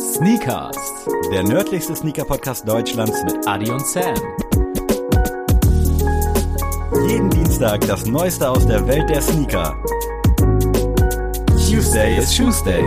[0.00, 0.78] Sneakers,
[1.30, 4.14] der nördlichste Sneaker-Podcast Deutschlands mit Adi und Sam.
[7.06, 9.76] Jeden Dienstag das Neueste aus der Welt der Sneaker.
[11.68, 12.82] Tuesday is Tuesday.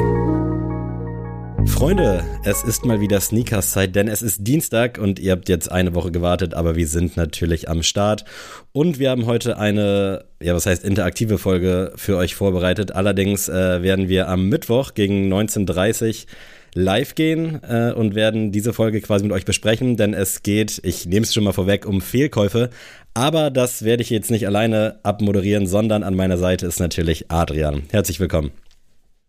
[1.68, 5.94] Freunde, es ist mal wieder Sneakers-Zeit, denn es ist Dienstag und ihr habt jetzt eine
[5.94, 8.26] Woche gewartet, aber wir sind natürlich am Start.
[8.72, 12.94] Und wir haben heute eine, ja, was heißt interaktive Folge für euch vorbereitet.
[12.94, 16.30] Allerdings äh, werden wir am Mittwoch gegen 19.30 Uhr
[16.76, 21.06] live gehen äh, und werden diese Folge quasi mit euch besprechen, denn es geht, ich
[21.06, 22.70] nehme es schon mal vorweg, um Fehlkäufe.
[23.14, 27.84] Aber das werde ich jetzt nicht alleine abmoderieren, sondern an meiner Seite ist natürlich Adrian.
[27.92, 28.52] Herzlich willkommen.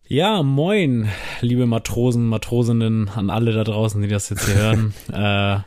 [0.07, 1.09] Ja, moin,
[1.41, 4.93] liebe Matrosen, Matrosinnen, an alle da draußen, die das jetzt hier hören.
[5.11, 5.59] äh,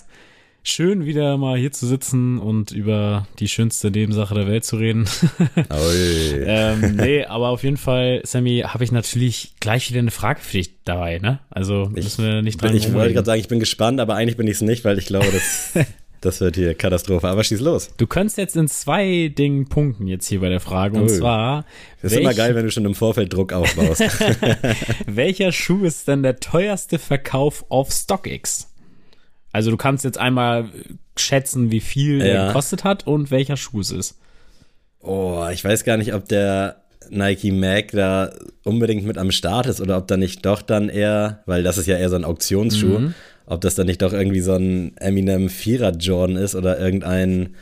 [0.69, 5.09] schön wieder mal hier zu sitzen und über die schönste Nebensache der Welt zu reden.
[5.71, 10.59] ähm, nee, aber auf jeden Fall, Sammy, habe ich natürlich gleich wieder eine Frage für
[10.59, 11.41] dich dabei, ne?
[11.51, 14.37] Also müssen wir nicht dran Ich, ich wollte gerade sagen, ich bin gespannt, aber eigentlich
[14.37, 15.73] bin ich es nicht, weil ich glaube, das,
[16.21, 17.29] das wird hier Katastrophe.
[17.29, 17.91] Aber schieß los.
[17.97, 21.01] Du kannst jetzt in zwei Dingen punkten jetzt hier bei der Frage.
[21.01, 21.65] Und zwar.
[22.03, 24.03] Das ist immer geil, wenn du schon im Vorfeld Druck aufbaust.
[25.07, 28.69] welcher Schuh ist denn der teuerste Verkauf auf StockX?
[29.59, 30.67] Also du kannst jetzt einmal
[31.17, 32.25] schätzen, wie viel Ja.
[32.25, 34.19] der gekostet hat und welcher Schuh es ist.
[35.01, 36.77] Oh, ich weiß gar nicht, ob der
[37.11, 38.31] Nike Mac da
[38.63, 41.87] unbedingt mit am Start ist oder ob da nicht doch dann eher, weil das ist
[41.87, 43.15] ja eher so ein Auktionsschuh, Mhm.
[43.47, 47.57] ob das dann nicht doch irgendwie so ein Eminem Vierer Jordan ist oder irgendein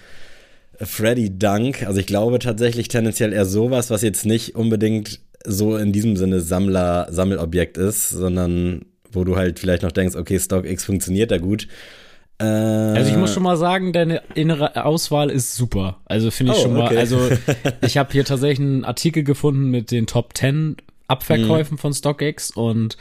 [0.80, 1.86] Freddy Dunk.
[1.86, 6.40] Also ich glaube tatsächlich tendenziell eher sowas, was jetzt nicht unbedingt so in diesem Sinne
[6.40, 8.84] Sammler, Sammelobjekt ist, sondern
[9.16, 11.66] wo du halt vielleicht noch denkst, okay, StockX funktioniert da gut.
[12.38, 15.98] Äh, Also ich muss schon mal sagen, deine innere Auswahl ist super.
[16.04, 16.98] Also finde ich Oh, schon mal, okay.
[16.98, 17.18] also
[17.80, 20.76] ich habe hier tatsächlich einen Artikel gefunden mit den Top 10
[21.08, 22.96] Abverkäufen von StockX und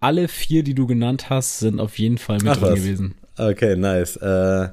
[0.00, 2.74] alle vier, die du genannt hast, sind auf jeden Fall mit Ach drin was.
[2.78, 3.14] gewesen.
[3.36, 4.16] Okay, nice.
[4.16, 4.68] Äh,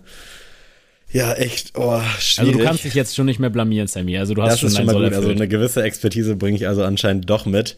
[1.11, 2.39] ja, echt, oh, schwierig.
[2.39, 4.17] Also du kannst dich jetzt schon nicht mehr blamieren, Sammy.
[4.17, 5.13] Also du hast das schon ist schon mal gut.
[5.13, 7.77] Also eine gewisse Expertise bringe ich also anscheinend doch mit.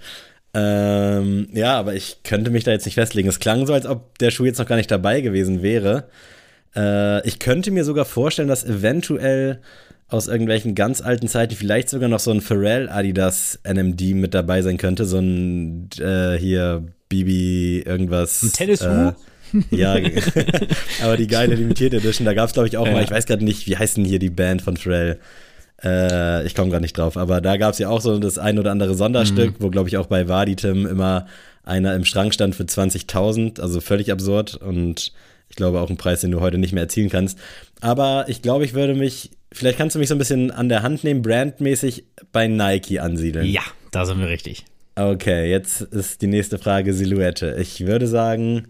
[0.54, 3.30] Ähm, ja, aber ich könnte mich da jetzt nicht festlegen.
[3.30, 6.06] Es klang so, als ob der Schuh jetzt noch gar nicht dabei gewesen wäre.
[6.76, 9.62] Äh, ich könnte mir sogar vorstellen, dass eventuell
[10.08, 14.64] aus irgendwelchen ganz alten Zeiten vielleicht sogar noch so ein Pharrell Adidas NMD mit dabei
[14.64, 15.06] sein könnte.
[15.06, 18.42] So ein äh, hier Bibi irgendwas.
[18.42, 18.86] Ein Tennisschuh?
[18.86, 19.14] Äh,
[19.70, 19.98] ja,
[21.04, 22.94] aber die geile Limitierte Edition, da gab es glaube ich auch Ja.
[22.94, 25.20] mal, ich weiß gerade nicht, wie heißt denn hier die Band von Pharrell?
[25.84, 28.60] Äh, ich komme gerade nicht drauf, aber da gab es ja auch so das ein
[28.60, 31.26] oder andere Sonderstück, wo glaube ich auch bei Vaditim immer
[31.64, 35.14] einer im Schrank stand für 20.000, also völlig absurd und
[35.50, 37.38] ich glaube auch ein Preis, den du heute nicht mehr erzielen kannst.
[37.82, 40.84] Aber ich glaube, ich würde mich, vielleicht kannst du mich so ein bisschen an der
[40.84, 43.46] Hand nehmen, brandmäßig bei Nike ansiedeln.
[43.46, 44.66] Ja, da sind wir richtig.
[44.96, 47.56] Okay, jetzt ist die nächste Frage Silhouette.
[47.60, 48.68] Ich würde sagen,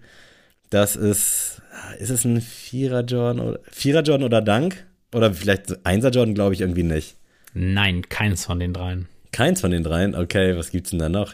[0.70, 1.62] das ist,
[2.00, 4.86] ist es ein Vierer Jordan oder Vierer Jordan oder Dunk?
[5.14, 7.16] Oder vielleicht Einser Jordan, glaube ich irgendwie nicht.
[7.54, 9.08] Nein, keins von den dreien.
[9.32, 10.16] Keins von den dreien.
[10.16, 11.34] Okay, was gibt's denn da noch?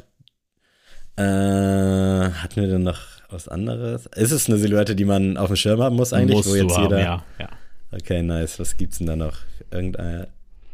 [1.17, 2.99] Äh, hatten wir denn noch
[3.29, 4.05] was anderes?
[4.15, 6.37] Ist es eine Silhouette, die man auf dem Schirm haben muss eigentlich?
[6.37, 6.99] Musst wo jetzt du haben, jeder.
[6.99, 7.49] ja, ja.
[7.91, 8.59] Okay, nice.
[8.59, 9.37] Was gibt's denn da noch?
[9.71, 10.27] Irgendein.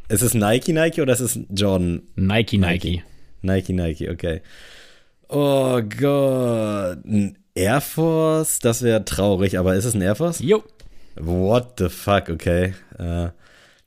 [0.09, 3.03] Ist es Nike Nike oder ist es Jordan Nike, Nike.
[3.41, 4.41] Nike, Nike, okay.
[5.29, 7.05] Oh Gott.
[7.05, 8.59] Ein Air Force?
[8.59, 10.39] Das wäre traurig, aber ist es ein Air Force?
[10.39, 10.63] Jo.
[11.23, 12.73] What the fuck, okay.
[12.97, 13.29] Äh,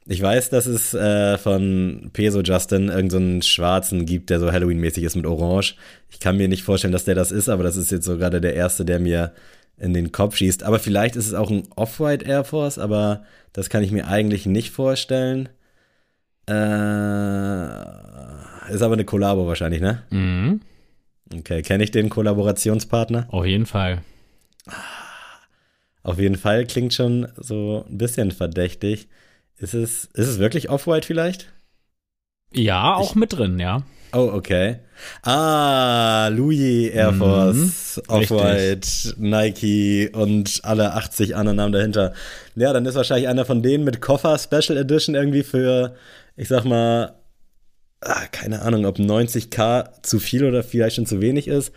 [0.06, 5.03] ich weiß, dass es äh, von Peso Justin irgendeinen so schwarzen gibt, der so Halloween-mäßig
[5.03, 5.77] ist mit Orange.
[6.11, 8.41] Ich kann mir nicht vorstellen, dass der das ist, aber das ist jetzt so gerade
[8.41, 9.33] der erste, der mir
[9.78, 10.62] in den Kopf schießt.
[10.62, 14.47] Aber vielleicht ist es auch ein Off-White Air Force, aber das kann ich mir eigentlich
[14.47, 15.49] nicht vorstellen.
[16.49, 16.55] Äh,
[18.73, 20.03] ist aber eine Kollabo wahrscheinlich, ne?
[20.11, 20.61] Mhm.
[21.34, 23.27] Okay, kenne ich den Kollaborationspartner?
[23.31, 24.03] Auf jeden Fall.
[26.05, 29.09] Auf jeden Fall klingt schon so ein bisschen verdächtig.
[29.57, 31.53] Ist es, ist es wirklich Off-White vielleicht?
[32.53, 33.83] Ja, auch mit drin, ja.
[34.12, 34.79] Oh, okay.
[35.23, 42.12] Ah, Louis Air Mhm, Force, Off-White, Nike und alle 80 anderen Namen dahinter.
[42.55, 45.97] Ja, dann ist wahrscheinlich einer von denen mit Koffer Special Edition irgendwie für,
[46.37, 47.15] ich sag mal,
[48.03, 51.73] ah, keine Ahnung, ob 90k zu viel oder vielleicht schon zu wenig ist.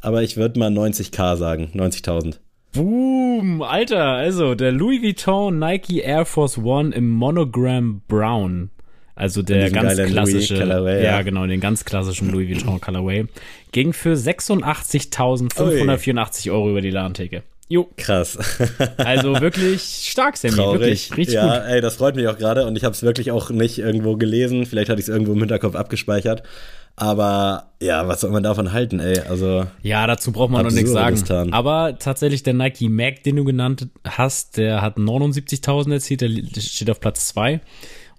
[0.00, 2.36] Aber ich würde mal 90k sagen, 90.000.
[2.72, 8.70] Boom, Alter, also der Louis Vuitton Nike Air Force One im Monogram Brown.
[9.16, 11.10] Also der ganz klassische, Colorway, ja.
[11.10, 11.22] ja.
[11.22, 13.26] genau, den ganz klassischen Louis Vuitton Colorway,
[13.72, 17.42] ging für 86.584 Euro über die Ladentheke.
[17.70, 17.88] Jo.
[17.96, 18.36] Krass.
[18.96, 20.54] Also wirklich stark, Sammy.
[20.56, 20.80] Traurig.
[20.80, 21.68] Wirklich, richtig ja, gut.
[21.68, 24.66] ey, das freut mich auch gerade und ich habe es wirklich auch nicht irgendwo gelesen.
[24.66, 26.42] Vielleicht hatte ich es irgendwo im Hinterkopf abgespeichert.
[26.96, 29.20] Aber ja, was soll man davon halten, ey?
[29.20, 31.14] Also Ja, dazu braucht man noch nichts sagen.
[31.14, 31.52] Distanz.
[31.52, 36.90] Aber tatsächlich der Nike Mag, den du genannt hast, der hat 79.000 erzielt, der steht
[36.90, 37.60] auf Platz zwei.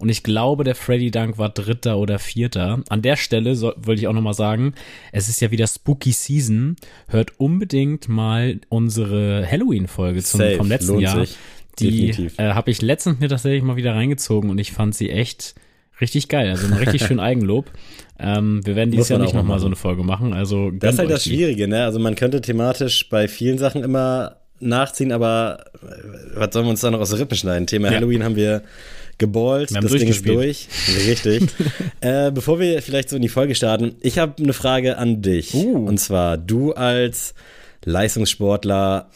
[0.02, 2.82] Und ich glaube, der Freddy Dunk war Dritter oder Vierter.
[2.88, 4.74] An der Stelle soll, wollte ich auch nochmal sagen,
[5.12, 6.74] es ist ja wieder Spooky Season.
[7.06, 11.24] Hört unbedingt mal unsere Halloween-Folge vom letzten lohnt Jahr.
[11.24, 11.36] sich.
[11.78, 15.54] Die äh, habe ich letztens mir tatsächlich mal wieder reingezogen und ich fand sie echt
[16.00, 16.50] richtig geil.
[16.50, 17.70] Also ein richtig schön Eigenlob.
[18.18, 20.32] Ähm, wir werden dieses Jahr nicht nochmal so eine Folge machen.
[20.32, 21.22] Also Das ist halt das.
[21.22, 21.84] Schwierige, ne?
[21.84, 25.86] Also man könnte thematisch bei vielen Sachen immer nachziehen, aber äh,
[26.34, 27.68] was sollen wir uns da noch aus den Rippen schneiden?
[27.68, 27.94] Thema Ja.
[27.98, 28.62] Halloween haben wir
[29.22, 30.68] geballt, Wir haben das Ding ist durch.
[31.06, 31.44] Richtig.
[32.00, 35.54] äh, bevor wir vielleicht so in die Folge starten, ich habe eine Frage an dich.
[35.54, 35.86] Uh.
[35.86, 37.34] Und zwar, du als
[37.84, 39.08] Leistungssportler,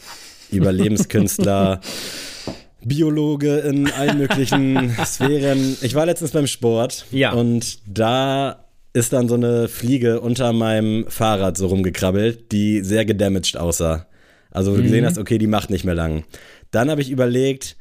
[0.51, 1.81] Überlebenskünstler,
[2.83, 5.77] Biologe in allen möglichen Sphären.
[5.81, 7.33] Ich war letztens beim Sport Ja.
[7.33, 8.63] und da
[8.93, 14.07] ist dann so eine Fliege unter meinem Fahrrad so rumgekrabbelt, die sehr gedamaged aussah.
[14.51, 16.23] Also wo du gesehen hast, okay, die macht nicht mehr lang.
[16.71, 17.75] Dann habe ich überlegt,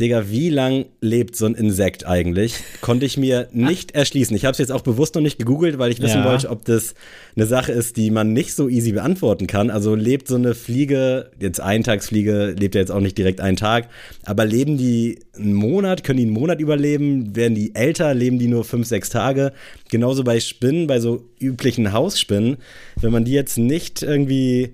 [0.00, 2.54] Digga, wie lang lebt so ein Insekt eigentlich?
[2.80, 4.34] Konnte ich mir nicht erschließen.
[4.34, 6.24] Ich habe es jetzt auch bewusst noch nicht gegoogelt, weil ich wissen Ja.
[6.24, 6.94] wollte, ob das
[7.36, 9.68] eine Sache ist, die man nicht so easy beantworten kann.
[9.68, 13.88] Also lebt so eine Fliege, jetzt Eintagsfliege, lebt ja jetzt auch nicht direkt einen Tag,
[14.24, 17.36] aber leben die einen Monat, können die einen Monat überleben?
[17.36, 19.52] Werden die älter, leben die nur fünf, sechs Tage?
[19.90, 22.56] Genauso bei Spinnen, bei so üblichen Hausspinnen,
[23.00, 24.70] wenn man die jetzt nicht irgendwie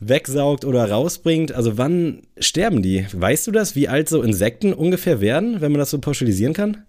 [0.00, 3.06] wegsaugt oder rausbringt, also wann sterben die?
[3.12, 6.84] Weißt du das, wie alt so Insekten ungefähr werden, wenn man das so pauschalisieren kann?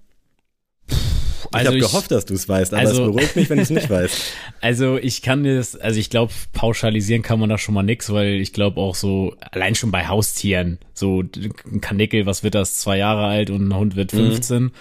[0.87, 3.57] Ich Also habe ich- gehofft, dass du es weißt, aber also- es beruhigt mich, wenn
[3.57, 4.15] du es nicht weißt.
[4.61, 8.33] Also ich kann das, also ich glaube, pauschalisieren kann man da schon mal nix, weil
[8.41, 12.97] ich glaube auch so, allein schon bei Haustieren, so ein Kanickel, was wird das, zwei
[12.97, 14.71] Jahre alt und ein Hund wird 15.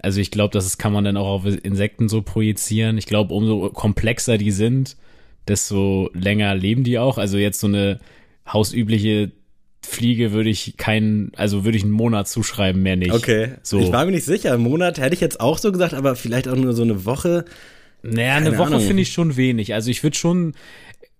[0.00, 2.98] Also ich glaube, das kann man dann auch auf Insekten so projizieren.
[2.98, 4.96] Ich glaube, umso komplexer die sind,
[5.48, 7.18] desto länger leben die auch.
[7.18, 7.98] Also jetzt so eine
[8.50, 9.32] hausübliche
[9.82, 13.12] Fliege würde ich keinen, also würde ich einen Monat zuschreiben, mehr nicht.
[13.12, 13.78] Okay, So.
[13.80, 14.52] ich war mir nicht sicher.
[14.52, 17.44] Einen Monat hätte ich jetzt auch so gesagt, aber vielleicht auch nur so eine Woche.
[18.02, 18.80] Naja, eine Keine Woche Ahnung.
[18.82, 19.72] finde ich schon wenig.
[19.74, 20.54] Also ich würde schon,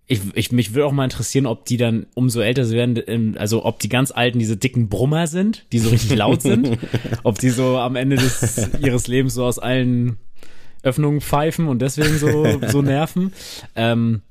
[0.07, 3.35] ich, ich, mich würde auch mal interessieren, ob die dann umso älter sie werden, ähm,
[3.37, 6.77] also ob die ganz alten diese dicken Brummer sind, die so richtig laut sind,
[7.23, 10.17] ob die so am Ende des, ihres Lebens so aus allen
[10.83, 13.33] Öffnungen pfeifen und deswegen so, so nerven.
[13.75, 14.21] Ähm,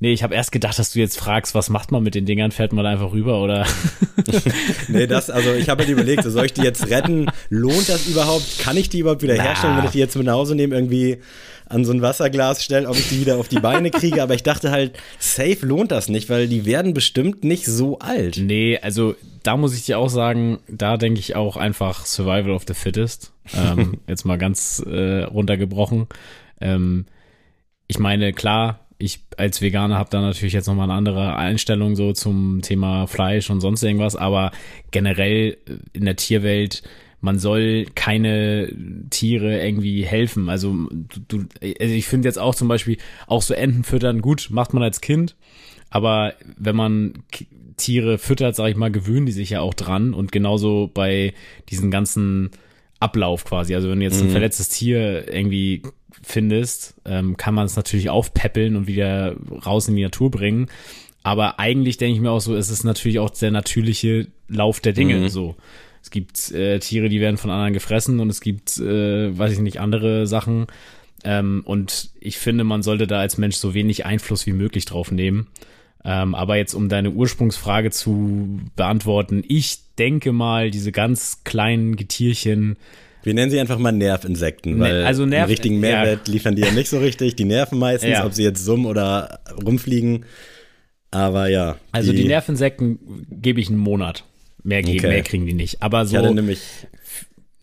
[0.00, 2.52] nee, ich habe erst gedacht, dass du jetzt fragst, was macht man mit den Dingern?
[2.52, 3.66] Fährt man einfach rüber oder?
[4.88, 7.26] Nee, das, also ich habe halt überlegt, so, soll ich die jetzt retten?
[7.48, 8.58] Lohnt das überhaupt?
[8.58, 9.42] Kann ich die überhaupt wieder Na.
[9.42, 11.18] herstellen, wenn ich die jetzt mit nach Hause nehme, irgendwie
[11.68, 14.22] an so ein Wasserglas stelle, ob ich die wieder auf die Beine kriege?
[14.22, 18.38] Aber ich dachte halt, safe lohnt das nicht, weil die werden bestimmt nicht so alt.
[18.38, 22.64] Nee, also da muss ich dir auch sagen, da denke ich auch einfach Survival of
[22.66, 23.32] the Fittest.
[23.54, 26.06] Ähm, jetzt mal ganz äh, runtergebrochen.
[26.60, 27.06] Ähm,
[27.88, 32.12] ich meine, klar, ich als Veganer habe da natürlich jetzt nochmal eine andere Einstellung so
[32.12, 34.52] zum Thema Fleisch und sonst irgendwas, aber
[34.90, 36.82] generell äh, in der Tierwelt,
[37.26, 38.72] man soll keine
[39.10, 40.48] Tiere irgendwie helfen.
[40.48, 44.48] Also, du, du, also ich finde jetzt auch zum Beispiel, auch so Enten füttern, gut,
[44.50, 45.34] macht man als Kind,
[45.90, 47.14] aber wenn man
[47.76, 51.34] Tiere füttert, sag ich mal, gewöhnen die sich ja auch dran und genauso bei
[51.68, 52.50] diesen ganzen
[53.00, 53.74] Ablauf quasi.
[53.74, 55.82] Also wenn du jetzt ein verletztes Tier irgendwie
[56.22, 59.36] findest, ähm, kann man es natürlich aufpäppeln und wieder
[59.66, 60.68] raus in die Natur bringen.
[61.22, 64.92] Aber eigentlich denke ich mir auch so, es ist natürlich auch der natürliche Lauf der
[64.92, 65.56] Dinge so.
[66.06, 69.58] Es gibt äh, Tiere, die werden von anderen gefressen und es gibt, äh, weiß ich
[69.58, 70.68] nicht, andere Sachen.
[71.24, 75.10] Ähm, und ich finde, man sollte da als Mensch so wenig Einfluss wie möglich drauf
[75.10, 75.48] nehmen.
[76.04, 82.76] Ähm, aber jetzt, um deine Ursprungsfrage zu beantworten, ich denke mal, diese ganz kleinen Getierchen,
[83.24, 86.70] Wir nennen sie einfach mal Nervinsekten, Ne- weil also Nerv- richtigen Mehrwert liefern die ja
[86.70, 87.34] nicht so richtig.
[87.34, 88.24] Die nerven meistens, Ja.
[88.24, 90.24] ob sie jetzt summen oder rumfliegen.
[91.10, 91.74] Aber ja.
[91.90, 94.22] also die, Nervinsekten gebe ich einen Monat.
[94.66, 95.08] Mehr, ge- Okay.
[95.08, 95.82] mehr kriegen die nicht.
[95.82, 96.60] Aber Ich so, nämlich,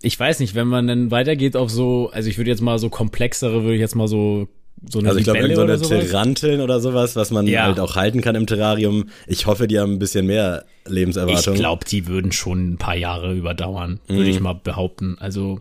[0.02, 2.90] ich weiß nicht, wenn man dann weitergeht auf so, also ich würde jetzt mal so
[2.90, 4.48] komplexere, würde ich jetzt mal so,
[4.90, 6.06] so eine also ich glaube, irgendeine oder sowas.
[6.10, 7.64] Tyranteln oder sowas, was man Ja.
[7.66, 9.10] halt auch halten kann im Terrarium.
[9.28, 11.56] Ich hoffe, die haben ein bisschen mehr Ich Lebenserwartung.
[11.56, 14.30] glaube, die würden schon ein paar Jahre überdauern, würde Mhm.
[14.30, 15.18] ich mal behaupten.
[15.20, 15.60] Also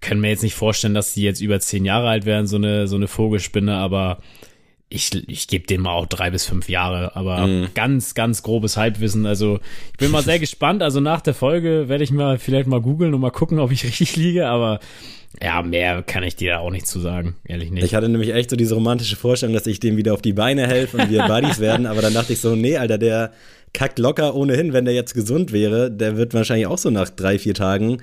[0.00, 2.86] können mir jetzt nicht vorstellen, dass die jetzt über zehn Jahre alt wären, so eine,
[2.86, 4.18] so eine Vogelspinne, aber
[4.88, 7.68] ich, ich gebe dem mal auch drei bis fünf Jahre, aber mm.
[7.74, 9.26] ganz, ganz grobes Halbwissen.
[9.26, 9.58] Also
[9.92, 10.82] ich bin mal sehr gespannt.
[10.82, 13.84] Also nach der Folge werde ich mal vielleicht mal googeln und mal gucken, ob ich
[13.84, 14.78] richtig liege, aber
[15.42, 17.84] ja, mehr kann ich dir auch nicht zu sagen, ehrlich nicht.
[17.84, 20.66] Ich hatte nämlich echt so diese romantische Vorstellung, dass ich dem wieder auf die Beine
[20.66, 23.32] helfe und wir Buddies werden, aber dann dachte ich so, nee, Alter, der
[23.74, 27.38] kackt locker ohnehin, wenn der jetzt gesund wäre, der wird wahrscheinlich auch so nach drei,
[27.38, 27.98] vier Tagen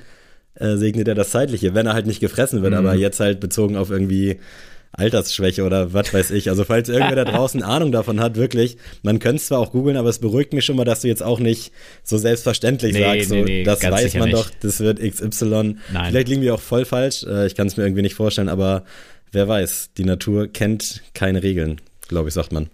[0.56, 2.80] äh, segnet er das Zeitliche, wenn er halt nicht gefressen wird, mhm.
[2.80, 4.38] aber jetzt halt bezogen auf irgendwie
[4.94, 6.50] Altersschwäche oder was weiß ich.
[6.50, 9.98] Also falls irgendwer da draußen Ahnung davon hat, wirklich, man könnte es zwar auch googeln,
[9.98, 11.72] aber es beruhigt mich schon mal, dass du jetzt auch nicht
[12.04, 14.38] so selbstverständlich nee, sagst, so, nee, nee, das weiß man nicht.
[14.38, 15.46] doch, das wird XY.
[15.46, 15.78] Nein.
[16.10, 18.84] Vielleicht liegen wir auch voll falsch, äh, ich kann es mir irgendwie nicht vorstellen, aber
[19.32, 22.70] wer weiß, die Natur kennt keine Regeln, glaube ich, sagt man.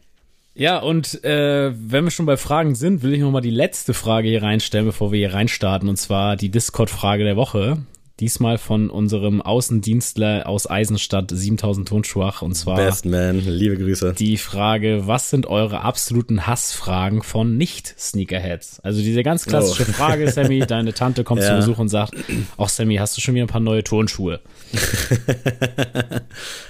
[0.55, 3.93] Ja, und äh, wenn wir schon bei Fragen sind, will ich noch mal die letzte
[3.93, 7.77] Frage hier reinstellen, bevor wir hier reinstarten, und zwar die Discord-Frage der Woche.
[8.19, 14.13] Diesmal von unserem Außendienstler aus Eisenstadt 7000 Tonschwach und zwar Best Man, liebe Grüße.
[14.17, 18.81] Die Frage, was sind eure absoluten Hassfragen von Nicht-Sneakerheads?
[18.81, 19.93] Also diese ganz klassische oh.
[19.93, 21.47] Frage, Sammy, deine Tante kommt ja.
[21.47, 22.13] zu Besuch und sagt,
[22.57, 24.41] ach Sammy, hast du schon wieder ein paar neue Turnschuhe?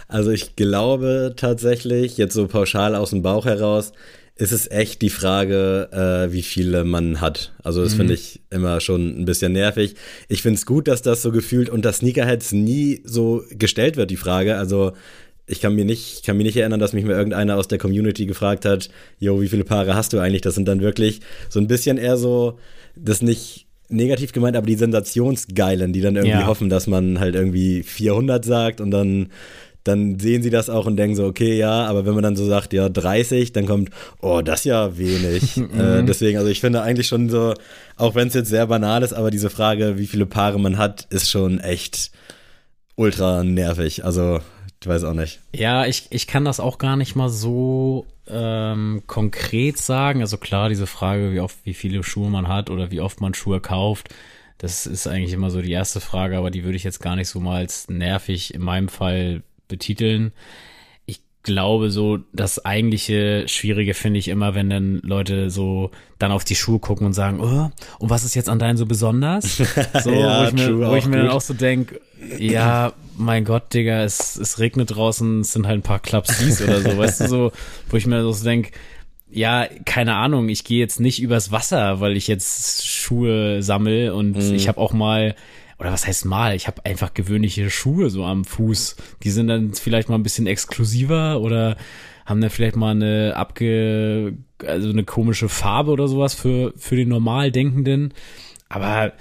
[0.08, 3.91] also ich glaube tatsächlich, jetzt so pauschal aus dem Bauch heraus,
[4.39, 7.51] ist es echt die Frage, äh, wie viele man hat.
[7.62, 7.98] Also das mhm.
[7.98, 9.96] finde ich immer schon ein bisschen nervig.
[10.29, 14.17] Ich finde es gut, dass das so gefühlt unter Sneakerheads nie so gestellt wird, die
[14.17, 14.55] Frage.
[14.55, 14.93] Also
[15.46, 18.25] ich kann mir nicht, kann mir nicht erinnern, dass mich mal irgendeiner aus der Community
[18.27, 20.41] gefragt hat, yo, wie viele Paare hast du eigentlich?
[20.41, 21.19] Das sind dann wirklich
[21.50, 22.60] so ein bisschen eher so,
[22.96, 26.48] das nicht negativ gemeint, aber die Sensationsgeilen, die dann irgendwie ja.
[26.48, 29.29] hoffen, dass man halt irgendwie 400 sagt und dann
[29.89, 32.46] dann sehen sie das auch und denken so, okay, ja, aber wenn man dann so
[32.46, 33.89] sagt, ja, 30, dann kommt,
[34.22, 35.58] oh, das ist ja wenig.
[35.58, 37.53] äh, deswegen, also ich finde eigentlich schon so,
[37.98, 41.08] auch wenn es jetzt sehr banal ist, aber diese Frage, wie viele Paare man hat,
[41.10, 42.12] ist schon echt
[42.96, 44.05] ultra nervig.
[44.05, 44.39] Also,
[44.81, 45.39] ich weiß auch nicht.
[45.53, 50.22] Ja, ich, ich kann das auch gar nicht mal so ähm, konkret sagen.
[50.22, 53.34] Also klar, diese Frage, wie oft, wie viele Schuhe man hat oder wie oft man
[53.34, 54.13] Schuhe kauft,
[54.60, 57.29] das ist eigentlich immer so die erste Frage, aber die würde ich jetzt gar nicht
[57.29, 60.34] so mal als nervig in meinem Fall betiteln.
[61.06, 66.44] Ich glaube so, das eigentliche Schwierige finde ich immer, wenn dann Leute so dann auf
[66.44, 69.58] die Schuhe gucken und sagen, oh, und was ist jetzt an deinen so besonders?
[70.04, 72.02] So, ja, wo ich mir, wo ich mir dann auch so denke,
[72.38, 76.82] ja, mein Gott, Digga, es, es regnet draußen, es sind halt ein paar Klapsis oder
[76.82, 77.52] so, weißt du, so,
[77.90, 78.72] wo ich mir so denke,
[79.32, 84.38] ja, keine Ahnung, ich gehe jetzt nicht übers Wasser, weil ich jetzt Schuhe sammel und
[84.38, 84.56] mhm.
[84.56, 85.36] ich habe auch mal
[85.80, 88.98] oder was heißt mal, ich habe einfach gewöhnliche Schuhe so am Fuß.
[89.24, 91.78] Die sind dann vielleicht mal ein bisschen exklusiver oder
[92.26, 94.34] haben dann vielleicht mal eine abge,
[94.66, 98.14] also eine komische Farbe oder sowas für, für den normal Denkenden.
[98.68, 99.14] Aber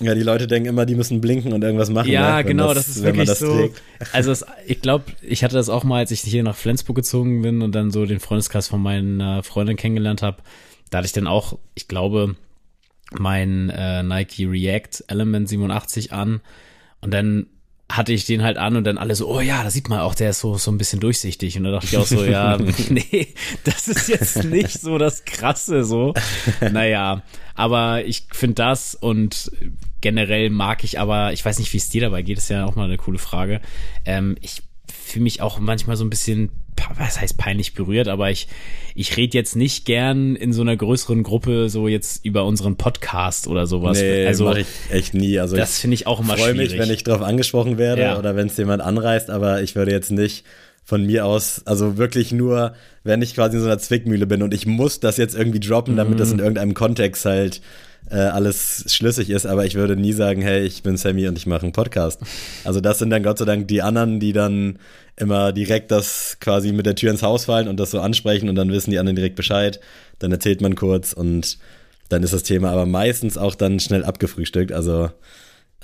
[0.00, 2.10] ja, die Leute denken immer, die müssen blinken und irgendwas machen.
[2.10, 3.54] Ja, ne, genau, das, das, ist wirklich das so.
[3.54, 3.82] Trägt.
[4.12, 7.42] Also es, ich glaube, ich hatte das auch mal, als ich hier nach Flensburg gezogen
[7.42, 10.38] bin und dann so den Freundeskreis von meiner Freundin kennengelernt habe.
[10.90, 12.36] Da hatte ich dann auch, ich glaube,
[13.12, 16.40] mein äh, Nike React Element 87 an
[17.00, 17.46] und dann
[17.88, 20.14] hatte ich den halt an und dann alle so, oh ja, da sieht man auch,
[20.14, 21.56] der ist so, so ein bisschen durchsichtig.
[21.56, 22.58] Und da dachte ich auch so, ja,
[22.88, 23.34] nee,
[23.64, 26.12] das ist jetzt nicht so das Krasse so.
[26.60, 27.22] Naja,
[27.54, 29.52] aber ich finde das und
[30.00, 32.74] generell mag ich aber, ich weiß nicht, wie es dir dabei geht, ist ja auch
[32.74, 33.60] mal eine coole Frage.
[34.04, 36.50] Ähm, ich fühle mich auch manchmal so ein bisschen,
[36.96, 38.48] was heißt peinlich berührt, aber ich,
[38.94, 43.46] ich rede jetzt nicht gern in so einer größeren Gruppe so jetzt über unseren Podcast
[43.46, 44.00] oder sowas.
[44.00, 45.38] Nee, also mache ich echt nie.
[45.38, 46.60] Also das finde ich auch immer freu schwierig.
[46.60, 48.18] Ich freue mich, wenn ich drauf angesprochen werde ja.
[48.18, 50.44] oder wenn es jemand anreißt, aber ich würde jetzt nicht
[50.84, 54.54] von mir aus, also wirklich nur, wenn ich quasi in so einer Zwickmühle bin und
[54.54, 56.18] ich muss das jetzt irgendwie droppen, damit mhm.
[56.18, 57.60] das in irgendeinem Kontext halt
[58.10, 61.46] äh, alles schlüssig ist, aber ich würde nie sagen, hey, ich bin Sammy und ich
[61.46, 62.20] mache einen Podcast.
[62.64, 64.78] Also das sind dann Gott sei Dank die anderen, die dann
[65.16, 68.54] immer direkt das quasi mit der Tür ins Haus fallen und das so ansprechen und
[68.54, 69.80] dann wissen die anderen direkt Bescheid.
[70.18, 71.58] Dann erzählt man kurz und
[72.08, 74.72] dann ist das Thema aber meistens auch dann schnell abgefrühstückt.
[74.72, 75.10] Also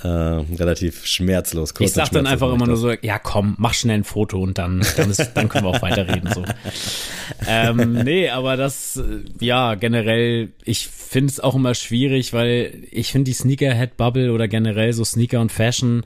[0.02, 1.74] äh, relativ schmerzlos.
[1.74, 4.58] Kurz ich sag dann einfach immer nur so, ja komm, mach schnell ein Foto und
[4.58, 6.30] dann, dann, ist, dann können wir auch weiterreden.
[6.32, 6.44] So.
[7.46, 13.12] ähm, nee, aber das, äh, ja, generell, ich finde es auch immer schwierig, weil ich
[13.12, 16.04] finde die Sneakerhead-Bubble oder generell so Sneaker und Fashion,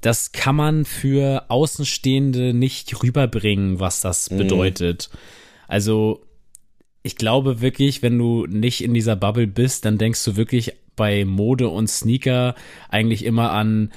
[0.00, 4.38] das kann man für Außenstehende nicht rüberbringen, was das mhm.
[4.38, 5.08] bedeutet.
[5.66, 6.22] Also
[7.02, 11.24] ich glaube wirklich, wenn du nicht in dieser Bubble bist, dann denkst du wirklich bei
[11.24, 12.54] Mode und Sneaker
[12.88, 13.90] eigentlich immer an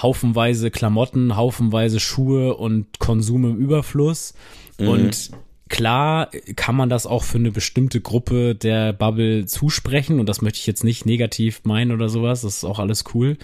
[0.00, 4.34] haufenweise Klamotten, haufenweise Schuhe und Konsum im Überfluss.
[4.78, 4.88] Mhm.
[4.88, 5.30] Und
[5.68, 10.20] klar kann man das auch für eine bestimmte Gruppe der Bubble zusprechen.
[10.20, 12.42] Und das möchte ich jetzt nicht negativ meinen oder sowas.
[12.42, 13.36] Das ist auch alles cool.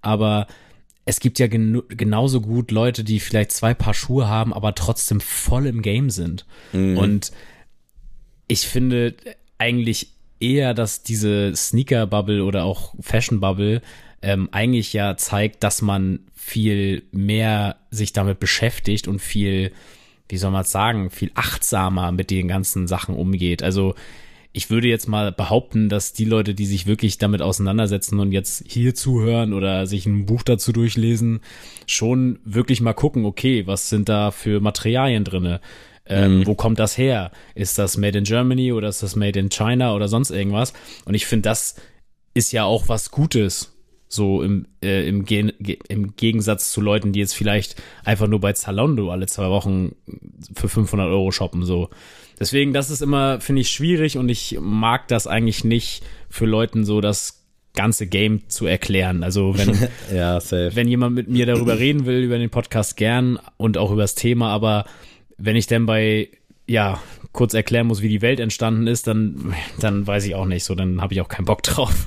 [0.00, 0.46] Aber
[1.04, 5.20] es gibt ja gen genauso gut Leute, die vielleicht zwei Paar Schuhe haben, aber trotzdem
[5.20, 6.46] voll im Game sind.
[6.72, 6.98] Mhm.
[6.98, 7.32] Und
[8.46, 9.14] ich finde
[9.56, 13.82] eigentlich eher, dass diese Sneaker-Bubble oder auch Fashion-Bubble
[14.22, 19.72] ähm, eigentlich ja zeigt, dass man viel mehr sich damit beschäftigt und viel,
[20.28, 23.62] wie soll man es sagen, viel achtsamer mit den ganzen Sachen umgeht.
[23.62, 23.94] Also
[24.52, 28.64] ich würde jetzt mal behaupten, dass die Leute, die sich wirklich damit auseinandersetzen und jetzt
[28.66, 31.40] hier zuhören oder sich ein Buch dazu durchlesen,
[31.86, 35.60] schon wirklich mal gucken, okay, was sind da für Materialien drinne?
[36.08, 36.46] Ähm, mhm.
[36.46, 37.30] Wo kommt das her?
[37.54, 40.72] Ist das made in Germany oder ist das made in China oder sonst irgendwas?
[41.04, 41.76] Und ich finde, das
[42.34, 43.74] ist ja auch was Gutes.
[44.10, 45.52] So im, äh, im, Gen
[45.88, 49.94] im Gegensatz zu Leuten, die jetzt vielleicht einfach nur bei Zalando alle zwei Wochen
[50.54, 51.90] für 500 Euro shoppen, so.
[52.40, 56.84] Deswegen, das ist immer, finde ich, schwierig und ich mag das eigentlich nicht für Leuten
[56.84, 59.22] so das ganze Game zu erklären.
[59.22, 63.76] Also wenn, ja, wenn jemand mit mir darüber reden will, über den Podcast gern und
[63.76, 64.86] auch über das Thema, aber
[65.38, 66.28] wenn ich dann bei,
[66.66, 67.00] ja,
[67.32, 70.74] kurz erklären muss, wie die Welt entstanden ist, dann, dann weiß ich auch nicht so,
[70.74, 72.06] dann habe ich auch keinen Bock drauf.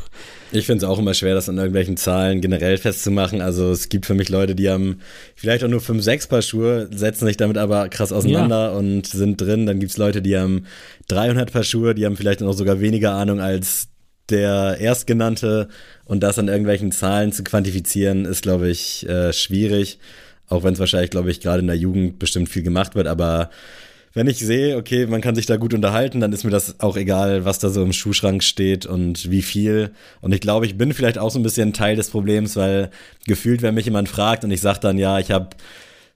[0.51, 3.41] Ich finde es auch immer schwer, das an irgendwelchen Zahlen generell festzumachen.
[3.41, 4.99] Also es gibt für mich Leute, die haben
[5.35, 8.77] vielleicht auch nur fünf, sechs Paar Schuhe, setzen sich damit aber krass auseinander ja.
[8.77, 9.65] und sind drin.
[9.65, 10.65] Dann gibt es Leute, die haben
[11.07, 13.87] 300 Paar Schuhe, die haben vielleicht noch sogar weniger Ahnung als
[14.29, 15.69] der Erstgenannte.
[16.03, 19.99] Und das an irgendwelchen Zahlen zu quantifizieren, ist, glaube ich, äh, schwierig.
[20.51, 23.07] Auch wenn es wahrscheinlich, glaube ich, gerade in der Jugend bestimmt viel gemacht wird.
[23.07, 23.49] Aber
[24.13, 26.97] wenn ich sehe, okay, man kann sich da gut unterhalten, dann ist mir das auch
[26.97, 29.91] egal, was da so im Schuhschrank steht und wie viel.
[30.19, 32.91] Und ich glaube, ich bin vielleicht auch so ein bisschen Teil des Problems, weil
[33.25, 35.49] gefühlt, wenn mich jemand fragt und ich sage dann, ja, ich habe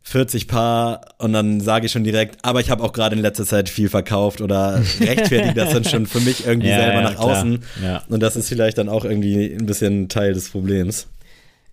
[0.03, 3.45] 40 Paar und dann sage ich schon direkt, aber ich habe auch gerade in letzter
[3.45, 7.15] Zeit viel verkauft oder rechtfertige das dann schon für mich irgendwie ja, selber ja, nach
[7.15, 7.39] klar.
[7.39, 7.59] außen.
[7.81, 8.03] Ja.
[8.09, 11.07] Und das ist vielleicht dann auch irgendwie ein bisschen Teil des Problems.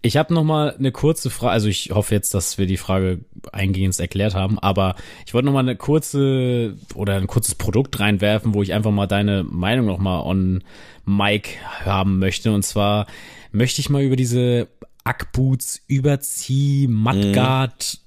[0.04, 3.20] Ich habe noch mal eine kurze Frage, also ich hoffe jetzt, dass wir die Frage
[3.52, 8.52] eingehend erklärt haben, aber ich wollte noch mal eine kurze oder ein kurzes Produkt reinwerfen,
[8.52, 10.64] wo ich einfach mal deine Meinung noch mal on
[11.06, 11.50] Mic
[11.84, 13.06] haben möchte und zwar
[13.52, 14.66] möchte ich mal über diese
[15.04, 18.00] Ackboots Überzieh Mudguard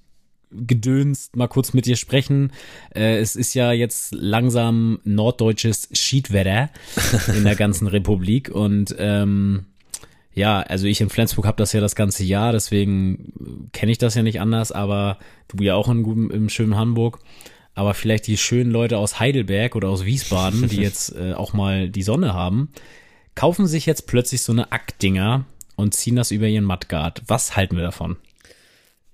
[0.49, 0.67] mhm.
[0.67, 2.51] gedönst mal kurz mit dir sprechen.
[2.93, 6.69] Äh, es ist ja jetzt langsam norddeutsches Schiedwetter
[7.35, 9.65] in der ganzen Republik und ähm,
[10.35, 14.15] ja, also ich in Flensburg habe das ja das ganze Jahr, deswegen kenne ich das
[14.15, 17.19] ja nicht anders, aber du ja auch in, im schönen Hamburg.
[17.73, 21.89] Aber vielleicht die schönen Leute aus Heidelberg oder aus Wiesbaden, die jetzt äh, auch mal
[21.89, 22.69] die Sonne haben,
[23.33, 27.23] kaufen sich jetzt plötzlich so eine Ackdinger und ziehen das über ihren Mudguard.
[27.27, 28.17] Was halten wir davon?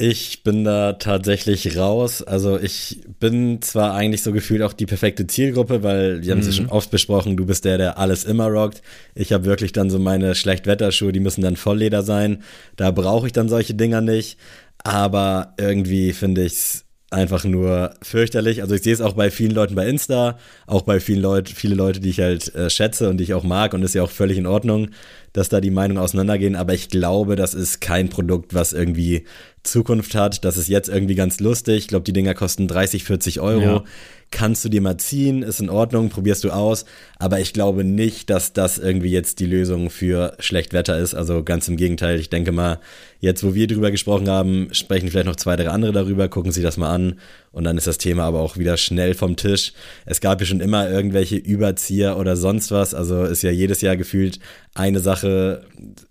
[0.01, 2.23] Ich bin da tatsächlich raus.
[2.23, 6.47] Also ich bin zwar eigentlich so gefühlt auch die perfekte Zielgruppe, weil wir haben es
[6.47, 6.71] ja schon mhm.
[6.71, 8.81] oft besprochen, du bist der, der alles immer rockt.
[9.13, 12.41] Ich habe wirklich dann so meine Schlechtwetterschuhe, die müssen dann Vollleder sein.
[12.77, 14.39] Da brauche ich dann solche Dinger nicht.
[14.83, 18.61] Aber irgendwie finde ich es einfach nur fürchterlich.
[18.61, 21.75] Also ich sehe es auch bei vielen Leuten bei Insta, auch bei vielen Leuten, viele
[21.75, 24.09] Leute, die ich halt äh, schätze und die ich auch mag und ist ja auch
[24.09, 24.89] völlig in Ordnung,
[25.33, 26.55] dass da die Meinungen auseinandergehen.
[26.55, 29.25] Aber ich glaube, das ist kein Produkt, was irgendwie
[29.63, 30.45] Zukunft hat.
[30.45, 31.77] Das ist jetzt irgendwie ganz lustig.
[31.77, 33.61] Ich glaube, die Dinger kosten 30, 40 Euro.
[33.61, 33.83] Ja.
[34.31, 36.85] Kannst du dir mal ziehen, ist in Ordnung, probierst du aus.
[37.19, 41.13] Aber ich glaube nicht, dass das irgendwie jetzt die Lösung für Schlechtwetter ist.
[41.13, 42.17] Also ganz im Gegenteil.
[42.17, 42.79] Ich denke mal,
[43.19, 46.63] jetzt, wo wir drüber gesprochen haben, sprechen vielleicht noch zwei, drei andere darüber, gucken sich
[46.63, 47.19] das mal an.
[47.51, 49.73] Und dann ist das Thema aber auch wieder schnell vom Tisch.
[50.05, 52.93] Es gab ja schon immer irgendwelche Überzieher oder sonst was.
[52.93, 54.39] Also ist ja jedes Jahr gefühlt
[54.73, 55.63] eine Sache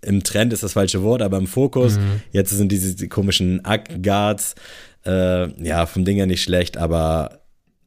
[0.02, 1.96] im Trend ist das falsche Wort, aber im Fokus.
[1.96, 2.20] Mhm.
[2.33, 3.62] Jetzt sind diese komischen
[4.02, 4.54] Guards.
[5.06, 7.39] Äh, ja, vom Ding ja nicht schlecht, aber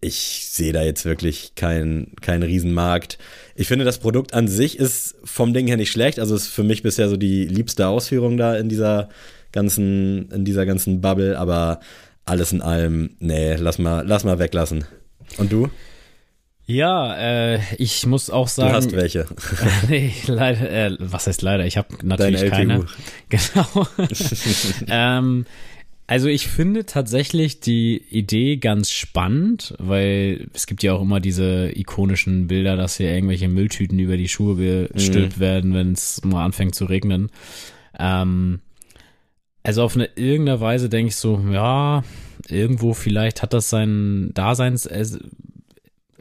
[0.04, 3.18] ich sehe da jetzt wirklich keinen kein Riesenmarkt.
[3.56, 6.20] Ich finde, das Produkt an sich ist vom Ding her nicht schlecht.
[6.20, 9.10] Also ist für mich bisher so die liebste Ausführung da in dieser
[9.52, 11.80] ganzen, in dieser ganzen Bubble, aber
[12.26, 14.86] alles in allem, nee, lass mal, lass mal weglassen.
[15.38, 15.70] Und du?
[16.66, 18.70] Ja, äh, ich muss auch sagen.
[18.70, 19.26] Du hast welche.
[19.90, 21.66] nee, leider, äh, was heißt leider?
[21.66, 22.86] Ich habe natürlich keine.
[23.30, 23.88] Genau.
[24.88, 25.46] ähm,
[26.14, 31.72] also ich finde tatsächlich die Idee ganz spannend, weil es gibt ja auch immer diese
[31.76, 35.42] ikonischen Bilder, dass hier irgendwelche Mülltüten über die Schuhe gestülpt mhm.
[35.42, 37.32] werden, wenn es mal anfängt zu regnen.
[37.98, 38.60] Ähm,
[39.64, 42.04] also auf eine irgendeine Weise denke ich so, ja,
[42.48, 45.18] irgendwo vielleicht hat das seinen Daseins, äh,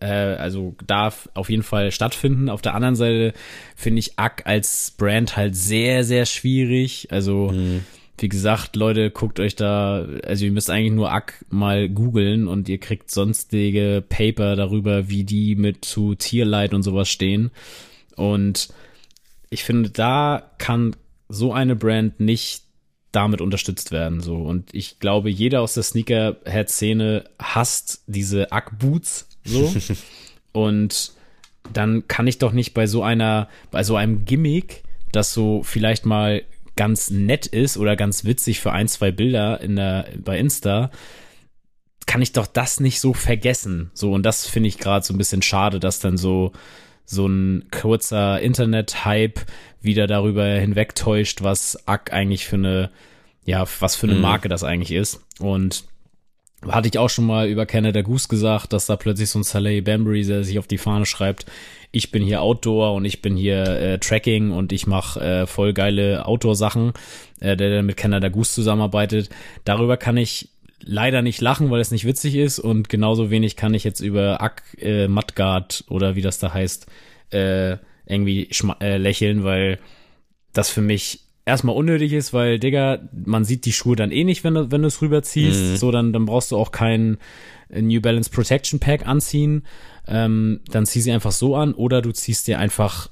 [0.00, 2.48] also darf auf jeden Fall stattfinden.
[2.48, 3.35] Auf der anderen Seite
[3.76, 7.09] finde ich Ack als Brand halt sehr, sehr schwierig.
[7.11, 7.85] Also mhm.
[8.22, 12.68] Wie gesagt, Leute, guckt euch da, also ihr müsst eigentlich nur Ack mal googeln und
[12.68, 17.50] ihr kriegt sonstige Paper darüber, wie die mit zu Tierleid und sowas stehen.
[18.16, 18.68] Und
[19.50, 20.96] ich finde, da kann
[21.28, 22.62] so eine Brand nicht
[23.11, 24.20] damit unterstützt werden.
[24.20, 24.37] So.
[24.37, 29.74] Und ich glaube, jeder aus der Sneakerhead-Szene hasst diese Ack-Boots so.
[30.52, 31.12] und
[31.72, 34.82] dann kann ich doch nicht bei so einer, bei so einem Gimmick,
[35.12, 36.42] das so vielleicht mal
[36.83, 40.90] ganz nett ist oder ganz witzig für ein, zwei Bilder in der, bei Insta,
[42.07, 43.92] kann ich doch das nicht so vergessen.
[43.95, 46.51] So, und das finde ich gerade so ein bisschen schade, dass dann so,
[47.05, 49.38] so ein kurzer Internet-Hype
[49.81, 52.90] wieder darüber hinwegtäuscht, was Ack eigentlich für eine,
[53.45, 54.23] ja, was für eine mhm.
[54.23, 55.25] Marke das eigentlich ist.
[55.38, 55.85] Und
[56.68, 59.81] hatte ich auch schon mal über Canada Goose gesagt, dass da plötzlich so ein Saleh
[59.81, 61.46] Bambury, der sich auf die Fahne schreibt,
[61.90, 65.75] ich bin hier Outdoor und ich bin hier äh, Tracking und ich mache äh, voll
[65.75, 66.94] geile Outdoor-Sachen,
[67.40, 69.29] äh, der dann mit Canada Goose zusammenarbeitet.
[69.64, 70.48] Darüber kann ich
[70.81, 74.40] leider nicht lachen, weil es nicht witzig ist und genauso wenig kann ich jetzt über
[74.40, 76.87] Ack äh, Mudguard oder wie das da heißt,
[77.31, 78.48] äh, irgendwie
[78.81, 79.79] äh, lächeln, weil
[80.53, 84.44] das für mich erstmal unnötig ist, weil, Digga, man sieht die Schuhe dann eh nicht,
[84.44, 85.62] wenn du, wenn du es rüberziehst.
[85.62, 85.76] Mhm.
[85.76, 87.18] So, dann, dann brauchst du auch kein
[87.68, 89.64] New Balance Protection Pack anziehen.
[90.07, 93.09] Ähm, dann zieh sie einfach so an oder du ziehst dir einfach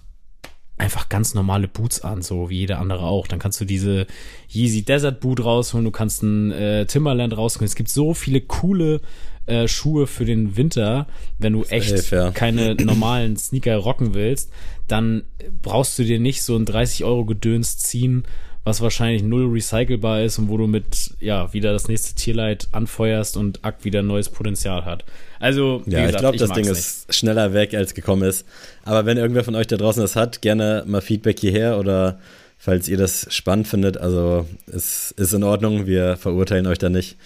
[0.76, 3.26] einfach ganz normale Boots an, so wie jeder andere auch.
[3.26, 4.06] Dann kannst du diese
[4.48, 7.66] Yeezy Desert Boot rausholen, du kannst ein äh, Timberland rausholen.
[7.66, 9.02] Es gibt so viele coole
[9.46, 11.06] äh, Schuhe für den Winter,
[11.38, 12.30] wenn du echt Safe, ja.
[12.30, 14.50] keine normalen Sneaker rocken willst,
[14.88, 15.24] dann
[15.62, 18.24] brauchst du dir nicht so ein 30 Euro Gedöns ziehen,
[18.64, 23.36] was wahrscheinlich null recycelbar ist und wo du mit, ja, wieder das nächste Tierleid anfeuerst
[23.36, 25.04] und Akt wieder neues Potenzial hat.
[25.38, 26.72] Also, ja, gesagt, ich glaube, das Ding nicht.
[26.72, 28.46] ist schneller weg, als gekommen ist.
[28.84, 32.20] Aber wenn irgendwer von euch da draußen das hat, gerne mal Feedback hierher oder
[32.58, 33.96] falls ihr das spannend findet.
[33.96, 37.16] Also, es ist in Ordnung, wir verurteilen euch da nicht.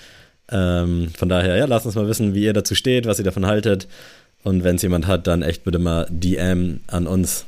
[0.50, 3.46] Ähm, von daher, ja, lasst uns mal wissen, wie ihr dazu steht, was ihr davon
[3.46, 3.88] haltet.
[4.42, 7.46] Und wenn es jemand hat, dann echt bitte mal DM an uns.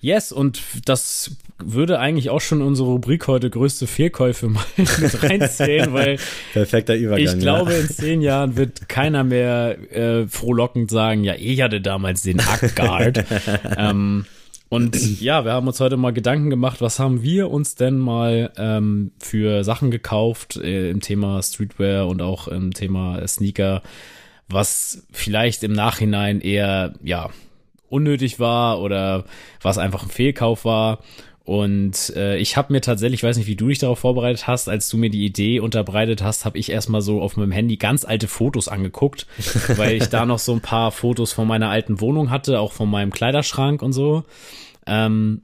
[0.00, 5.92] Yes, und das würde eigentlich auch schon unsere Rubrik heute größte Fehlkäufe mal mit reinzählen,
[5.92, 6.18] weil
[6.52, 7.24] perfekter Übergang.
[7.24, 7.78] Ich glaube, ja.
[7.78, 13.24] in zehn Jahren wird keiner mehr äh, frohlockend sagen, ja, ich hatte damals den Ackguard.
[13.78, 14.26] ähm,
[14.68, 18.52] und ja, wir haben uns heute mal Gedanken gemacht, was haben wir uns denn mal
[18.56, 23.82] ähm, für Sachen gekauft äh, im Thema Streetwear und auch im Thema Sneaker,
[24.48, 27.30] was vielleicht im Nachhinein eher, ja,
[27.88, 29.24] unnötig war oder
[29.62, 30.98] was einfach ein Fehlkauf war.
[31.46, 34.68] Und äh, ich habe mir tatsächlich, ich weiß nicht, wie du dich darauf vorbereitet hast,
[34.68, 38.04] als du mir die Idee unterbreitet hast, habe ich erstmal so auf meinem Handy ganz
[38.04, 39.28] alte Fotos angeguckt,
[39.76, 42.90] weil ich da noch so ein paar Fotos von meiner alten Wohnung hatte, auch von
[42.90, 44.24] meinem Kleiderschrank und so.
[44.88, 45.42] Ähm,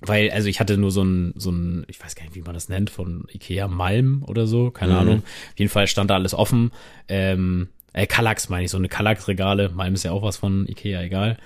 [0.00, 2.54] weil, also ich hatte nur so ein, so ein, ich weiß gar nicht, wie man
[2.54, 4.98] das nennt, von Ikea Malm oder so, keine mhm.
[4.98, 5.18] Ahnung.
[5.18, 6.72] Auf jeden Fall stand da alles offen.
[7.06, 9.68] Ähm, äh, Kallax meine ich, so eine Kallax-Regale.
[9.68, 11.36] Malm ist ja auch was von Ikea, egal.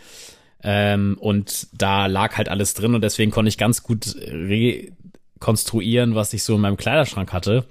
[0.64, 6.32] Ähm, und da lag halt alles drin und deswegen konnte ich ganz gut rekonstruieren, was
[6.32, 7.66] ich so in meinem Kleiderschrank hatte.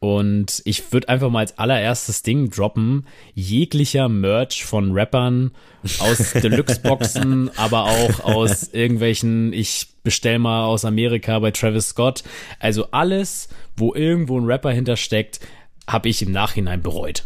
[0.00, 5.52] Und ich würde einfach mal als allererstes Ding droppen, jeglicher Merch von Rappern
[5.98, 12.22] aus Deluxe-Boxen, aber auch aus irgendwelchen, ich bestell mal aus Amerika bei Travis Scott.
[12.58, 15.40] Also alles, wo irgendwo ein Rapper hintersteckt,
[15.86, 17.24] habe ich im Nachhinein bereut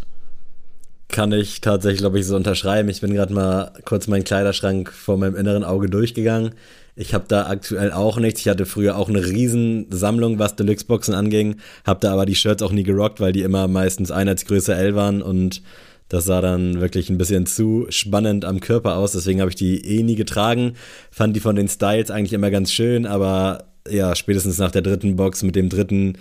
[1.09, 2.89] kann ich tatsächlich, glaube ich, so unterschreiben.
[2.89, 6.53] Ich bin gerade mal kurz meinen Kleiderschrank vor meinem inneren Auge durchgegangen.
[6.97, 8.41] Ich habe da aktuell auch nichts.
[8.41, 12.73] Ich hatte früher auch eine Riesensammlung, was Deluxe-Boxen anging, habe da aber die Shirts auch
[12.73, 15.63] nie gerockt, weil die immer meistens Einheitsgröße L waren und
[16.09, 19.13] das sah dann wirklich ein bisschen zu spannend am Körper aus.
[19.13, 20.73] Deswegen habe ich die eh nie getragen.
[21.11, 25.17] Fand die von den Styles eigentlich immer ganz schön, aber ja, spätestens nach der dritten
[25.17, 26.19] Box mit dem dritten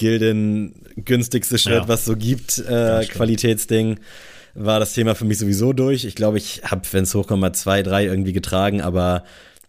[0.00, 1.88] Gilden günstigste Shirt, ja.
[1.88, 4.00] was so gibt, äh, Qualitätsding
[4.54, 6.04] war das Thema für mich sowieso durch.
[6.04, 9.24] Ich glaube, ich habe, wenn es hochkommt, mal zwei, drei irgendwie getragen, aber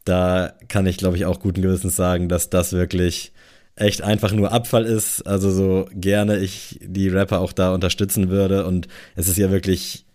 [0.05, 3.33] da kann ich, glaube ich, auch guten Gewissens sagen, dass das wirklich
[3.75, 5.21] echt einfach nur Abfall ist.
[5.27, 8.65] Also so gerne ich die Rapper auch da unterstützen würde.
[8.65, 10.05] Und es ist ja wirklich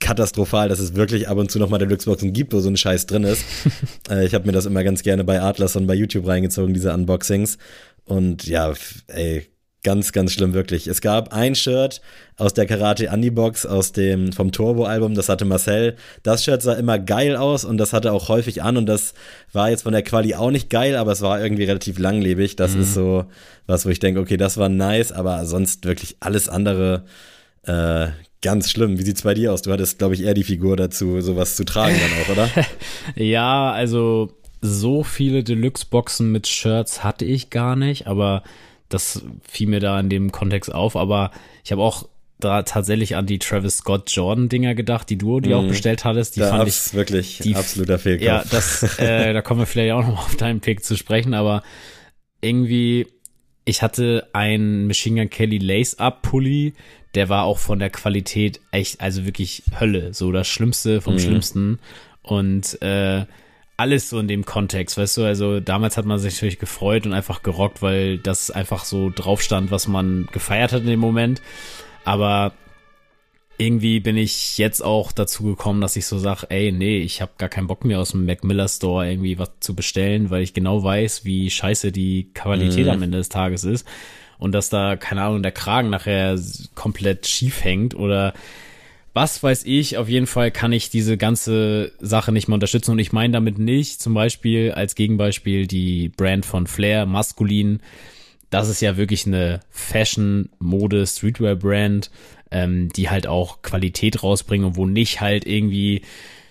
[0.00, 3.24] katastrophal, dass es wirklich ab und zu nochmal Deluxe-Boxen gibt, wo so ein Scheiß drin
[3.24, 3.44] ist.
[4.10, 6.92] äh, ich habe mir das immer ganz gerne bei Atlas und bei YouTube reingezogen, diese
[6.92, 7.56] Unboxings.
[8.04, 8.74] Und ja,
[9.06, 9.46] ey,
[9.84, 10.86] Ganz, ganz schlimm, wirklich.
[10.86, 12.00] Es gab ein Shirt
[12.36, 15.96] aus der Karate Andy Box aus dem, vom Turbo-Album, das hatte Marcel.
[16.22, 19.12] Das Shirt sah immer geil aus und das hatte auch häufig an und das
[19.52, 22.54] war jetzt von der Quali auch nicht geil, aber es war irgendwie relativ langlebig.
[22.54, 22.82] Das mhm.
[22.82, 23.24] ist so
[23.66, 27.04] was, wo ich denke, okay, das war nice, aber sonst wirklich alles andere
[27.64, 28.06] äh,
[28.40, 29.00] ganz schlimm.
[29.00, 29.62] Wie sieht's bei dir aus?
[29.62, 32.66] Du hattest, glaube ich, eher die Figur dazu, sowas zu tragen dann auch, oder?
[33.16, 38.44] ja, also so viele Deluxe-Boxen mit Shirts hatte ich gar nicht, aber
[38.92, 41.30] das fiel mir da in dem Kontext auf, aber
[41.64, 45.50] ich habe auch da tatsächlich an die Travis Scott Jordan Dinger gedacht, die du, die
[45.50, 45.54] mm.
[45.54, 45.68] auch mhm.
[45.68, 46.34] bestellt hattest.
[46.36, 48.26] Die da fand ich wirklich die, absoluter Fehlkauf.
[48.26, 51.62] Ja, das, äh, da kommen wir vielleicht auch noch auf deinen Pick zu sprechen, aber
[52.40, 53.06] irgendwie
[53.64, 56.74] ich hatte einen Machine Gun Kelly Lace-Up Pulli,
[57.14, 61.18] der war auch von der Qualität echt, also wirklich Hölle, so das Schlimmste vom mhm.
[61.18, 61.78] Schlimmsten.
[62.22, 63.26] Und äh,
[63.82, 67.12] alles so in dem Kontext, weißt du, also damals hat man sich natürlich gefreut und
[67.12, 71.42] einfach gerockt, weil das einfach so drauf stand, was man gefeiert hat in dem Moment.
[72.04, 72.52] Aber
[73.58, 77.32] irgendwie bin ich jetzt auch dazu gekommen, dass ich so sage, ey, nee, ich habe
[77.38, 80.54] gar keinen Bock mehr aus dem Mac Miller Store irgendwie was zu bestellen, weil ich
[80.54, 82.92] genau weiß, wie scheiße die Qualität mhm.
[82.92, 83.84] am Ende des Tages ist
[84.38, 86.38] und dass da, keine Ahnung, der Kragen nachher
[86.76, 88.32] komplett schief hängt oder
[89.14, 92.92] was weiß ich, auf jeden Fall kann ich diese ganze Sache nicht mehr unterstützen.
[92.92, 97.80] Und ich meine damit nicht zum Beispiel als Gegenbeispiel die Brand von Flair, Maskulin,
[98.48, 102.10] das ist ja wirklich eine Fashion, Mode, Streetwear Brand,
[102.50, 106.02] ähm, die halt auch Qualität rausbringen und wo nicht halt irgendwie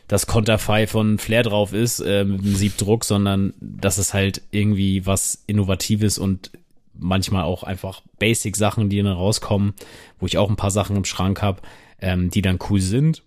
[0.08, 5.06] das Konterfei von Flair drauf ist äh, mit einem Siebdruck, sondern dass es halt irgendwie
[5.06, 6.52] was Innovatives und
[6.94, 9.74] manchmal auch einfach Basic-Sachen, die dann rauskommen,
[10.20, 11.62] wo ich auch ein paar Sachen im Schrank habe,
[12.02, 13.24] ähm, die dann cool sind.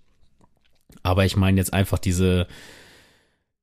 [1.03, 2.47] Aber ich meine jetzt einfach diese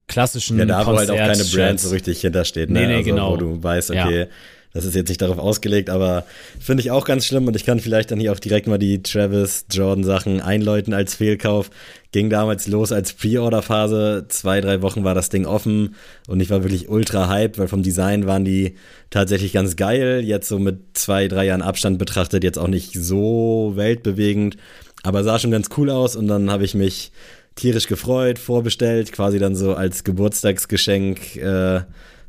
[0.08, 2.82] klassischen Ja, da wo halt auch keine Brand so richtig hintersteht, ne?
[2.82, 3.32] Nee, nee, also, genau.
[3.34, 4.28] Wo du weißt, okay, ja.
[4.74, 6.24] Das ist jetzt nicht darauf ausgelegt, aber
[6.58, 9.04] finde ich auch ganz schlimm und ich kann vielleicht dann hier auch direkt mal die
[9.04, 11.71] Travis Jordan Sachen einläuten als Fehlkauf.
[12.13, 14.28] Ging damals los als Pre-Order-Phase.
[14.30, 15.95] Zwei, drei Wochen war das Ding offen
[16.28, 18.76] und ich war wirklich ultra hyped, weil vom Design waren die
[19.10, 20.21] tatsächlich ganz geil.
[20.24, 24.56] Jetzt so mit zwei, drei Jahren Abstand betrachtet, jetzt auch nicht so weltbewegend,
[25.03, 27.11] aber sah schon ganz cool aus und dann habe ich mich
[27.55, 31.35] tierisch gefreut, vorbestellt, quasi dann so als Geburtstagsgeschenk.
[31.35, 31.81] Äh,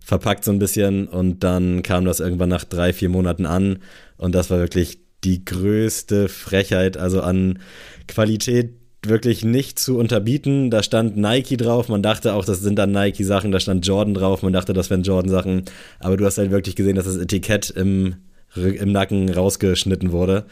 [0.05, 3.79] verpackt so ein bisschen und dann kam das irgendwann nach drei, vier Monaten an
[4.17, 7.61] und das war wirklich die größte Frechheit, also an
[8.09, 10.71] Qualität wirklich nicht zu unterbieten.
[10.71, 14.43] Da stand Nike drauf, man dachte auch, das sind dann Nike-Sachen, da stand Jordan drauf,
[14.43, 15.65] man dachte, das wären Jordan-Sachen,
[16.01, 18.17] aber du hast halt wirklich gesehen, dass das Etikett im,
[18.55, 20.47] im Nacken rausgeschnitten wurde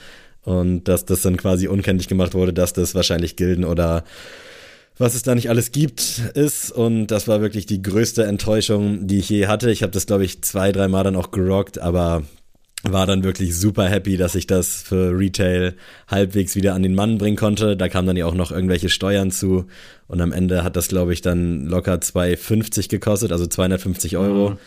[0.45, 4.05] und dass das dann quasi unkenntlich gemacht wurde, dass das wahrscheinlich Gilden oder
[4.99, 6.71] was es da nicht alles gibt, ist.
[6.71, 9.71] Und das war wirklich die größte Enttäuschung, die ich je hatte.
[9.71, 12.23] Ich habe das, glaube ich, zwei, dreimal dann auch gerockt, aber
[12.83, 15.75] war dann wirklich super happy, dass ich das für Retail
[16.09, 17.77] halbwegs wieder an den Mann bringen konnte.
[17.77, 19.67] Da kamen dann ja auch noch irgendwelche Steuern zu.
[20.07, 24.51] Und am Ende hat das, glaube ich, dann locker 2,50 gekostet, also 250 Euro.
[24.51, 24.59] Mhm.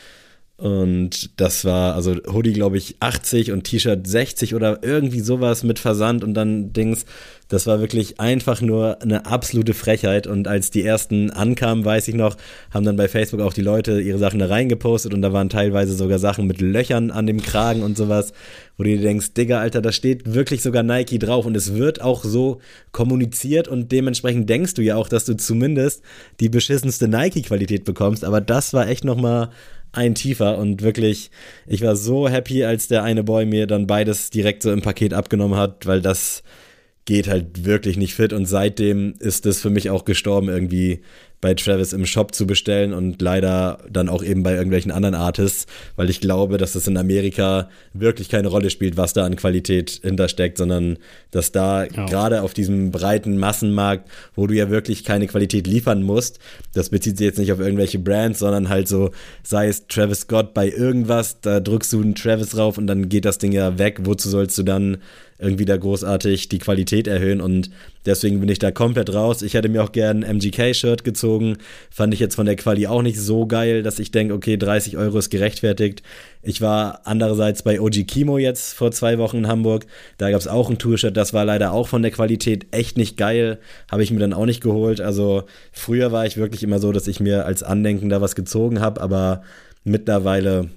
[0.63, 5.77] Und das war, also Hoodie, glaube ich, 80 und T-Shirt 60 oder irgendwie sowas mit
[5.77, 7.05] Versand und dann Dings.
[7.49, 10.25] Das war wirklich einfach nur eine absolute Frechheit.
[10.25, 12.37] Und als die ersten ankamen, weiß ich noch,
[12.73, 15.95] haben dann bei Facebook auch die Leute ihre Sachen da reingepostet und da waren teilweise
[15.95, 18.31] sogar Sachen mit Löchern an dem Kragen und sowas,
[18.77, 22.01] wo du dir denkst, Digga, Alter, da steht wirklich sogar Nike drauf und es wird
[22.01, 22.61] auch so
[22.93, 26.03] kommuniziert und dementsprechend denkst du ja auch, dass du zumindest
[26.39, 28.23] die beschissenste Nike-Qualität bekommst.
[28.23, 29.49] Aber das war echt nochmal
[29.93, 31.31] ein tiefer und wirklich,
[31.65, 35.13] ich war so happy, als der eine Boy mir dann beides direkt so im Paket
[35.13, 36.43] abgenommen hat, weil das
[37.05, 41.01] geht halt wirklich nicht fit und seitdem ist es für mich auch gestorben, irgendwie
[41.43, 45.67] bei Travis im Shop zu bestellen und leider dann auch eben bei irgendwelchen anderen Artists,
[45.97, 49.99] weil ich glaube, dass das in Amerika wirklich keine Rolle spielt, was da an Qualität
[50.03, 50.97] hintersteckt, sondern
[51.31, 52.05] dass da ja.
[52.05, 56.39] gerade auf diesem breiten Massenmarkt, wo du ja wirklich keine Qualität liefern musst,
[56.73, 59.11] das bezieht sich jetzt nicht auf irgendwelche Brands, sondern halt so,
[59.43, 63.25] sei es Travis Scott bei irgendwas, da drückst du einen Travis rauf und dann geht
[63.25, 63.99] das Ding ja weg.
[64.03, 64.99] Wozu sollst du dann
[65.39, 67.69] irgendwie da großartig die Qualität erhöhen und
[68.05, 69.41] deswegen bin ich da komplett raus.
[69.41, 71.57] Ich hätte mir auch gern ein MGK-Shirt gezogen,
[71.89, 74.97] fand ich jetzt von der Quali auch nicht so geil, dass ich denke, okay, 30
[74.97, 76.03] Euro ist gerechtfertigt.
[76.41, 79.85] Ich war andererseits bei OG Kimo jetzt vor zwei Wochen in Hamburg,
[80.17, 83.17] da gab es auch ein Tour-Shirt, das war leider auch von der Qualität echt nicht
[83.17, 85.01] geil, habe ich mir dann auch nicht geholt.
[85.01, 88.81] Also früher war ich wirklich immer so, dass ich mir als Andenken da was gezogen
[88.81, 89.43] habe, aber
[89.83, 90.69] mittlerweile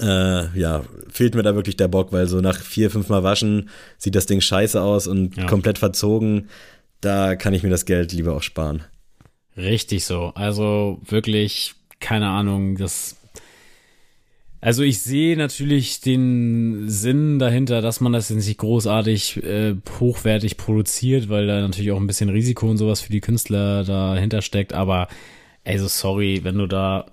[0.00, 3.68] äh, ja, fehlt mir da wirklich der Bock, weil so nach vier, fünf Mal waschen
[3.98, 5.46] sieht das Ding scheiße aus und ja.
[5.46, 6.48] komplett verzogen.
[7.00, 8.82] Da kann ich mir das Geld lieber auch sparen.
[9.56, 10.32] Richtig so.
[10.34, 13.16] Also wirklich, keine Ahnung, das.
[14.60, 20.56] Also ich sehe natürlich den Sinn dahinter, dass man das jetzt nicht großartig äh, hochwertig
[20.56, 24.72] produziert, weil da natürlich auch ein bisschen Risiko und sowas für die Künstler dahinter steckt.
[24.72, 25.08] Aber
[25.64, 27.06] also sorry, wenn du da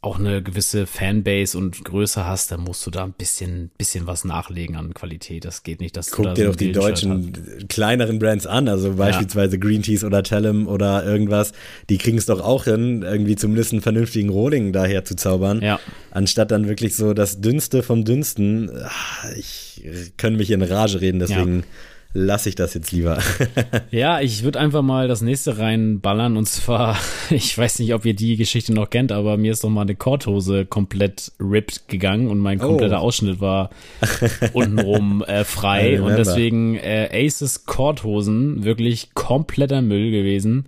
[0.00, 4.24] auch eine gewisse Fanbase und Größe hast, dann musst du da ein bisschen, bisschen was
[4.24, 5.44] nachlegen an Qualität.
[5.44, 7.68] Das geht nicht, dass Guck du da dir so doch die deutschen hast.
[7.68, 9.60] kleineren Brands an, also beispielsweise ja.
[9.60, 11.52] Green Teas oder Tellem oder irgendwas.
[11.88, 15.60] Die kriegen es doch auch hin, irgendwie zumindest einen vernünftigen Rolling daher zu zaubern.
[15.62, 15.80] Ja.
[16.12, 18.70] Anstatt dann wirklich so das Dünnste vom Dünnsten.
[18.70, 19.82] Ah, ich
[20.16, 21.58] kann mich in Rage reden, deswegen.
[21.58, 21.64] Ja
[22.12, 23.18] lasse ich das jetzt lieber.
[23.90, 26.96] ja, ich würde einfach mal das nächste reinballern und zwar,
[27.30, 29.94] ich weiß nicht, ob ihr die Geschichte noch kennt, aber mir ist doch mal eine
[29.94, 33.06] Korthose komplett ripped gegangen und mein kompletter oh.
[33.06, 33.70] Ausschnitt war
[34.52, 40.66] untenrum äh, frei und deswegen äh, Aces Korthosen wirklich kompletter Müll gewesen.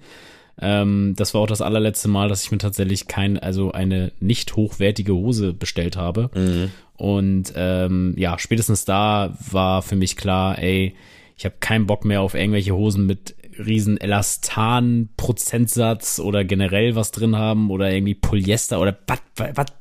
[0.62, 4.56] Ähm, das war auch das allerletzte Mal, dass ich mir tatsächlich kein, also eine nicht
[4.56, 6.30] hochwertige Hose bestellt habe.
[6.34, 6.70] Mhm.
[6.96, 10.94] Und ähm, ja, spätestens da war für mich klar, ey,
[11.40, 17.34] ich habe keinen Bock mehr auf irgendwelche Hosen mit riesen Elastan-Prozentsatz oder generell was drin
[17.34, 19.20] haben oder irgendwie Polyester oder was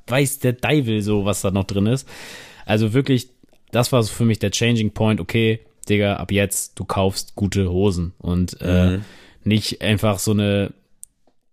[0.08, 2.08] weiß der Deivel so, was da noch drin ist.
[2.65, 3.32] Also wirklich,
[3.72, 5.19] das war so für mich der Changing Point.
[5.19, 9.02] Okay, Digga, ab jetzt, du kaufst gute Hosen und äh, mhm.
[9.43, 10.72] nicht einfach so eine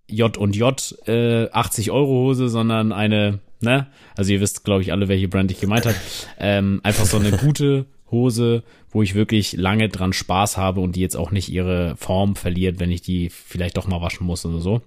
[0.07, 3.88] J und J äh, 80 Euro Hose, sondern eine, ne?
[4.16, 5.97] Also ihr wisst, glaube ich, alle, welche Brand ich gemeint habe.
[6.38, 11.01] Ähm, einfach so eine gute Hose, wo ich wirklich lange dran Spaß habe und die
[11.01, 14.61] jetzt auch nicht ihre Form verliert, wenn ich die vielleicht doch mal waschen muss oder
[14.61, 14.83] so.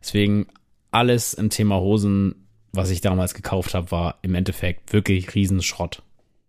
[0.00, 0.46] Deswegen
[0.90, 6.02] alles im Thema Hosen, was ich damals gekauft habe, war im Endeffekt wirklich Riesenschrott.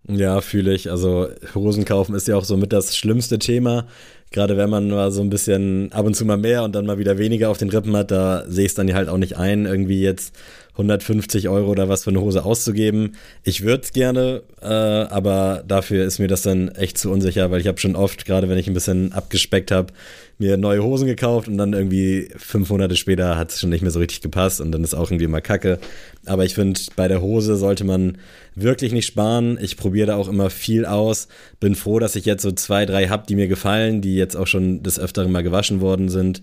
[0.08, 0.92] Ja, fühle ich.
[0.92, 3.88] Also Hosen kaufen ist ja auch so mit das schlimmste Thema.
[4.32, 6.98] Gerade wenn man mal so ein bisschen ab und zu mal mehr und dann mal
[6.98, 9.66] wieder weniger auf den Rippen hat, da sehe ich es dann halt auch nicht ein,
[9.66, 10.36] irgendwie jetzt
[10.74, 13.16] 150 Euro oder was für eine Hose auszugeben.
[13.44, 17.62] Ich würde es gerne, äh, aber dafür ist mir das dann echt zu unsicher, weil
[17.62, 19.94] ich habe schon oft, gerade wenn ich ein bisschen abgespeckt habe,
[20.40, 23.92] mir neue Hosen gekauft und dann irgendwie fünf Monate später hat es schon nicht mehr
[23.92, 25.78] so richtig gepasst und dann ist auch irgendwie mal Kacke.
[26.26, 28.18] Aber ich finde, bei der Hose sollte man
[28.56, 29.60] wirklich nicht sparen.
[29.62, 31.28] Ich probiere da auch immer viel aus.
[31.60, 34.48] Bin froh, dass ich jetzt so zwei, drei habe, die mir gefallen, die jetzt auch
[34.48, 36.42] schon des Öfteren mal gewaschen worden sind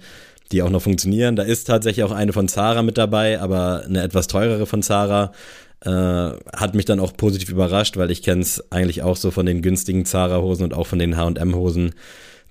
[0.52, 1.36] die auch noch funktionieren.
[1.36, 5.32] Da ist tatsächlich auch eine von Zara mit dabei, aber eine etwas teurere von Zara.
[5.82, 9.46] Äh, hat mich dann auch positiv überrascht, weil ich kenne es eigentlich auch so von
[9.46, 11.94] den günstigen Zara-Hosen und auch von den H&M-Hosen,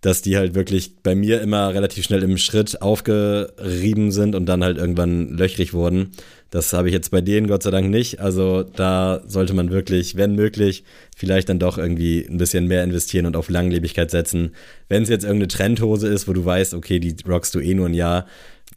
[0.02, 4.64] dass die halt wirklich bei mir immer relativ schnell im Schritt aufgerieben sind und dann
[4.64, 6.12] halt irgendwann löchrig wurden.
[6.52, 8.20] Das habe ich jetzt bei denen Gott sei Dank nicht.
[8.20, 10.84] Also da sollte man wirklich, wenn möglich,
[11.16, 14.52] vielleicht dann doch irgendwie ein bisschen mehr investieren und auf Langlebigkeit setzen.
[14.88, 17.88] Wenn es jetzt irgendeine Trendhose ist, wo du weißt, okay, die rockst du eh nur
[17.88, 18.26] ein Jahr,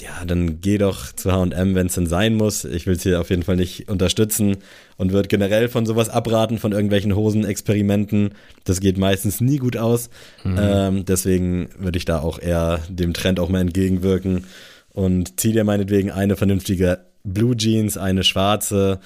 [0.03, 2.65] ja, dann geh doch zu H&M, wenn es denn sein muss.
[2.65, 4.57] Ich will es hier auf jeden Fall nicht unterstützen
[4.97, 8.31] und würde generell von sowas abraten, von irgendwelchen Hosenexperimenten.
[8.65, 10.11] Das geht meistens nie gut aus.
[10.43, 10.59] Mhm.
[10.61, 14.45] Ähm, deswegen würde ich da auch eher dem Trend auch mal entgegenwirken
[14.91, 18.99] und zieh dir meinetwegen eine vernünftige Blue Jeans, eine schwarze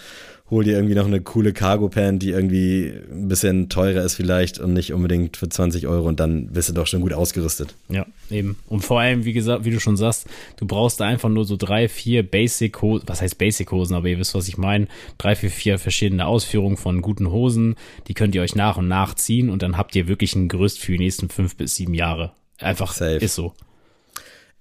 [0.51, 4.75] hol dir irgendwie noch eine coole Cargo-Pan, die irgendwie ein bisschen teurer ist vielleicht und
[4.75, 7.75] nicht unbedingt für 20 Euro und dann bist du doch schon gut ausgerüstet.
[7.89, 8.57] Ja, eben.
[8.69, 11.89] Und vor allem, wie gesagt, wie du schon sagst, du brauchst einfach nur so drei,
[11.89, 14.87] vier Basic-Hosen, was heißt Basic-Hosen, aber ihr wisst, was ich meine.
[15.19, 17.75] Drei, vier, vier verschiedene Ausführungen von guten Hosen,
[18.07, 20.79] die könnt ihr euch nach und nach ziehen und dann habt ihr wirklich ein Gerüst
[20.79, 22.33] für die nächsten fünf bis sieben Jahre.
[22.61, 23.17] Einfach Safe.
[23.17, 23.53] ist so.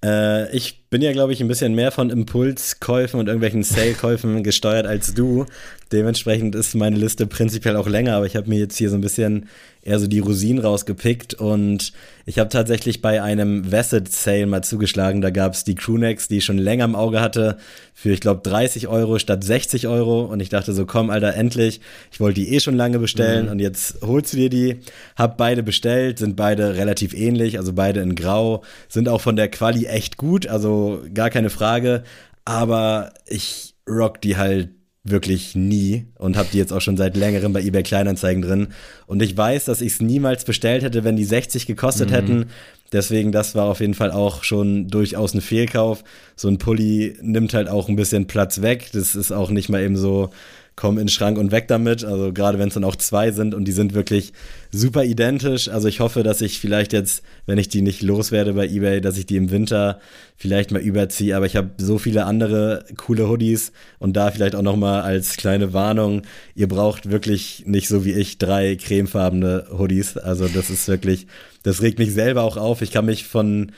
[0.05, 4.85] Äh, ich bin ja, glaube ich, ein bisschen mehr von Impulskäufen und irgendwelchen Sale-Käufen gesteuert
[4.85, 5.45] als du.
[5.95, 9.01] Dementsprechend ist meine Liste prinzipiell auch länger, aber ich habe mir jetzt hier so ein
[9.01, 9.47] bisschen
[9.81, 11.93] eher so die Rosinen rausgepickt und
[12.25, 15.21] ich habe tatsächlich bei einem Vested Sale mal zugeschlagen.
[15.21, 17.59] Da gab es die Crewnecks, die ich schon länger im Auge hatte,
[17.93, 21.79] für ich glaube 30 Euro statt 60 Euro und ich dachte so, komm, Alter, endlich.
[22.11, 23.51] Ich wollte die eh schon lange bestellen mhm.
[23.51, 24.81] und jetzt holst du dir die.
[25.15, 29.47] Hab beide bestellt, sind beide relativ ähnlich, also beide in Grau, sind auch von der
[29.47, 32.03] Quali echt gut, also gar keine Frage.
[32.43, 34.74] Aber ich rock die halt
[35.05, 38.67] wirklich nie und habe die jetzt auch schon seit längerem bei eBay Kleinanzeigen drin.
[39.05, 42.13] Und ich weiß, dass ich es niemals bestellt hätte, wenn die 60 gekostet mhm.
[42.13, 42.45] hätten.
[42.91, 46.03] Deswegen, das war auf jeden Fall auch schon durchaus ein Fehlkauf.
[46.35, 48.89] So ein Pulli nimmt halt auch ein bisschen Platz weg.
[48.93, 50.31] Das ist auch nicht mal eben so
[50.75, 52.03] komm in den Schrank und weg damit.
[52.03, 54.33] Also gerade wenn es dann auch zwei sind und die sind wirklich
[54.71, 55.69] super identisch.
[55.69, 59.17] Also ich hoffe, dass ich vielleicht jetzt, wenn ich die nicht loswerde bei eBay, dass
[59.17, 59.99] ich die im Winter
[60.35, 61.35] vielleicht mal überziehe.
[61.35, 65.37] Aber ich habe so viele andere coole Hoodies und da vielleicht auch noch mal als
[65.37, 66.23] kleine Warnung:
[66.55, 70.17] Ihr braucht wirklich nicht so wie ich drei cremefarbene Hoodies.
[70.17, 71.27] Also das ist wirklich,
[71.63, 72.81] das regt mich selber auch auf.
[72.81, 73.71] Ich kann mich von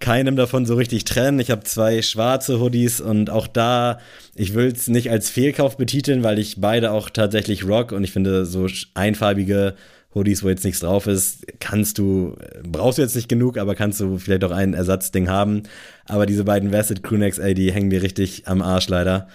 [0.00, 1.38] keinem davon so richtig trennen.
[1.38, 4.00] Ich habe zwei schwarze Hoodies und auch da,
[4.34, 8.12] ich will es nicht als Fehlkauf betiteln, weil ich beide auch tatsächlich rock und ich
[8.12, 9.74] finde so einfarbige
[10.14, 14.00] Hoodies, wo jetzt nichts drauf ist, kannst du, brauchst du jetzt nicht genug, aber kannst
[14.00, 15.62] du vielleicht auch ein Ersatzding haben.
[16.06, 19.28] Aber diese beiden Vested Crewnecks, ey, die hängen mir richtig am Arsch leider.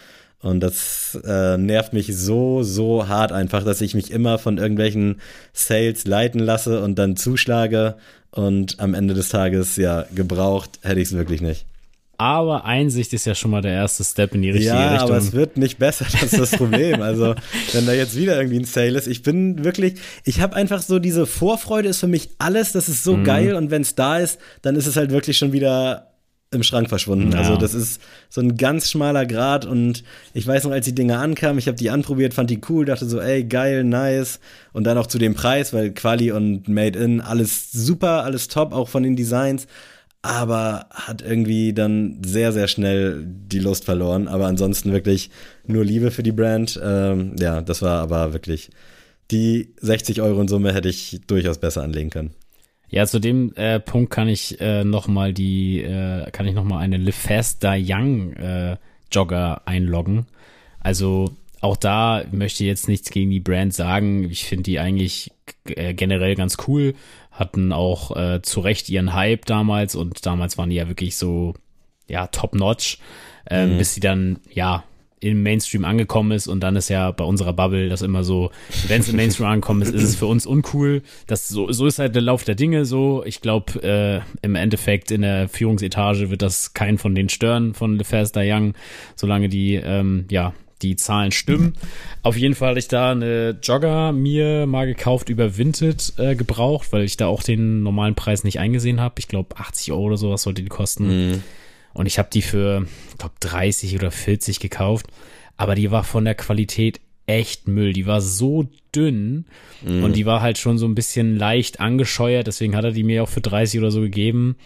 [0.46, 5.20] Und das äh, nervt mich so, so hart einfach, dass ich mich immer von irgendwelchen
[5.54, 7.96] Sales leiten lasse und dann zuschlage
[8.30, 11.66] und am Ende des Tages, ja, gebraucht hätte ich es wirklich nicht.
[12.18, 15.10] aber Einsicht ist ja schon mal der erste Step in die richtige ja, Richtung.
[15.10, 17.02] aber es wird nicht besser, das ist das Problem.
[17.02, 17.34] also,
[17.74, 19.96] wenn da jetzt wieder irgendwie ein Sale ist, ich bin wirklich,
[20.26, 23.24] ich habe einfach so diese Vorfreude ist für mich alles, das ist so Mhm.
[23.24, 26.12] geil und wenn es da ist, dann ist es halt wirklich schon wieder
[26.56, 27.34] im Schrank verschwunden.
[27.34, 27.40] Ja.
[27.40, 30.04] Also das ist so ein ganz schmaler Grad und
[30.34, 33.06] ich weiß noch, als die Dinger ankamen, ich habe die anprobiert, fand die cool, dachte
[33.06, 34.40] so, ey, geil, nice
[34.74, 38.74] und dann auch zu dem Preis, weil Quali und Made in, alles super, alles top,
[38.74, 39.68] auch von den Designs,
[40.26, 45.30] aber hat irgendwie dann sehr, sehr schnell die Lust verloren, aber ansonsten wirklich
[45.68, 46.80] nur Liebe für die Brand.
[46.84, 48.72] Ähm, ja, das war aber wirklich,
[49.30, 52.32] die 60 Euro in Summe hätte ich durchaus besser anlegen können.
[52.90, 56.64] Ja, zu dem äh, Punkt kann ich äh, noch mal die, äh, kann ich noch
[56.64, 58.78] mal eine Live Fast Die Young äh,
[59.12, 60.28] Jogger einloggen.
[60.80, 61.32] Also
[61.62, 64.30] auch da möchte ich jetzt nichts gegen die Brand sagen.
[64.30, 65.32] Ich finde die eigentlich
[65.66, 66.94] äh, generell ganz cool.
[67.32, 71.54] Hatten auch äh, zu Recht ihren Hype damals und damals waren die ja wirklich so,
[72.08, 73.00] ja, top notch,
[73.50, 74.84] ähm, bis sie dann, ja,
[75.26, 78.52] im Mainstream angekommen ist und dann ist ja bei unserer Bubble das immer so,
[78.88, 81.02] wenn es im Mainstream angekommen ist, ist es für uns uncool.
[81.28, 83.24] Das so, so ist halt der Lauf der Dinge so.
[83.26, 87.98] Ich glaube, äh, im Endeffekt in der Führungsetage wird das keinen von den stören von
[87.98, 88.74] LeFast Young,
[89.16, 91.74] solange die, ähm, ja, die Zahlen stimmen.
[92.22, 96.92] Auf jeden Fall hatte ich da eine Jogger mir mal gekauft über Vinted äh, gebraucht,
[96.92, 99.16] weil ich da auch den normalen Preis nicht eingesehen habe.
[99.20, 101.44] Ich glaube 80 Euro oder sowas sollte die kosten.
[101.96, 105.08] Und ich habe die für, ich glaube, 30 oder 40 gekauft.
[105.58, 107.94] Aber die war von der Qualität echt Müll.
[107.94, 109.46] Die war so dünn
[110.04, 112.46] und die war halt schon so ein bisschen leicht angescheuert.
[112.46, 114.58] Deswegen hat er die mir auch für 30 oder so gegeben.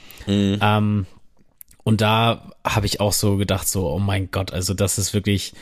[0.62, 1.06] Ähm,
[1.84, 5.54] und da habe ich auch so gedacht, so, oh mein Gott, also das ist wirklich,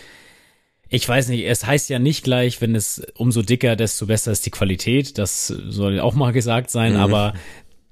[0.90, 4.46] ich weiß nicht, es heißt ja nicht gleich, wenn es umso dicker, desto besser ist
[4.46, 5.18] die Qualität.
[5.18, 7.34] Das soll auch mal gesagt sein, aber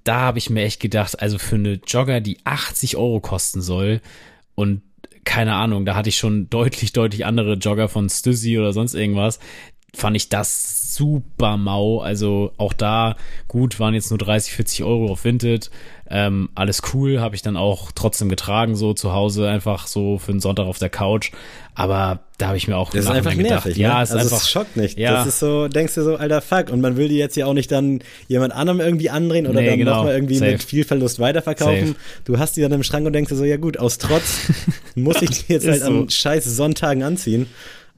[0.05, 4.01] da habe ich mir echt gedacht, also für eine Jogger, die 80 Euro kosten soll
[4.53, 4.81] und
[5.25, 9.39] keine Ahnung, da hatte ich schon deutlich, deutlich andere Jogger von Stussy oder sonst irgendwas,
[9.95, 11.99] fand ich das super mau.
[11.99, 13.15] Also auch da,
[13.47, 15.69] gut, waren jetzt nur 30, 40 Euro auf Vinted.
[16.07, 20.31] Ähm, alles cool, habe ich dann auch trotzdem getragen, so zu Hause, einfach so für
[20.31, 21.31] einen Sonntag auf der Couch.
[21.73, 23.75] Aber da habe ich mir auch Das ist einfach Nachhinein nervig.
[23.77, 24.03] Ja, ne?
[24.03, 24.45] es ist also einfach.
[24.45, 24.97] es schockt nicht.
[24.99, 25.13] Ja.
[25.13, 26.69] Das ist so, denkst du so, alter Fuck.
[26.69, 29.69] Und man will die jetzt ja auch nicht dann jemand anderem irgendwie andrehen oder Nee,
[29.69, 29.95] dann genau.
[29.97, 30.51] nochmal irgendwie Safe.
[30.51, 31.87] mit viel Verlust weiterverkaufen.
[31.87, 31.99] Safe.
[32.23, 34.51] Du hast die dann im Schrank und denkst dir so, ja gut, aus Trotz
[34.95, 35.87] muss ich die jetzt halt so.
[35.87, 37.47] an scheiß Sonntagen anziehen.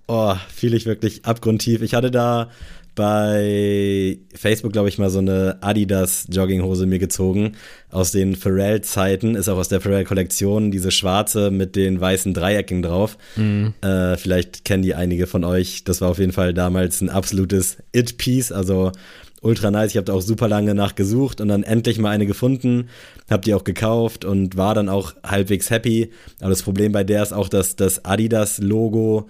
[0.08, 1.82] Oh, fühle ich wirklich abgrundtief.
[1.82, 2.50] Ich hatte da
[2.96, 7.52] bei Facebook, glaube ich, mal so eine Adidas Jogginghose mir gezogen
[7.92, 13.18] aus den Pharrell-Zeiten, ist auch aus der Pharrell-Kollektion, diese schwarze mit den weißen Dreiecken drauf.
[13.82, 15.84] Äh, vielleicht kennen die einige von euch.
[15.84, 18.92] Das war auf jeden Fall damals ein absolutes It-Piece, also
[19.42, 19.92] ultra nice.
[19.92, 22.90] Ich habe da auch super lange nachgesucht und dann endlich mal eine gefunden,
[23.30, 26.10] habe die auch gekauft und war dann auch halbwegs happy.
[26.40, 29.28] Aber das Problem bei der ist auch, dass das Adidas-Logo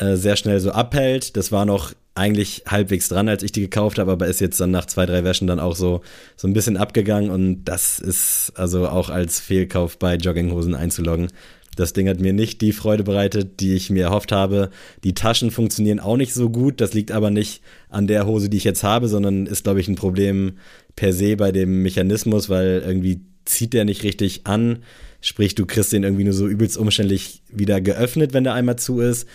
[0.00, 1.36] äh, sehr schnell so abhält.
[1.36, 4.70] Das war noch eigentlich halbwegs dran, als ich die gekauft habe, aber ist jetzt dann
[4.70, 6.00] nach zwei, drei Wäschen dann auch so,
[6.36, 11.28] so ein bisschen abgegangen und das ist also auch als Fehlkauf bei Jogginghosen einzuloggen.
[11.76, 14.70] Das Ding hat mir nicht die Freude bereitet, die ich mir erhofft habe.
[15.04, 16.80] Die Taschen funktionieren auch nicht so gut.
[16.80, 19.88] Das liegt aber nicht an der Hose, die ich jetzt habe, sondern ist, glaube ich,
[19.88, 20.58] ein Problem
[20.96, 24.80] per se bei dem Mechanismus, weil irgendwie zieht der nicht richtig an.
[25.20, 29.00] Sprich, du kriegst den irgendwie nur so übelst umständlich wieder geöffnet, wenn der einmal zu
[29.00, 29.28] ist.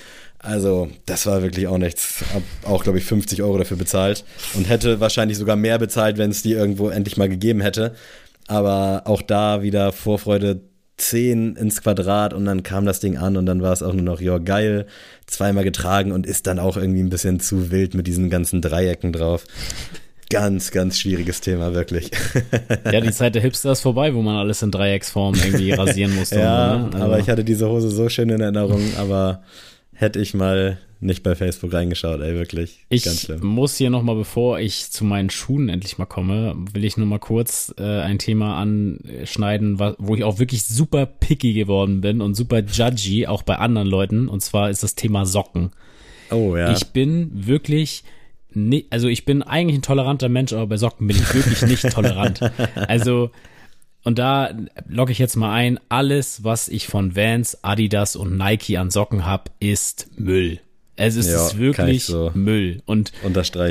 [0.46, 2.24] Also, das war wirklich auch nichts.
[2.34, 4.24] Hab auch, glaube ich, 50 Euro dafür bezahlt
[4.54, 7.96] und hätte wahrscheinlich sogar mehr bezahlt, wenn es die irgendwo endlich mal gegeben hätte.
[8.48, 10.62] Aber auch da wieder Vorfreude
[10.98, 14.04] 10 ins Quadrat und dann kam das Ding an und dann war es auch nur
[14.04, 14.86] noch, ja, geil,
[15.26, 19.12] zweimal getragen und ist dann auch irgendwie ein bisschen zu wild mit diesen ganzen Dreiecken
[19.12, 19.46] drauf.
[20.30, 22.12] Ganz, ganz schwieriges Thema, wirklich.
[22.92, 26.40] Ja, die Zeit der Hipster ist vorbei, wo man alles in Dreiecksform irgendwie rasieren musste.
[26.40, 27.04] ja, so, ne?
[27.04, 29.42] aber ich hatte diese Hose so schön in Erinnerung, aber
[29.96, 32.86] hätte ich mal nicht bei Facebook reingeschaut, ey, wirklich.
[32.90, 33.46] ganz Ich schlimm.
[33.46, 37.20] muss hier nochmal, bevor ich zu meinen Schuhen endlich mal komme, will ich nur mal
[37.20, 42.60] kurz äh, ein Thema anschneiden, wo ich auch wirklich super picky geworden bin und super
[42.64, 44.28] judgy, auch bei anderen Leuten.
[44.30, 45.72] Und zwar ist das Thema Socken.
[46.32, 46.72] Oh ja.
[46.72, 48.04] Ich bin wirklich,
[48.54, 51.90] ni- also ich bin eigentlich ein toleranter Mensch, aber bei Socken bin ich wirklich nicht
[51.94, 52.40] tolerant.
[52.88, 53.30] Also,
[54.06, 54.52] und da
[54.88, 59.26] logge ich jetzt mal ein, alles, was ich von Vans, Adidas und Nike an Socken
[59.26, 60.60] hab, ist Müll.
[60.96, 62.82] Es ist, Ja, wirklich ich so Müll.
[62.86, 63.12] Und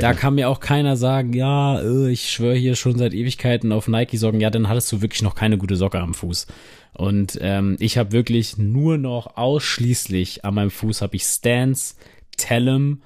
[0.01, 3.87] da kann mir auch keiner sagen, ja, äh, ich schwöre hier schon seit Ewigkeiten auf
[3.87, 4.41] Nike-Socken.
[4.41, 6.45] Ja, dann hattest du wirklich noch keine gute Socke am Fuß.
[6.93, 11.95] Und ähm, ich habe wirklich nur noch ausschließlich an meinem Fuß habe ich Stance,
[12.37, 13.01] Tellem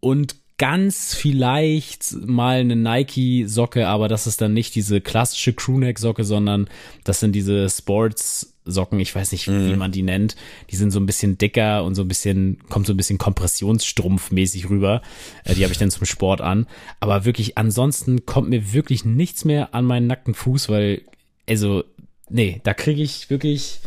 [0.00, 6.68] und ganz vielleicht mal eine Nike-Socke, aber das ist dann nicht diese klassische Crewneck-Socke, sondern
[7.02, 9.70] das sind diese Sports Socken, ich weiß nicht, mhm.
[9.70, 10.36] wie man die nennt.
[10.68, 14.68] Die sind so ein bisschen dicker und so ein bisschen, kommt so ein bisschen Kompressionsstrumpfmäßig
[14.68, 15.00] rüber.
[15.44, 16.66] Äh, die habe ich dann zum Sport an.
[17.00, 21.00] Aber wirklich, ansonsten kommt mir wirklich nichts mehr an meinen nackten Fuß, weil,
[21.48, 21.84] also,
[22.28, 23.80] nee, da kriege ich wirklich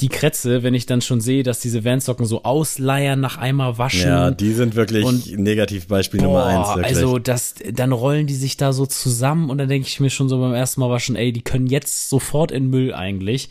[0.00, 4.08] die Krätze, wenn ich dann schon sehe, dass diese Vans-Socken so ausleiern nach einmal waschen.
[4.08, 6.68] Ja, die sind wirklich und, Negativbeispiel boah, Nummer eins.
[6.68, 6.86] Wirklich.
[6.86, 10.28] Also das, dann rollen die sich da so zusammen und dann denke ich mir schon
[10.28, 13.50] so beim ersten Mal waschen, ey, die können jetzt sofort in Müll eigentlich.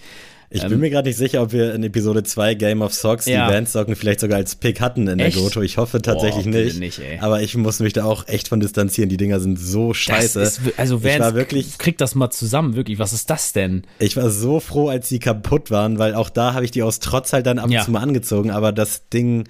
[0.49, 3.25] Ich ähm, bin mir gerade nicht sicher, ob wir in Episode 2 Game of Socks
[3.25, 3.47] ja.
[3.47, 5.35] die Vans-Socken vielleicht sogar als Pick hatten in Echt?
[5.35, 5.61] der Goto.
[5.61, 6.79] Ich hoffe tatsächlich Boah, nicht.
[6.79, 9.09] nicht aber ich muss mich da auch echt von distanzieren.
[9.09, 10.41] Die Dinger sind so scheiße.
[10.41, 12.97] Ist, also Vans, ich war wirklich, kriegt das mal zusammen, wirklich.
[12.97, 13.83] Was ist das denn?
[13.99, 16.99] Ich war so froh, als die kaputt waren, weil auch da habe ich die aus
[16.99, 17.83] Trotz halt dann ab und ja.
[17.83, 18.49] zu mal angezogen.
[18.51, 19.49] Aber das Ding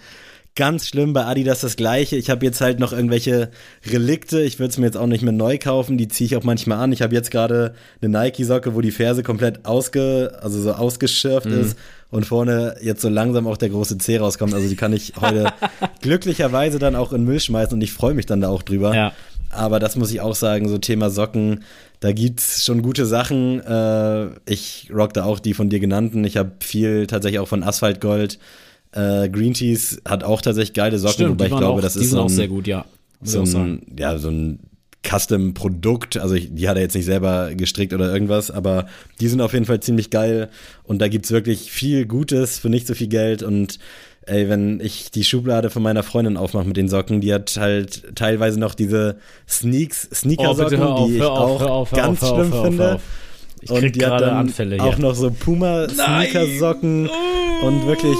[0.57, 2.15] Ganz schlimm bei Adidas das gleiche.
[2.15, 3.51] Ich habe jetzt halt noch irgendwelche
[3.85, 4.41] Relikte.
[4.41, 5.99] Ich würde es mir jetzt auch nicht mehr neu kaufen.
[5.99, 6.91] Die ziehe ich auch manchmal an.
[6.91, 11.61] Ich habe jetzt gerade eine Nike-Socke, wo die Ferse komplett ausge, also so ausgeschürft mhm.
[11.61, 11.77] ist
[12.09, 14.55] und vorne jetzt so langsam auch der große C rauskommt.
[14.55, 15.53] Also die kann ich heute
[16.01, 18.95] glücklicherweise dann auch in Müll schmeißen und ich freue mich dann da auch drüber.
[18.95, 19.13] Ja.
[19.51, 21.63] Aber das muss ich auch sagen, so Thema Socken,
[21.99, 23.59] da gibt's schon gute Sachen.
[23.59, 26.23] Äh, ich rock da auch die von dir genannten.
[26.23, 28.39] Ich habe viel tatsächlich auch von Asphaltgold.
[28.91, 32.11] Äh, Green Teas hat auch tatsächlich geile Socken, Stimmt, wobei ich glaube, auch, das ist
[32.11, 32.85] so ein, sehr gut, ja.
[33.21, 34.59] So ein, ja, so ein
[35.07, 36.17] Custom-Produkt.
[36.17, 38.87] Also ich, die hat er jetzt nicht selber gestrickt oder irgendwas, aber
[39.19, 40.49] die sind auf jeden Fall ziemlich geil
[40.83, 43.79] und da gibt's wirklich viel Gutes für nicht so viel Geld und
[44.25, 48.15] ey, wenn ich die Schublade von meiner Freundin aufmache mit den Socken, die hat halt
[48.15, 49.17] teilweise noch diese
[49.47, 52.99] Sneaks, Sneaker-Socken, oh, die ich auf, auch auf, ganz auf, schlimm finde.
[53.61, 57.09] Ich und die hat dann Anfälle auch noch so Puma-Sneaker-Socken
[57.63, 58.17] und wirklich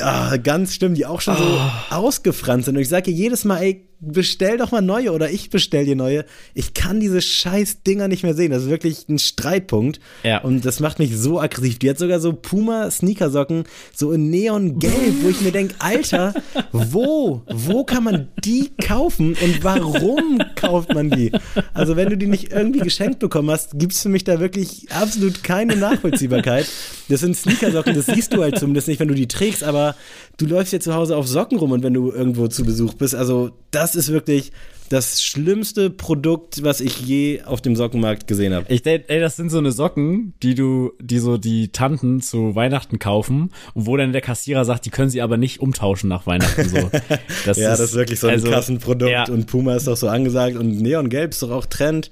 [0.00, 1.94] ah, ganz schlimm, die auch schon so oh.
[1.94, 2.76] ausgefranst sind.
[2.76, 6.24] Und ich sage jedes Mal, ey, bestell doch mal neue oder ich bestell dir neue.
[6.54, 8.50] Ich kann diese scheiß Dinger nicht mehr sehen.
[8.50, 10.00] Das ist wirklich ein Streitpunkt.
[10.22, 10.42] Ja.
[10.42, 11.78] Und das macht mich so aggressiv.
[11.78, 16.34] Die hat sogar so Puma Sneakersocken, so in Neongelb, wo ich mir denke, Alter,
[16.72, 21.32] wo, wo kann man die kaufen und warum kauft man die?
[21.74, 24.86] Also wenn du die nicht irgendwie geschenkt bekommen hast, gibt es für mich da wirklich
[24.90, 26.66] absolut keine Nachvollziehbarkeit.
[27.08, 29.96] Das sind Sneakersocken, das siehst du halt zumindest nicht, wenn du die trägst, aber
[30.38, 33.14] du läufst ja zu Hause auf Socken rum und wenn du irgendwo zu Besuch bist,
[33.14, 34.52] also das ist wirklich
[34.90, 38.66] das schlimmste Produkt, was ich je auf dem Sockenmarkt gesehen habe.
[38.68, 42.56] Ich denke, ey, das sind so eine Socken, die du, die so die Tanten zu
[42.56, 46.26] Weihnachten kaufen und wo dann der Kassierer sagt, die können sie aber nicht umtauschen nach
[46.26, 46.90] Weihnachten so.
[47.46, 49.24] Das ja, ist, das ist wirklich so ein also, Kassenprodukt ja.
[49.28, 52.10] und Puma ist doch so angesagt und Neongelb ist doch auch Trend.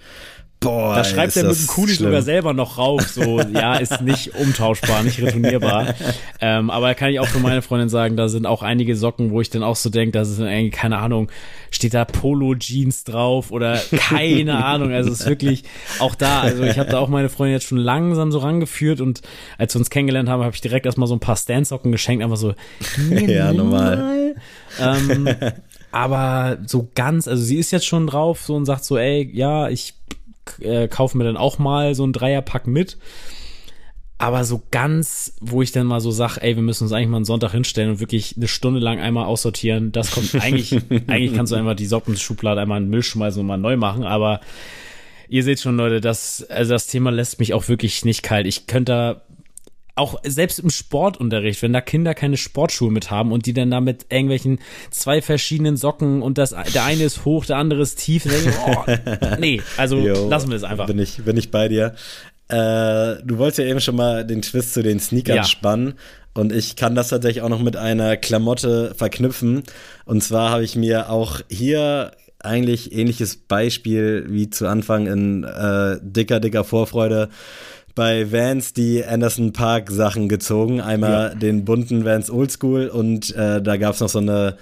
[0.60, 4.34] Boah, da schreibt er mit dem Kuli sogar selber noch rauf, so, ja, ist nicht
[4.34, 5.94] umtauschbar, nicht retournierbar.
[6.40, 9.40] ähm, aber kann ich auch für meine Freundin sagen, da sind auch einige Socken, wo
[9.40, 11.30] ich dann auch so denke, das ist irgendwie, keine Ahnung,
[11.70, 14.92] steht da Polo-Jeans drauf oder keine Ahnung.
[14.92, 15.62] Also es ist wirklich
[16.00, 19.22] auch da, also ich habe da auch meine Freundin jetzt schon langsam so rangeführt und
[19.58, 22.36] als wir uns kennengelernt haben, habe ich direkt erstmal so ein paar Stand-Socken geschenkt, einfach
[22.36, 22.54] so,
[23.10, 24.34] ja, normal.
[24.80, 25.28] Ähm,
[25.92, 29.68] aber so ganz, also sie ist jetzt schon drauf so und sagt so, ey, ja,
[29.68, 29.97] ich
[30.60, 32.98] äh, kaufe mir dann auch mal so ein Dreierpack mit.
[34.20, 37.18] Aber so ganz, wo ich dann mal so sage, ey, wir müssen uns eigentlich mal
[37.18, 40.72] einen Sonntag hinstellen und wirklich eine Stunde lang einmal aussortieren, das kommt eigentlich,
[41.06, 44.02] eigentlich kannst du einfach die Sockenschublade einmal in den Müll schmeißen und mal neu machen,
[44.02, 44.40] aber
[45.28, 48.48] ihr seht schon, Leute, das, also das Thema lässt mich auch wirklich nicht kalt.
[48.48, 49.22] Ich könnte da
[49.98, 53.80] auch selbst im Sportunterricht, wenn da Kinder keine Sportschuhe mit haben und die dann da
[53.80, 54.58] mit irgendwelchen
[54.90, 59.36] zwei verschiedenen Socken und das, der eine ist hoch, der andere ist tief, denke, oh,
[59.40, 60.86] nee, also jo, lassen wir es einfach.
[60.86, 61.94] Bin ich, bin ich bei dir.
[62.48, 65.44] Äh, du wolltest ja eben schon mal den Twist zu den Sneakern ja.
[65.44, 65.94] spannen.
[66.34, 69.64] Und ich kann das tatsächlich auch noch mit einer Klamotte verknüpfen.
[70.04, 75.96] Und zwar habe ich mir auch hier eigentlich ähnliches Beispiel wie zu Anfang in äh,
[76.00, 77.28] dicker, dicker Vorfreude
[77.98, 80.80] bei Vans die Anderson Park Sachen gezogen.
[80.80, 81.34] Einmal ja.
[81.34, 84.56] den bunten Vans Oldschool und äh, da gab es noch so eine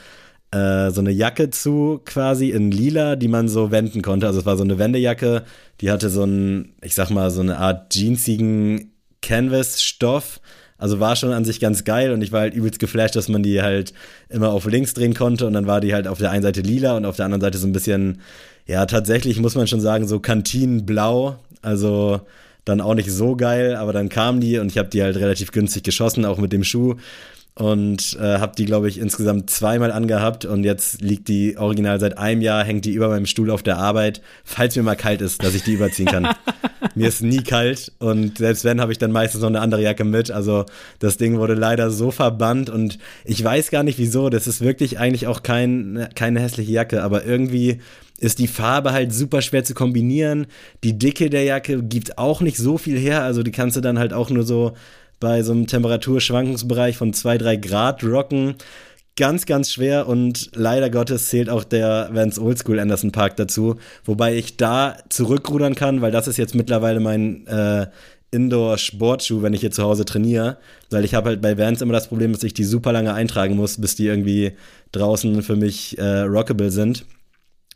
[0.52, 4.26] äh, so eine Jacke zu quasi in lila, die man so wenden konnte.
[4.26, 5.42] Also es war so eine Wendejacke,
[5.82, 10.40] die hatte so ein, ich sag mal, so eine Art jeansigen Canvas-Stoff.
[10.78, 13.42] Also war schon an sich ganz geil und ich war halt übelst geflasht, dass man
[13.42, 13.92] die halt
[14.30, 16.96] immer auf links drehen konnte und dann war die halt auf der einen Seite lila
[16.96, 18.22] und auf der anderen Seite so ein bisschen,
[18.66, 21.36] ja, tatsächlich muss man schon sagen, so Kantinenblau.
[21.60, 22.22] Also
[22.66, 25.52] dann auch nicht so geil, aber dann kamen die und ich habe die halt relativ
[25.52, 26.96] günstig geschossen, auch mit dem Schuh
[27.54, 32.18] und äh, habe die, glaube ich, insgesamt zweimal angehabt und jetzt liegt die original seit
[32.18, 35.42] einem Jahr, hängt die über meinem Stuhl auf der Arbeit, falls mir mal kalt ist,
[35.42, 36.28] dass ich die überziehen kann.
[36.94, 40.04] mir ist nie kalt und selbst wenn, habe ich dann meistens noch eine andere Jacke
[40.04, 40.30] mit.
[40.30, 40.66] Also
[40.98, 44.28] das Ding wurde leider so verbannt und ich weiß gar nicht wieso.
[44.28, 47.78] Das ist wirklich eigentlich auch kein, keine hässliche Jacke, aber irgendwie
[48.18, 50.46] ist die Farbe halt super schwer zu kombinieren.
[50.84, 53.98] Die Dicke der Jacke gibt auch nicht so viel her, also die kannst du dann
[53.98, 54.72] halt auch nur so
[55.20, 58.54] bei so einem Temperaturschwankungsbereich von 2, 3 Grad rocken.
[59.18, 64.36] Ganz, ganz schwer und leider Gottes zählt auch der Vans Oldschool Anderson Park dazu, wobei
[64.36, 67.86] ich da zurückrudern kann, weil das ist jetzt mittlerweile mein äh,
[68.30, 70.58] Indoor-Sportschuh, wenn ich hier zu Hause trainiere,
[70.90, 73.56] weil ich habe halt bei Vans immer das Problem, dass ich die super lange eintragen
[73.56, 74.52] muss, bis die irgendwie
[74.92, 77.06] draußen für mich äh, rockable sind.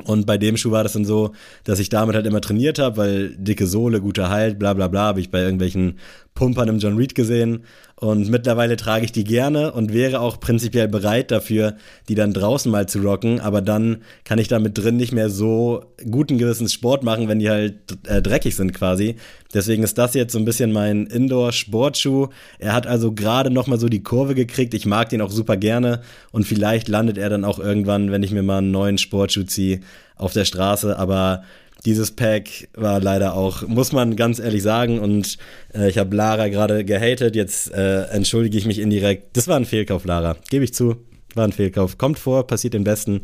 [0.00, 1.32] Und bei dem Schuh war das dann so,
[1.64, 5.02] dass ich damit halt immer trainiert habe, weil dicke Sohle, guter Halt, bla bla bla,
[5.02, 5.98] habe ich bei irgendwelchen
[6.34, 7.64] Pumpern im John Reed gesehen.
[8.00, 11.76] Und mittlerweile trage ich die gerne und wäre auch prinzipiell bereit dafür,
[12.08, 13.40] die dann draußen mal zu rocken.
[13.40, 17.50] Aber dann kann ich damit drin nicht mehr so guten Gewissens Sport machen, wenn die
[17.50, 17.74] halt
[18.06, 19.16] äh, dreckig sind quasi.
[19.52, 22.28] Deswegen ist das jetzt so ein bisschen mein Indoor-Sportschuh.
[22.58, 24.72] Er hat also gerade noch mal so die Kurve gekriegt.
[24.72, 26.00] Ich mag den auch super gerne.
[26.32, 29.80] Und vielleicht landet er dann auch irgendwann, wenn ich mir mal einen neuen Sportschuh ziehe,
[30.16, 30.98] auf der Straße.
[30.98, 31.42] Aber
[31.84, 34.98] dieses Pack war leider auch, muss man ganz ehrlich sagen.
[34.98, 35.38] Und
[35.74, 37.36] äh, ich habe Lara gerade gehatet.
[37.36, 39.36] Jetzt äh, entschuldige ich mich indirekt.
[39.36, 40.36] Das war ein Fehlkauf, Lara.
[40.50, 40.96] Gebe ich zu.
[41.34, 41.98] War ein Fehlkauf.
[41.98, 43.22] Kommt vor, passiert den Besten.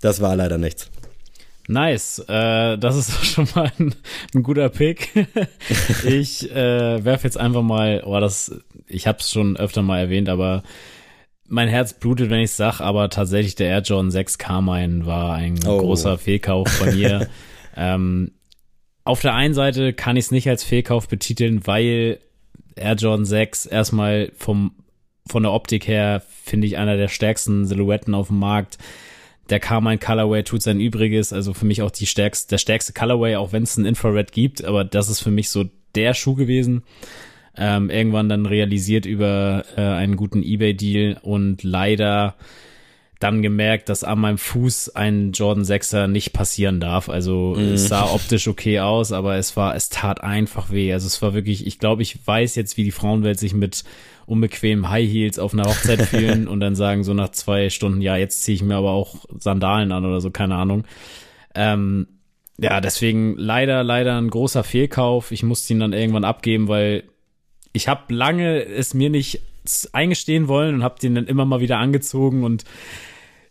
[0.00, 0.90] Das war leider nichts.
[1.68, 3.94] Nice, äh, das ist schon mal ein,
[4.34, 5.10] ein guter Pick.
[6.04, 10.28] ich äh, werfe jetzt einfach mal, oh, das, ich habe es schon öfter mal erwähnt,
[10.28, 10.62] aber
[11.46, 15.58] mein Herz blutet, wenn ich sag, aber tatsächlich der Air Jordan 6 Carmine war ein
[15.66, 15.78] oh.
[15.78, 17.28] großer Fehlkauf von mir.
[17.76, 18.32] Ähm,
[19.04, 22.20] auf der einen Seite kann ich es nicht als Fehlkauf betiteln, weil
[22.76, 24.72] Air Jordan 6 erstmal vom,
[25.26, 28.78] von der Optik her finde ich einer der stärksten Silhouetten auf dem Markt.
[29.48, 33.36] Der Carmine Colorway tut sein Übriges, also für mich auch die stärkste, der stärkste Colorway,
[33.36, 35.64] auch wenn es ein Infrared gibt, aber das ist für mich so
[35.94, 36.84] der Schuh gewesen.
[37.56, 42.36] Ähm, irgendwann dann realisiert über äh, einen guten eBay-Deal und leider
[43.20, 47.10] dann gemerkt, dass an meinem Fuß ein Jordan 6er nicht passieren darf.
[47.10, 47.74] Also mhm.
[47.74, 50.92] es sah optisch okay aus, aber es war, es tat einfach weh.
[50.92, 53.84] Also es war wirklich, ich glaube, ich weiß jetzt, wie die Frauenwelt sich mit
[54.24, 58.16] unbequemen High Heels auf einer Hochzeit fühlen und dann sagen so nach zwei Stunden, ja,
[58.16, 60.84] jetzt ziehe ich mir aber auch Sandalen an oder so, keine Ahnung.
[61.54, 62.06] Ähm,
[62.56, 65.30] ja, deswegen leider, leider ein großer Fehlkauf.
[65.30, 67.04] Ich musste ihn dann irgendwann abgeben, weil
[67.74, 69.42] ich habe lange es mir nicht
[69.92, 72.64] eingestehen wollen und habe den dann immer mal wieder angezogen und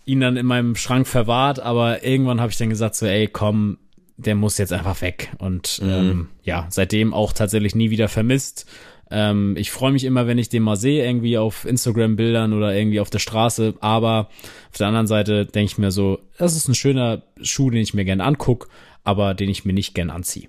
[0.09, 3.77] ihn dann in meinem Schrank verwahrt, aber irgendwann habe ich dann gesagt so, ey, komm,
[4.17, 5.29] der muss jetzt einfach weg.
[5.37, 5.89] Und mhm.
[5.89, 8.65] ähm, ja, seitdem auch tatsächlich nie wieder vermisst.
[9.11, 12.99] Ähm, ich freue mich immer, wenn ich den mal sehe, irgendwie auf Instagram-Bildern oder irgendwie
[12.99, 13.75] auf der Straße.
[13.79, 14.29] Aber
[14.71, 17.93] auf der anderen Seite denke ich mir so, das ist ein schöner Schuh, den ich
[17.93, 18.67] mir gerne angucke,
[19.03, 20.47] aber den ich mir nicht gern anziehe.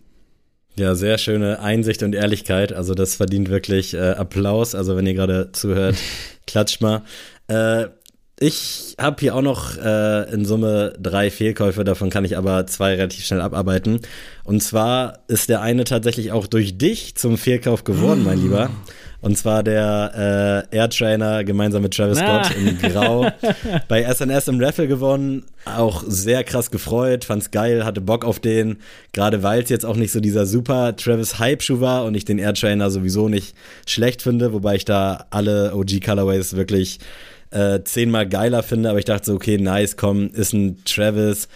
[0.77, 2.73] Ja, sehr schöne Einsicht und Ehrlichkeit.
[2.73, 4.75] Also das verdient wirklich äh, Applaus.
[4.75, 5.97] Also wenn ihr gerade zuhört,
[6.47, 7.03] klatscht mal.
[7.49, 7.89] Äh,
[8.43, 12.95] ich habe hier auch noch äh, in Summe drei Fehlkäufe, davon kann ich aber zwei
[12.95, 14.01] relativ schnell abarbeiten.
[14.45, 18.71] Und zwar ist der eine tatsächlich auch durch dich zum Fehlkauf geworden, mein Lieber.
[19.21, 22.55] Und zwar der äh, Air Trainer gemeinsam mit Travis Scott ah.
[22.57, 23.31] in Grau
[23.89, 25.45] bei SNS im Raffle gewonnen.
[25.67, 28.79] Auch sehr krass gefreut, fand's geil, hatte Bock auf den.
[29.13, 32.39] Gerade weil es jetzt auch nicht so dieser super Travis Hype-Schuh war und ich den
[32.39, 33.55] Air Trainer sowieso nicht
[33.87, 37.01] schlecht finde, wobei ich da alle OG Colorways wirklich
[37.51, 41.49] äh, zehnmal geiler finde, aber ich dachte so, okay, nice, komm, ist ein Travis.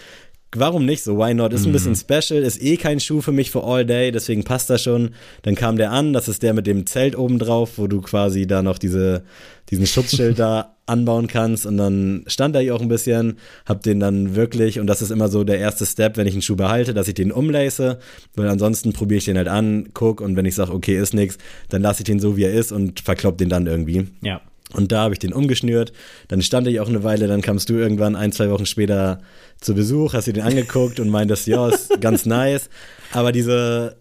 [0.56, 1.18] Warum nicht so?
[1.18, 1.52] Why not?
[1.52, 1.96] Ist ein bisschen mhm.
[1.96, 5.10] special, ist eh kein Schuh für mich für All Day, deswegen passt das schon.
[5.42, 8.46] Dann kam der an, das ist der mit dem Zelt oben drauf, wo du quasi
[8.46, 9.24] da noch diese,
[9.70, 14.00] diesen Schutzschild da anbauen kannst und dann stand er hier auch ein bisschen, hab den
[14.00, 16.92] dann wirklich und das ist immer so der erste Step, wenn ich einen Schuh behalte,
[16.92, 17.96] dass ich den umlace,
[18.36, 21.38] weil ansonsten probiere ich den halt an, guck und wenn ich sage, okay, ist nix,
[21.70, 24.08] dann lasse ich den so, wie er ist und verklopp den dann irgendwie.
[24.22, 24.42] Ja.
[24.74, 25.92] Und da habe ich den umgeschnürt.
[26.28, 29.20] Dann stand ich auch eine Weile, dann kamst du irgendwann ein, zwei Wochen später
[29.60, 32.68] zu Besuch, hast dir den angeguckt und meintest, ja, ist ganz nice.
[33.12, 33.96] Aber diese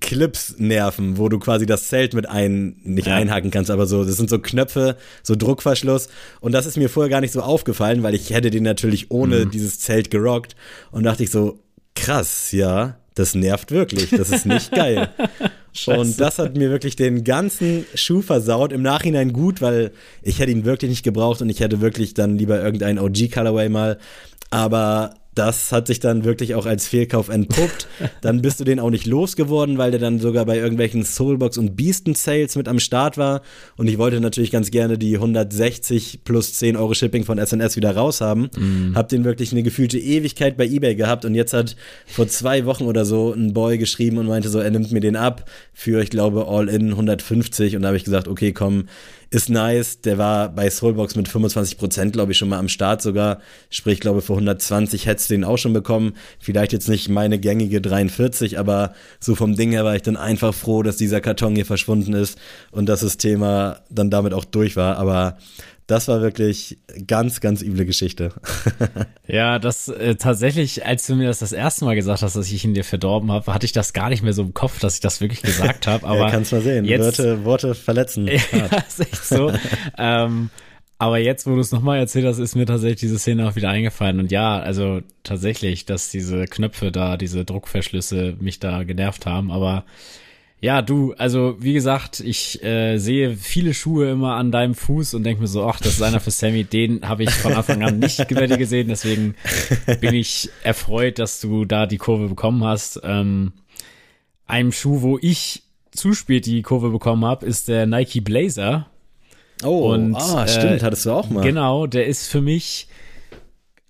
[0.00, 3.14] Clips nerven, wo du quasi das Zelt mit ein, nicht ja.
[3.14, 6.08] einhaken kannst, aber so, das sind so Knöpfe, so Druckverschluss.
[6.40, 9.44] Und das ist mir vorher gar nicht so aufgefallen, weil ich hätte den natürlich ohne
[9.44, 9.50] mhm.
[9.50, 10.56] dieses Zelt gerockt.
[10.90, 11.60] Und dachte ich so,
[11.94, 14.10] krass, ja, das nervt wirklich.
[14.10, 15.08] Das ist nicht geil.
[15.86, 18.72] Und das hat mir wirklich den ganzen Schuh versaut.
[18.72, 19.90] Im Nachhinein gut, weil
[20.22, 23.68] ich hätte ihn wirklich nicht gebraucht und ich hätte wirklich dann lieber irgendeinen OG Colorway
[23.68, 23.98] mal.
[24.48, 27.86] Aber das hat sich dann wirklich auch als Fehlkauf entpuppt.
[28.22, 31.76] Dann bist du den auch nicht losgeworden, weil der dann sogar bei irgendwelchen Soulbox und
[31.76, 33.42] Beasten Sales mit am Start war.
[33.76, 37.94] Und ich wollte natürlich ganz gerne die 160 plus 10 Euro Shipping von SNS wieder
[37.94, 38.48] raushaben.
[38.56, 38.96] Mm.
[38.96, 41.24] Hab den wirklich eine gefühlte Ewigkeit bei eBay gehabt.
[41.24, 41.76] Und jetzt hat
[42.06, 45.16] vor zwei Wochen oder so ein Boy geschrieben und meinte so, er nimmt mir den
[45.16, 47.76] ab für, ich glaube, all in 150.
[47.76, 48.86] Und da habe ich gesagt, okay, komm,
[49.30, 50.00] ist nice.
[50.00, 53.40] Der war bei Soulbox mit 25% glaube ich, schon mal am Start sogar.
[53.70, 56.14] Sprich, glaube für 120 hättest du den auch schon bekommen.
[56.38, 60.54] Vielleicht jetzt nicht meine gängige 43, aber so vom Ding her war ich dann einfach
[60.54, 62.38] froh, dass dieser Karton hier verschwunden ist
[62.70, 64.96] und dass das Thema dann damit auch durch war.
[64.96, 65.38] Aber
[65.86, 68.32] das war wirklich ganz, ganz üble Geschichte.
[69.26, 72.64] ja, das äh, tatsächlich, als du mir das das erste Mal gesagt hast, dass ich
[72.64, 75.00] ihn dir verdorben habe, hatte ich das gar nicht mehr so im Kopf, dass ich
[75.00, 76.06] das wirklich gesagt habe.
[76.06, 76.84] Aber ja, kannst mal sehen.
[76.84, 78.26] Jetzt, Worte, Worte verletzen.
[78.26, 78.38] ja,
[78.88, 79.52] ist echt so.
[79.96, 80.50] ähm,
[80.98, 83.68] aber jetzt, wo du es nochmal erzählt hast, ist mir tatsächlich diese Szene auch wieder
[83.68, 84.18] eingefallen.
[84.18, 89.52] Und ja, also tatsächlich, dass diese Knöpfe da, diese Druckverschlüsse mich da genervt haben.
[89.52, 89.84] Aber
[90.60, 95.24] ja, du, also wie gesagt, ich äh, sehe viele Schuhe immer an deinem Fuß und
[95.24, 97.98] denke mir so, ach, das ist einer für Sammy, den habe ich von Anfang an
[97.98, 99.34] nicht gesehen, deswegen
[100.00, 103.00] bin ich erfreut, dass du da die Kurve bekommen hast.
[103.04, 103.52] Ähm,
[104.46, 108.86] einem Schuh, wo ich zu spät die Kurve bekommen habe, ist der Nike Blazer.
[109.62, 111.42] Oh, und, ah, stimmt, äh, hattest du auch mal.
[111.42, 112.88] Genau, der ist für mich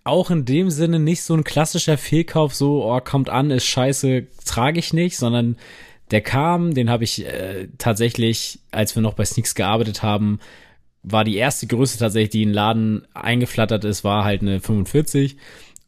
[0.04, 4.26] auch in dem Sinne nicht so ein klassischer Fehlkauf, so, oh, kommt an, ist scheiße,
[4.44, 5.56] trage ich nicht, sondern
[6.10, 10.38] der kam, den habe ich äh, tatsächlich, als wir noch bei Sneaks gearbeitet haben,
[11.02, 15.36] war die erste Größe tatsächlich, die in den Laden eingeflattert ist, war halt eine 45.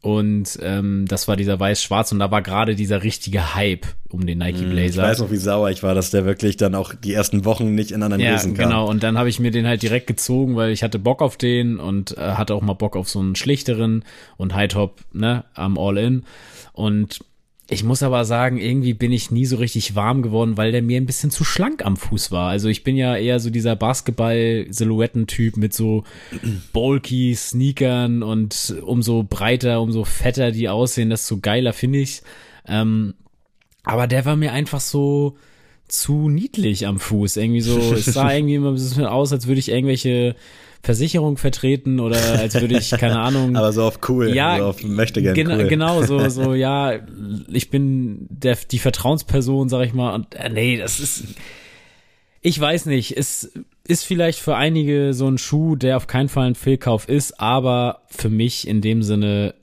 [0.01, 4.37] Und ähm, das war dieser weiß-schwarz und da war gerade dieser richtige Hype um den
[4.37, 5.03] Nike hm, Blazer.
[5.03, 7.75] Ich weiß noch, wie sauer ich war, dass der wirklich dann auch die ersten Wochen
[7.75, 8.69] nicht in anderen ja, Größen kam.
[8.69, 11.35] Genau, und dann habe ich mir den halt direkt gezogen, weil ich hatte Bock auf
[11.35, 14.05] den und äh, hatte auch mal Bock auf so einen schlichteren
[14.37, 16.23] und High Top, ne, am All-In.
[16.71, 17.19] Und
[17.69, 20.99] ich muss aber sagen, irgendwie bin ich nie so richtig warm geworden, weil der mir
[20.99, 22.49] ein bisschen zu schlank am Fuß war.
[22.49, 26.03] Also ich bin ja eher so dieser Basketball-Silhouetten-Typ mit so
[26.73, 32.23] bulky Sneakern und umso breiter, umso fetter die aussehen, desto geiler finde ich.
[32.67, 33.13] Ähm,
[33.83, 35.37] aber der war mir einfach so
[35.87, 37.37] zu niedlich am Fuß.
[37.37, 40.35] Irgendwie so, es sah irgendwie immer ein bisschen aus, als würde ich irgendwelche
[40.81, 43.55] Versicherung vertreten oder als würde ich, keine Ahnung.
[43.55, 45.67] Aber so auf cool, ja, so auf möchte gern gen cool.
[45.67, 46.93] Genau, so, so, ja,
[47.47, 51.25] ich bin der, die Vertrauensperson, sag ich mal, und äh, nee, das ist,
[52.41, 53.51] ich weiß nicht, es
[53.85, 58.03] ist vielleicht für einige so ein Schuh, der auf keinen Fall ein Fehlkauf ist, aber
[58.07, 59.55] für mich in dem Sinne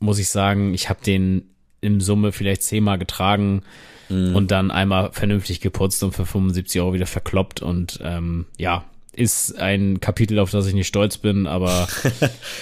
[0.00, 1.44] muss ich sagen, ich habe den
[1.80, 3.62] im Summe vielleicht zehnmal getragen
[4.08, 4.34] mhm.
[4.34, 8.84] und dann einmal vernünftig geputzt und für 75 Euro wieder verkloppt und ähm, ja,
[9.18, 11.88] ist ein Kapitel, auf das ich nicht stolz bin, aber.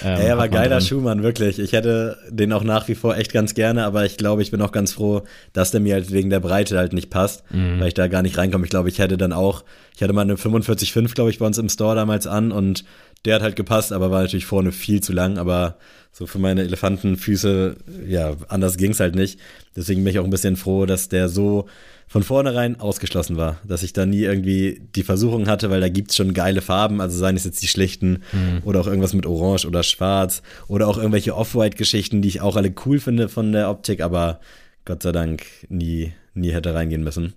[0.03, 1.57] Ähm, er war geiler Schuhmann, wirklich.
[1.57, 4.61] Ich hätte den auch nach wie vor echt ganz gerne, aber ich glaube, ich bin
[4.61, 7.79] auch ganz froh, dass der mir halt wegen der Breite halt nicht passt, mhm.
[7.79, 8.65] weil ich da gar nicht reinkomme.
[8.65, 9.63] Ich glaube, ich hätte dann auch,
[9.95, 12.85] ich hatte mal eine 45,5, glaube ich, bei uns im Store damals an und
[13.25, 15.77] der hat halt gepasst, aber war natürlich vorne viel zu lang, aber
[16.11, 17.75] so für meine Elefantenfüße,
[18.07, 19.39] ja, anders ging's halt nicht.
[19.75, 21.67] Deswegen bin ich auch ein bisschen froh, dass der so
[22.07, 26.15] von vornherein ausgeschlossen war, dass ich da nie irgendwie die Versuchung hatte, weil da gibt's
[26.15, 28.61] schon geile Farben, also seien es jetzt die schlichten mhm.
[28.63, 32.73] oder auch irgendwas mit Orange oder Schwarz oder auch irgendwelche Off-White-Geschichten, die ich auch alle
[32.85, 34.39] cool finde von der Optik, aber
[34.85, 37.33] Gott sei Dank nie, nie hätte reingehen müssen.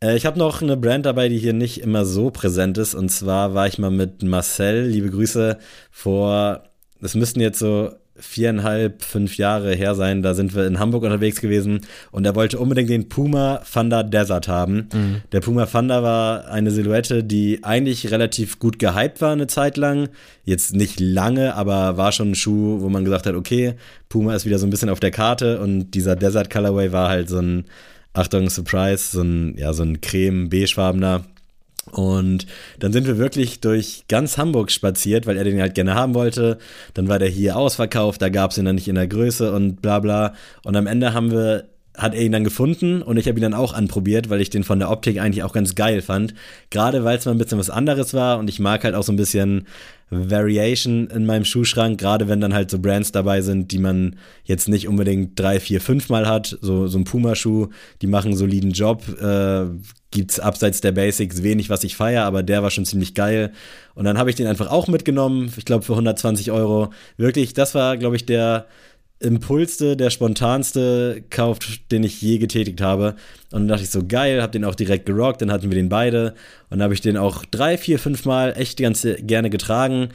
[0.00, 2.94] Äh, ich habe noch eine Brand dabei, die hier nicht immer so präsent ist.
[2.94, 5.58] Und zwar war ich mal mit Marcel, liebe Grüße,
[5.90, 6.64] vor,
[7.00, 11.40] das müssten jetzt so viereinhalb, fünf Jahre her sein, da sind wir in Hamburg unterwegs
[11.40, 14.88] gewesen und er wollte unbedingt den Puma Thunder Desert haben.
[14.92, 15.22] Mhm.
[15.32, 20.08] Der Puma Thunder war eine Silhouette, die eigentlich relativ gut gehypt war eine Zeit lang.
[20.44, 23.74] Jetzt nicht lange, aber war schon ein Schuh, wo man gesagt hat, okay,
[24.08, 27.28] Puma ist wieder so ein bisschen auf der Karte und dieser Desert Colorway war halt
[27.28, 27.64] so ein,
[28.14, 31.24] Achtung, Surprise, so ein, ja, so ein creme-beigefarbener
[31.92, 32.46] und
[32.78, 36.58] dann sind wir wirklich durch ganz Hamburg spaziert, weil er den halt gerne haben wollte.
[36.94, 39.82] Dann war der hier ausverkauft, da gab es ihn dann nicht in der Größe und
[39.82, 40.34] bla bla.
[40.64, 41.68] Und am Ende haben wir
[41.98, 44.62] hat er ihn dann gefunden und ich habe ihn dann auch anprobiert, weil ich den
[44.62, 46.32] von der Optik eigentlich auch ganz geil fand.
[46.70, 49.12] Gerade weil es mal ein bisschen was anderes war und ich mag halt auch so
[49.12, 49.66] ein bisschen
[50.10, 54.68] Variation in meinem Schuhschrank, gerade wenn dann halt so Brands dabei sind, die man jetzt
[54.68, 56.58] nicht unbedingt drei, vier, fünf Mal hat.
[56.60, 57.68] So, so ein Puma-Schuh,
[58.00, 59.02] die machen einen soliden Job.
[59.20, 59.66] Äh,
[60.10, 63.52] gibt's abseits der Basics wenig, was ich feiere, aber der war schon ziemlich geil.
[63.94, 66.90] Und dann habe ich den einfach auch mitgenommen, ich glaube für 120 Euro.
[67.18, 68.66] Wirklich, das war, glaube ich, der
[69.20, 71.58] impulste, der spontanste Kauf,
[71.90, 73.16] den ich je getätigt habe.
[73.50, 75.88] Und dann dachte ich so, geil, hab den auch direkt gerockt, dann hatten wir den
[75.88, 76.34] beide.
[76.70, 80.10] Und dann habe ich den auch drei, vier, fünf Mal echt ganz gerne getragen.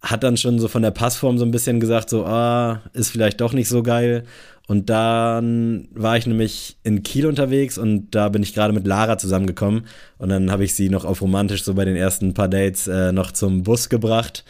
[0.00, 3.40] Hat dann schon so von der Passform so ein bisschen gesagt, so, ah, ist vielleicht
[3.40, 4.24] doch nicht so geil.
[4.66, 9.16] Und dann war ich nämlich in Kiel unterwegs und da bin ich gerade mit Lara
[9.16, 9.86] zusammengekommen.
[10.18, 13.12] Und dann habe ich sie noch auf romantisch so bei den ersten paar Dates äh,
[13.12, 14.44] noch zum Bus gebracht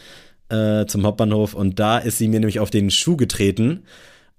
[0.49, 3.83] äh, zum Hauptbahnhof und da ist sie mir nämlich auf den Schuh getreten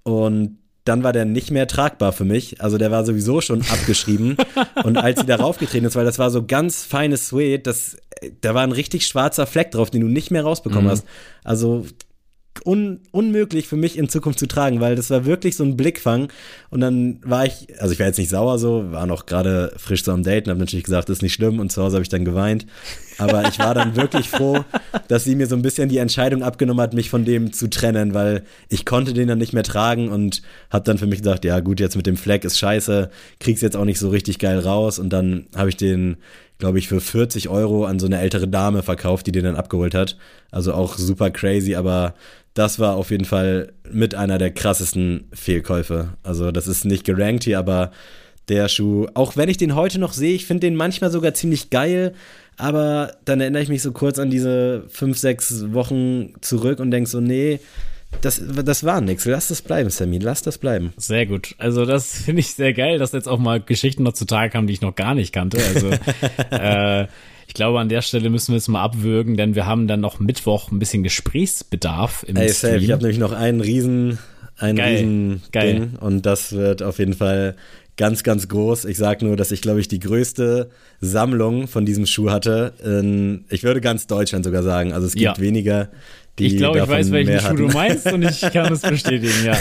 [0.02, 2.60] und dann war der nicht mehr tragbar für mich.
[2.60, 4.36] Also der war sowieso schon abgeschrieben.
[4.84, 7.98] und als sie darauf getreten ist, weil das war so ganz feines Suede, das,
[8.40, 10.90] da war ein richtig schwarzer Fleck drauf, den du nicht mehr rausbekommen mhm.
[10.90, 11.06] hast.
[11.44, 11.84] Also
[12.64, 16.28] un unmöglich für mich in Zukunft zu tragen, weil das war wirklich so ein Blickfang.
[16.70, 20.04] Und dann war ich, also ich war jetzt nicht sauer so, war noch gerade frisch
[20.04, 22.02] so am Date und habe natürlich gesagt, das ist nicht schlimm und zu Hause habe
[22.02, 22.66] ich dann geweint.
[23.18, 24.64] Aber ich war dann wirklich froh,
[25.08, 28.14] dass sie mir so ein bisschen die Entscheidung abgenommen hat, mich von dem zu trennen,
[28.14, 31.60] weil ich konnte den dann nicht mehr tragen und habe dann für mich gesagt, ja
[31.60, 34.98] gut, jetzt mit dem Fleck ist scheiße, krieg's jetzt auch nicht so richtig geil raus.
[34.98, 36.16] Und dann habe ich den
[36.60, 39.94] glaube ich, für 40 Euro an so eine ältere Dame verkauft, die den dann abgeholt
[39.94, 40.16] hat.
[40.52, 42.14] Also auch super crazy, aber
[42.54, 46.14] das war auf jeden Fall mit einer der krassesten Fehlkäufe.
[46.22, 47.92] Also das ist nicht gerankt hier, aber
[48.48, 51.70] der Schuh, auch wenn ich den heute noch sehe, ich finde den manchmal sogar ziemlich
[51.70, 52.14] geil,
[52.56, 57.08] aber dann erinnere ich mich so kurz an diese fünf, sechs Wochen zurück und denke
[57.08, 57.60] so, nee,
[58.22, 59.24] das, das war nichts.
[59.24, 60.18] Lass das bleiben, Sammy.
[60.18, 60.92] Lass das bleiben.
[60.96, 61.54] Sehr gut.
[61.58, 64.74] Also das finde ich sehr geil, dass jetzt auch mal Geschichten noch zutage kamen, die
[64.74, 65.58] ich noch gar nicht kannte.
[65.64, 65.90] Also
[66.50, 67.06] äh,
[67.50, 70.20] ich glaube, an der Stelle müssen wir es mal abwürgen, denn wir haben dann noch
[70.20, 72.74] Mittwoch ein bisschen Gesprächsbedarf im Ey, Stream.
[72.74, 72.84] Safe.
[72.84, 74.20] Ich habe nämlich noch einen riesen,
[74.56, 75.72] ein geil, riesen geil.
[75.72, 77.56] Ding und das wird auf jeden Fall
[77.96, 78.84] ganz, ganz groß.
[78.84, 80.70] Ich sage nur, dass ich, glaube ich, die größte
[81.00, 82.72] Sammlung von diesem Schuh hatte.
[82.84, 84.92] In, ich würde ganz Deutschland sogar sagen.
[84.92, 85.42] Also es gibt ja.
[85.42, 85.88] weniger
[86.38, 89.56] ich glaube, ich weiß, welchen Schuh du meinst und ich kann es bestätigen, ja.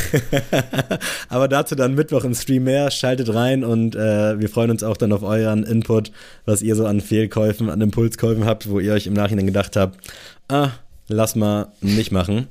[1.29, 2.89] Aber dazu dann Mittwoch im Stream mehr.
[2.91, 6.11] Schaltet rein und äh, wir freuen uns auch dann auf euren Input,
[6.45, 9.99] was ihr so an Fehlkäufen, an Impulskäufen habt, wo ihr euch im Nachhinein gedacht habt,
[10.47, 10.69] ah,
[11.07, 12.47] lass mal nicht machen.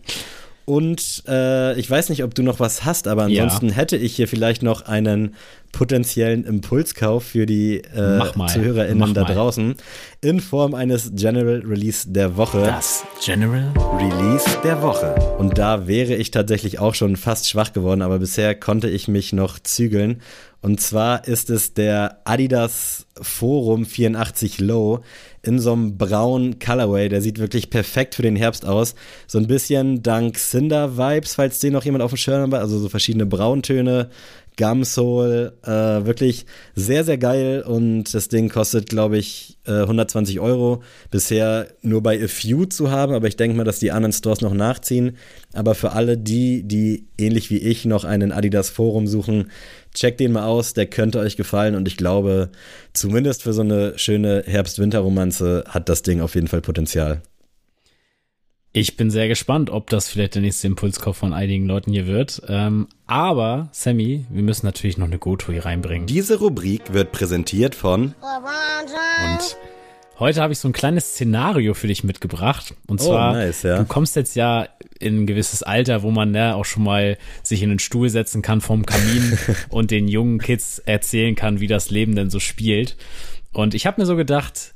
[0.68, 3.76] Und äh, ich weiß nicht, ob du noch was hast, aber ansonsten ja.
[3.76, 5.34] hätte ich hier vielleicht noch einen
[5.72, 9.76] potenziellen Impulskauf für die äh, ZuhörerInnen da draußen
[10.20, 12.60] in Form eines General Release der Woche.
[12.64, 15.14] Das General Release der Woche.
[15.38, 19.32] Und da wäre ich tatsächlich auch schon fast schwach geworden, aber bisher konnte ich mich
[19.32, 20.20] noch zügeln.
[20.60, 25.00] Und zwar ist es der Adidas Forum 84 Low
[25.48, 27.08] in so einem braunen Colorway.
[27.08, 28.94] Der sieht wirklich perfekt für den Herbst aus.
[29.26, 32.60] So ein bisschen dank Cinder-Vibes, falls den noch jemand auf dem Schirm hat.
[32.60, 34.10] Also so verschiedene Brauntöne,
[34.58, 36.44] Gumsole, äh, wirklich
[36.74, 40.82] sehr, sehr geil und das Ding kostet, glaube ich, äh, 120 Euro.
[41.10, 44.40] Bisher nur bei A Few zu haben, aber ich denke mal, dass die anderen Stores
[44.40, 45.16] noch nachziehen.
[45.54, 49.50] Aber für alle die, die ähnlich wie ich noch einen Adidas Forum suchen,
[49.94, 52.50] checkt den mal aus, der könnte euch gefallen und ich glaube,
[52.92, 57.22] zumindest für so eine schöne Herbst-Winter-Romanze hat das Ding auf jeden Fall Potenzial.
[58.72, 62.42] Ich bin sehr gespannt, ob das vielleicht der nächste Impulskauf von einigen Leuten hier wird.
[62.48, 66.06] Ähm, aber, Sammy, wir müssen natürlich noch eine Goto hier reinbringen.
[66.06, 69.56] Diese Rubrik wird präsentiert von und
[70.18, 72.74] heute habe ich so ein kleines Szenario für dich mitgebracht.
[72.86, 73.78] Und oh, zwar, oh, nice, ja.
[73.78, 74.68] du kommst jetzt ja
[75.00, 78.42] in ein gewisses Alter, wo man ne, auch schon mal sich in den Stuhl setzen
[78.42, 79.38] kann vom Kamin
[79.70, 82.98] und den jungen Kids erzählen kann, wie das Leben denn so spielt.
[83.52, 84.74] Und ich habe mir so gedacht,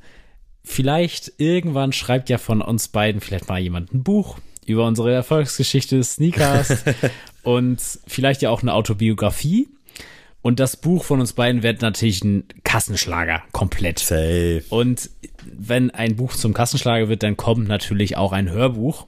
[0.65, 5.97] vielleicht irgendwann schreibt ja von uns beiden vielleicht mal jemand ein Buch über unsere Erfolgsgeschichte
[5.97, 6.85] des Sneakers
[7.43, 9.69] und vielleicht ja auch eine Autobiografie.
[10.41, 14.01] Und das Buch von uns beiden wird natürlich ein Kassenschlager, komplett.
[14.01, 14.63] Safe.
[14.71, 15.09] Und
[15.45, 19.07] wenn ein Buch zum Kassenschlager wird, dann kommt natürlich auch ein Hörbuch.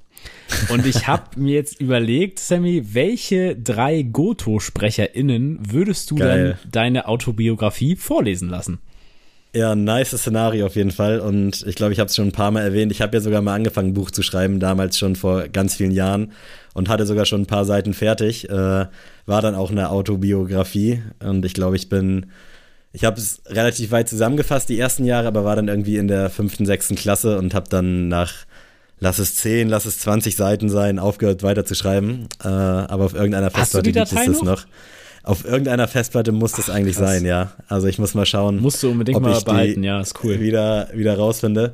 [0.68, 6.58] Und ich habe mir jetzt überlegt, Sammy, welche drei Goto-SprecherInnen würdest du Geil.
[6.62, 8.78] dann deine Autobiografie vorlesen lassen?
[9.54, 11.20] Ja, nice Szenario auf jeden Fall.
[11.20, 12.90] Und ich glaube, ich habe es schon ein paar Mal erwähnt.
[12.90, 15.92] Ich habe ja sogar mal angefangen, ein Buch zu schreiben, damals schon vor ganz vielen
[15.92, 16.32] Jahren
[16.72, 18.50] und hatte sogar schon ein paar Seiten fertig.
[18.50, 18.52] Äh,
[19.26, 21.02] war dann auch eine Autobiografie.
[21.22, 22.26] Und ich glaube, ich bin,
[22.92, 26.30] ich habe es relativ weit zusammengefasst, die ersten Jahre, aber war dann irgendwie in der
[26.30, 28.32] fünften, sechsten Klasse und habe dann nach
[28.98, 32.28] lass es 10, lass es 20 Seiten sein, aufgehört weiter zu schreiben.
[32.42, 34.66] Äh, aber auf irgendeiner Festplatte gibt es das noch.
[35.24, 37.10] Auf irgendeiner Festplatte muss das Ach, eigentlich krass.
[37.10, 37.52] sein, ja.
[37.68, 38.60] Also ich muss mal schauen.
[38.60, 40.38] Musst du unbedingt mal behalten, ja, ist cool.
[40.38, 41.72] Wieder, wieder rausfinde.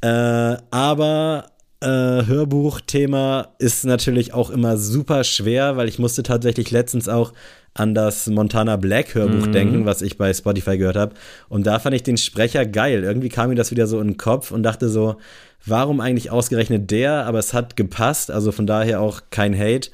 [0.00, 1.46] Äh, aber
[1.80, 7.32] äh, Hörbuchthema ist natürlich auch immer super schwer, weil ich musste tatsächlich letztens auch
[7.74, 9.52] an das Montana Black Hörbuch mhm.
[9.52, 11.14] denken, was ich bei Spotify gehört habe.
[11.48, 13.04] Und da fand ich den Sprecher geil.
[13.04, 15.16] Irgendwie kam mir das wieder so in den Kopf und dachte so,
[15.64, 17.26] warum eigentlich ausgerechnet der?
[17.26, 19.90] Aber es hat gepasst, also von daher auch kein Hate.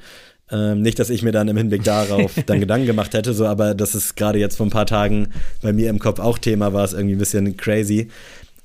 [0.51, 3.73] Ähm, nicht, dass ich mir dann im Hinblick darauf dann Gedanken gemacht hätte, so, aber
[3.73, 5.29] das ist gerade jetzt vor ein paar Tagen
[5.61, 8.09] bei mir im Kopf auch Thema, war es irgendwie ein bisschen crazy.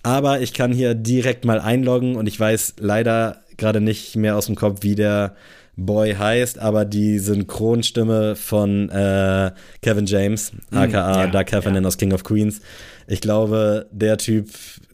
[0.02, 4.46] Aber ich kann hier direkt mal einloggen und ich weiß leider gerade nicht mehr aus
[4.46, 5.34] dem Kopf, wie der
[5.76, 9.52] Boy heißt, aber die Synchronstimme von äh,
[9.82, 11.88] Kevin James, aka mm, ja, Doug Heffernan ja.
[11.88, 12.60] aus King of Queens.
[13.06, 14.50] Ich glaube, der Typ,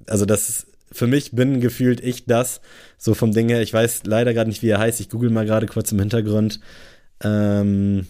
[0.06, 2.60] also das ist für mich bin gefühlt ich das,
[2.98, 3.62] so vom Ding her.
[3.62, 5.00] Ich weiß leider gerade nicht, wie er heißt.
[5.00, 6.60] Ich google mal gerade kurz im Hintergrund.
[7.22, 8.06] Ähm,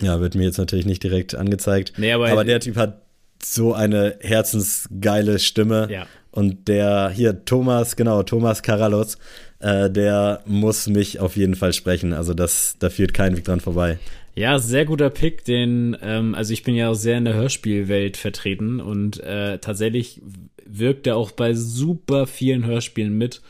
[0.00, 1.94] ja, wird mir jetzt natürlich nicht direkt angezeigt.
[1.96, 3.02] Nee, aber, aber der Typ hat
[3.42, 5.88] so eine herzensgeile Stimme.
[5.90, 6.06] Ja.
[6.30, 9.18] Und der hier, Thomas, genau, Thomas Karalos,
[9.60, 12.12] äh, der muss mich auf jeden Fall sprechen.
[12.12, 13.98] Also das, da führt kein Weg dran vorbei.
[14.34, 18.16] Ja, sehr guter Pick, den, ähm, also ich bin ja auch sehr in der Hörspielwelt
[18.16, 20.22] vertreten und äh, tatsächlich
[20.66, 23.42] wirkt er auch bei super vielen Hörspielen mit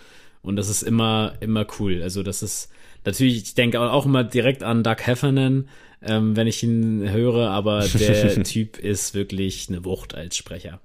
[0.42, 2.02] und das ist immer, immer cool.
[2.02, 2.68] Also das ist
[3.04, 5.68] natürlich, ich denke auch immer direkt an Doug Heffernan,
[6.02, 10.80] ähm, wenn ich ihn höre, aber der Typ ist wirklich eine Wucht als Sprecher.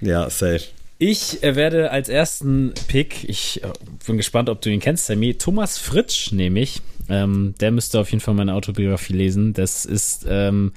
[0.00, 0.62] Ja, safe.
[0.98, 3.72] Ich äh, werde als ersten Pick, ich äh,
[4.06, 6.80] bin gespannt, ob du ihn kennst, Sammy, Thomas Fritsch nehme ich.
[7.08, 9.52] Ähm, der müsste auf jeden Fall meine Autobiografie lesen.
[9.52, 10.72] Das ist ähm,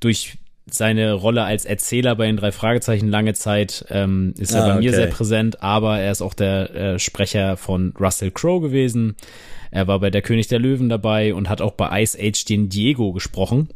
[0.00, 0.34] durch
[0.66, 4.80] seine Rolle als Erzähler bei den drei Fragezeichen lange Zeit ähm, ist er ah, bei
[4.80, 4.96] mir okay.
[4.96, 9.16] sehr präsent, aber er ist auch der äh, Sprecher von Russell Crowe gewesen.
[9.70, 12.68] Er war bei Der König der Löwen dabei und hat auch bei Ice Age den
[12.68, 13.70] Diego gesprochen.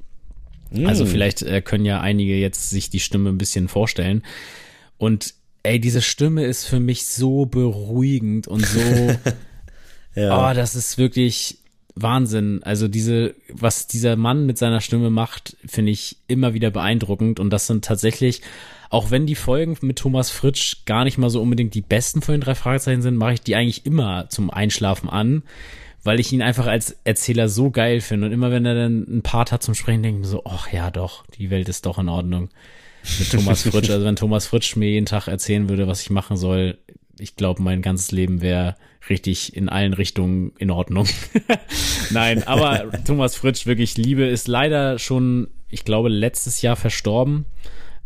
[0.71, 0.87] Mm.
[0.87, 4.23] Also vielleicht äh, können ja einige jetzt sich die Stimme ein bisschen vorstellen.
[4.99, 8.81] Und ey, diese Stimme ist für mich so beruhigend und so.
[10.15, 10.51] ja.
[10.51, 11.59] Oh, das ist wirklich
[11.97, 12.63] Wahnsinn.
[12.63, 17.41] Also diese, was dieser Mann mit seiner Stimme macht, finde ich immer wieder beeindruckend.
[17.41, 18.43] Und das sind tatsächlich,
[18.91, 22.35] auch wenn die Folgen mit Thomas Fritsch gar nicht mal so unbedingt die besten von
[22.35, 25.43] den drei Fragezeichen sind, mache ich die eigentlich immer zum Einschlafen an,
[26.05, 28.27] weil ich ihn einfach als Erzähler so geil finde.
[28.27, 30.71] Und immer wenn er dann ein Part hat zum Sprechen, denke ich mir so, ach
[30.71, 32.51] ja doch, die Welt ist doch in Ordnung
[33.19, 33.89] mit Thomas Fritsch.
[33.91, 36.77] Also wenn Thomas Fritsch mir jeden Tag erzählen würde, was ich machen soll,
[37.19, 38.77] ich glaube, mein ganzes Leben wäre
[39.09, 41.07] richtig in allen Richtungen in Ordnung.
[42.11, 47.47] Nein, aber Thomas Fritsch, wirklich Liebe, ist leider schon, ich glaube, letztes Jahr verstorben.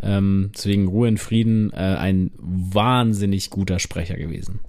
[0.03, 4.61] Ähm, deswegen Ruhe in Frieden, äh, ein wahnsinnig guter Sprecher gewesen.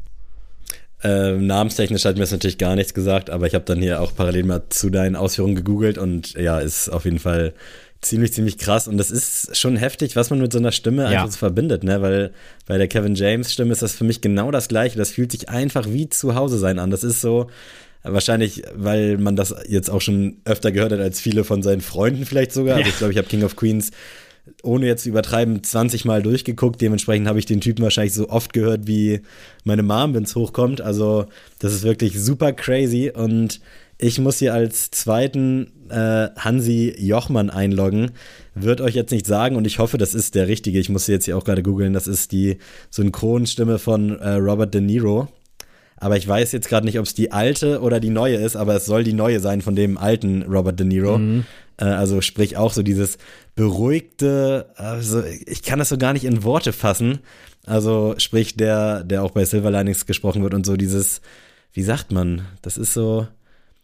[1.03, 4.15] Äh, namenstechnisch hat mir das natürlich gar nichts gesagt, aber ich habe dann hier auch
[4.15, 7.53] parallel mal zu deinen Ausführungen gegoogelt und ja, ist auf jeden Fall
[8.01, 8.87] ziemlich, ziemlich krass.
[8.87, 11.09] Und das ist schon heftig, was man mit so einer Stimme ja.
[11.09, 12.01] einfach so verbindet, ne?
[12.01, 12.33] Weil
[12.67, 14.97] bei der Kevin James Stimme ist das für mich genau das Gleiche.
[14.97, 16.89] Das fühlt sich einfach wie zu Hause sein an.
[16.91, 17.47] Das ist so,
[18.03, 22.25] wahrscheinlich, weil man das jetzt auch schon öfter gehört hat als viele von seinen Freunden
[22.25, 22.77] vielleicht sogar.
[22.77, 23.91] Also ich glaube, ich habe King of Queens
[24.63, 26.81] ohne jetzt zu übertreiben, 20 Mal durchgeguckt.
[26.81, 29.21] Dementsprechend habe ich den Typen wahrscheinlich so oft gehört wie
[29.63, 30.81] meine Mom, wenn es hochkommt.
[30.81, 31.27] Also,
[31.59, 33.11] das ist wirklich super crazy.
[33.13, 33.61] Und
[34.01, 38.11] ich muss hier als zweiten äh, Hansi Jochmann einloggen.
[38.55, 40.79] Wird euch jetzt nicht sagen und ich hoffe, das ist der richtige.
[40.79, 41.93] Ich muss jetzt hier auch gerade googeln.
[41.93, 42.57] Das ist die
[42.89, 45.27] Synchronstimme von äh, Robert De Niro.
[45.97, 48.75] Aber ich weiß jetzt gerade nicht, ob es die alte oder die neue ist, aber
[48.75, 51.19] es soll die neue sein von dem alten Robert De Niro.
[51.19, 51.45] Mhm.
[51.77, 53.19] Äh, also sprich auch so dieses
[53.53, 57.19] beruhigte, also ich kann das so gar nicht in Worte fassen.
[57.67, 61.21] Also sprich der, der auch bei Silver Linings gesprochen wird und so dieses,
[61.71, 63.27] wie sagt man, das ist so,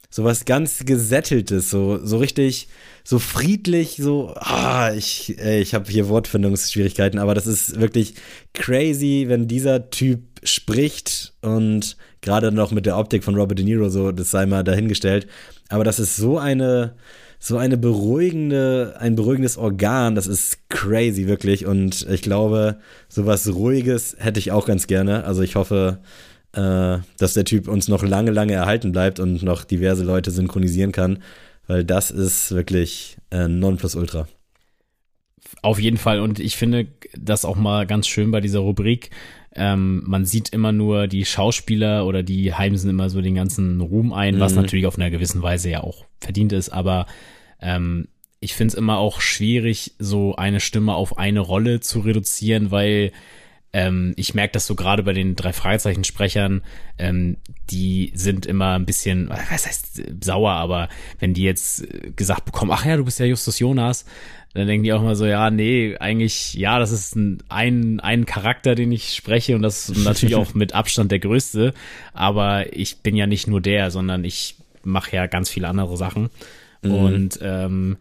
[0.09, 2.67] so was ganz gesätteltes, so so richtig
[3.03, 8.15] so friedlich, so ah, ich ich habe hier Wortfindungsschwierigkeiten, aber das ist wirklich
[8.53, 13.89] crazy, wenn dieser Typ spricht und gerade noch mit der Optik von Robert De Niro
[13.89, 15.27] so, das sei mal dahingestellt,
[15.69, 16.95] aber das ist so eine
[17.39, 22.77] so eine beruhigende, ein beruhigendes Organ, das ist crazy wirklich und ich glaube,
[23.09, 25.23] sowas ruhiges hätte ich auch ganz gerne.
[25.23, 25.99] Also ich hoffe,
[26.57, 30.91] äh, dass der Typ uns noch lange, lange erhalten bleibt und noch diverse Leute synchronisieren
[30.91, 31.19] kann,
[31.67, 34.27] weil das ist wirklich äh, Nonplusultra.
[35.61, 39.11] Auf jeden Fall und ich finde das auch mal ganz schön bei dieser Rubrik.
[39.53, 44.11] Ähm, man sieht immer nur die Schauspieler oder die heimsen immer so den ganzen Ruhm
[44.11, 44.39] ein, mhm.
[44.39, 47.05] was natürlich auf einer gewissen Weise ja auch verdient ist, aber
[47.61, 48.07] ähm,
[48.39, 53.11] ich finde es immer auch schwierig, so eine Stimme auf eine Rolle zu reduzieren, weil
[53.77, 56.63] ähm, ich merke das so gerade bei den drei Fragezeichen-Sprechern,
[56.97, 57.37] ähm,
[57.69, 62.85] die sind immer ein bisschen, was heißt sauer, aber wenn die jetzt gesagt bekommen, ach
[62.85, 64.05] ja, du bist ja Justus Jonas,
[64.55, 68.25] dann denken die auch immer so, ja, nee, eigentlich, ja, das ist ein, ein, ein
[68.25, 71.75] Charakter, den ich spreche und das ist natürlich auch mit Abstand der größte,
[72.13, 76.31] aber ich bin ja nicht nur der, sondern ich mache ja ganz viele andere Sachen.
[76.81, 76.91] Mhm.
[76.91, 77.97] Und ähm,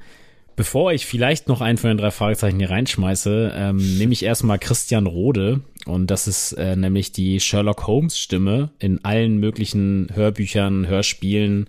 [0.57, 4.59] Bevor ich vielleicht noch einen von den drei Fragezeichen hier reinschmeiße, ähm, nehme ich erstmal
[4.59, 5.61] Christian Rode.
[5.85, 11.69] Und das ist äh, nämlich die Sherlock Holmes Stimme in allen möglichen Hörbüchern, Hörspielen.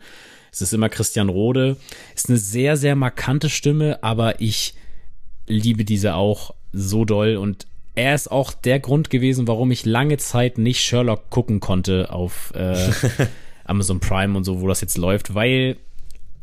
[0.54, 1.76] Es ist immer Christian Rode.
[2.16, 4.74] Ist eine sehr, sehr markante Stimme, aber ich
[5.48, 7.36] liebe diese auch so doll.
[7.36, 12.10] Und er ist auch der Grund gewesen, warum ich lange Zeit nicht Sherlock gucken konnte
[12.10, 12.90] auf äh,
[13.66, 15.76] Amazon Prime und so, wo das jetzt läuft, weil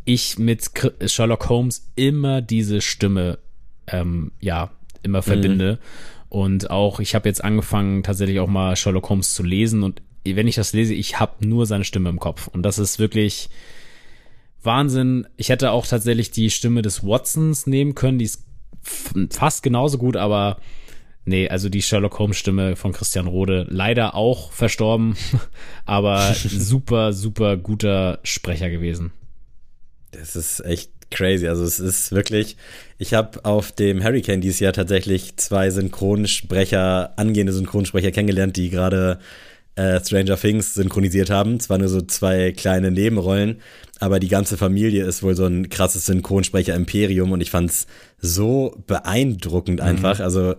[0.04, 0.70] ich mit
[1.06, 3.38] Sherlock Holmes immer diese Stimme,
[3.86, 4.70] ähm, ja,
[5.02, 5.78] immer verbinde.
[5.80, 6.28] Mhm.
[6.28, 9.82] Und auch, ich habe jetzt angefangen, tatsächlich auch mal Sherlock Holmes zu lesen.
[9.82, 12.48] Und wenn ich das lese, ich habe nur seine Stimme im Kopf.
[12.48, 13.48] Und das ist wirklich
[14.62, 15.26] Wahnsinn.
[15.36, 18.18] Ich hätte auch tatsächlich die Stimme des Watsons nehmen können.
[18.18, 18.44] Die ist
[19.30, 20.58] fast genauso gut, aber
[21.26, 25.16] Nee, also die Sherlock Holmes Stimme von Christian Rode, leider auch verstorben,
[25.86, 29.12] aber super, super guter Sprecher gewesen.
[30.18, 31.48] Das ist echt crazy.
[31.48, 32.56] Also es ist wirklich,
[32.98, 39.18] ich habe auf dem Hurricane dieses Jahr tatsächlich zwei Synchronsprecher, angehende Synchronsprecher kennengelernt, die gerade
[39.76, 41.60] äh, Stranger Things synchronisiert haben.
[41.60, 43.60] Zwar nur so zwei kleine Nebenrollen,
[44.00, 47.86] aber die ganze Familie ist wohl so ein krasses Synchronsprecher-Imperium und ich fand's
[48.18, 49.86] so beeindruckend mhm.
[49.86, 50.18] einfach.
[50.18, 50.24] Mhm.
[50.24, 50.54] Also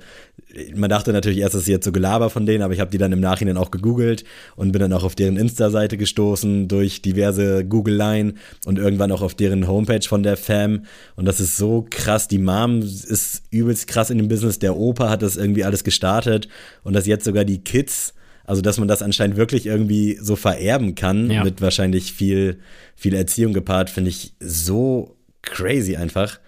[0.74, 2.97] man dachte natürlich erst, es ist jetzt so Gelaber von denen, aber ich habe die
[2.97, 4.24] dann im Nachhinein auch gegoogelt
[4.55, 8.36] und bin dann auch auf deren Insta-Seite gestoßen durch diverse Google-Line
[8.66, 10.86] und irgendwann auch auf deren Homepage von der Fam.
[11.16, 12.28] Und das ist so krass.
[12.28, 14.59] Die Mom ist übelst krass in dem Business.
[14.59, 16.47] Der Opa hat das irgendwie alles gestartet
[16.84, 18.13] und dass jetzt sogar die Kids
[18.46, 21.43] also, dass man das anscheinend wirklich irgendwie so vererben kann, ja.
[21.43, 22.60] mit wahrscheinlich viel,
[22.96, 26.39] viel Erziehung gepaart, finde ich so crazy einfach.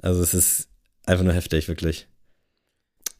[0.00, 0.68] Also, es ist
[1.06, 2.06] einfach nur heftig, wirklich.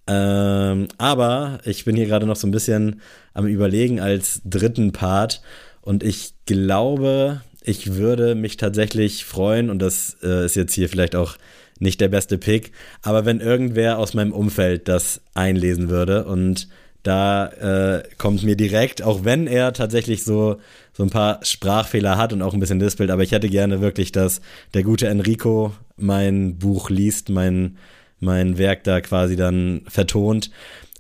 [0.07, 3.01] Ähm, aber ich bin hier gerade noch so ein bisschen
[3.35, 5.43] am Überlegen als dritten Part
[5.81, 11.15] und ich glaube, ich würde mich tatsächlich freuen und das äh, ist jetzt hier vielleicht
[11.15, 11.37] auch
[11.79, 12.73] nicht der beste Pick,
[13.03, 16.69] aber wenn irgendwer aus meinem Umfeld das einlesen würde und
[17.03, 20.59] da äh, kommt mir direkt, auch wenn er tatsächlich so,
[20.93, 24.13] so ein paar Sprachfehler hat und auch ein bisschen Dispelt, aber ich hätte gerne wirklich,
[24.13, 24.41] dass
[24.75, 27.77] der gute Enrico mein Buch liest, mein,
[28.21, 30.51] mein Werk da quasi dann vertont.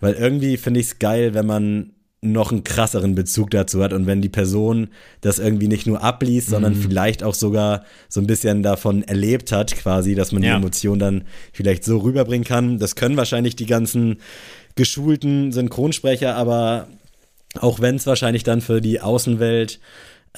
[0.00, 1.92] Weil irgendwie finde ich es geil, wenn man
[2.24, 4.88] noch einen krasseren Bezug dazu hat und wenn die Person
[5.20, 6.80] das irgendwie nicht nur abliest, sondern mhm.
[6.80, 10.52] vielleicht auch sogar so ein bisschen davon erlebt hat, quasi, dass man ja.
[10.52, 12.78] die Emotion dann vielleicht so rüberbringen kann.
[12.78, 14.18] Das können wahrscheinlich die ganzen
[14.74, 16.88] geschulten Synchronsprecher, aber
[17.58, 19.80] auch wenn es wahrscheinlich dann für die Außenwelt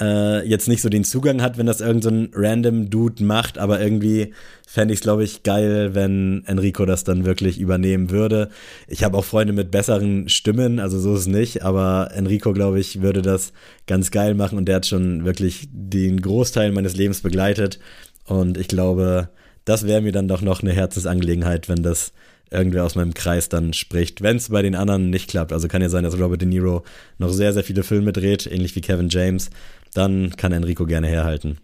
[0.00, 3.80] äh, jetzt nicht so den Zugang hat, wenn das irgendein so random Dude macht, aber
[3.80, 4.34] irgendwie
[4.66, 8.50] fände ich es, glaube ich, geil, wenn Enrico das dann wirklich übernehmen würde.
[8.88, 12.80] Ich habe auch Freunde mit besseren Stimmen, also so ist es nicht, aber Enrico, glaube
[12.80, 13.52] ich, würde das
[13.86, 17.78] ganz geil machen und der hat schon wirklich den Großteil meines Lebens begleitet
[18.26, 19.28] und ich glaube,
[19.64, 22.12] das wäre mir dann doch noch eine Herzensangelegenheit, wenn das
[22.54, 25.52] irgendwer aus meinem Kreis dann spricht, wenn es bei den anderen nicht klappt.
[25.52, 26.84] Also kann ja sein, dass Robert De Niro
[27.18, 29.50] noch sehr, sehr viele Filme dreht, ähnlich wie Kevin James.
[29.92, 31.58] Dann kann Enrico gerne herhalten.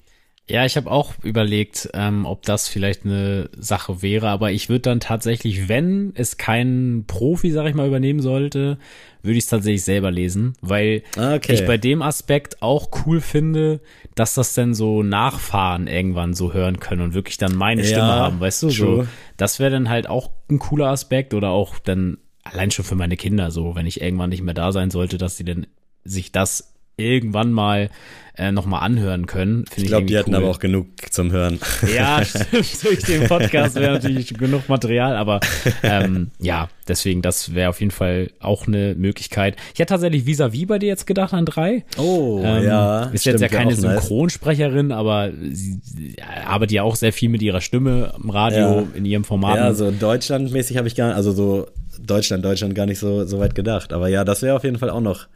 [0.51, 4.83] Ja, ich habe auch überlegt, ähm, ob das vielleicht eine Sache wäre, aber ich würde
[4.83, 8.79] dann tatsächlich, wenn es kein Profi, sag ich mal, übernehmen sollte,
[9.23, 11.53] würde ich es tatsächlich selber lesen, weil okay.
[11.53, 13.81] ich bei dem Aspekt auch cool finde,
[14.15, 18.17] dass das dann so Nachfahren irgendwann so hören können und wirklich dann meine Stimme ja,
[18.17, 18.69] haben, weißt du?
[18.69, 18.75] True.
[19.05, 22.97] So, das wäre dann halt auch ein cooler Aspekt oder auch dann allein schon für
[22.97, 25.67] meine Kinder so, wenn ich irgendwann nicht mehr da sein sollte, dass sie dann
[26.05, 27.91] sich das irgendwann mal
[28.37, 29.67] äh, nochmal anhören können.
[29.67, 30.37] Find ich glaube, die hatten cool.
[30.37, 31.59] aber auch genug zum Hören.
[31.95, 32.85] Ja, stimmt.
[32.85, 35.41] Durch den Podcast wäre natürlich genug Material, aber
[35.83, 39.57] ähm, ja, deswegen, das wäre auf jeden Fall auch eine Möglichkeit.
[39.75, 41.85] Ich hätte tatsächlich vis-à-vis bei dir jetzt gedacht an drei.
[41.97, 43.05] Oh, ähm, ja.
[43.05, 44.99] Ist jetzt ja keine Synchronsprecherin, nice.
[44.99, 46.17] aber sie, sie
[46.47, 48.87] arbeitet ja auch sehr viel mit ihrer Stimme im Radio, ja.
[48.95, 49.57] in ihrem Format.
[49.57, 51.67] Ja, so deutschlandmäßig habe ich gar also so
[52.01, 53.93] Deutschland, Deutschland gar nicht so, so weit gedacht.
[53.93, 55.27] Aber ja, das wäre auf jeden Fall auch noch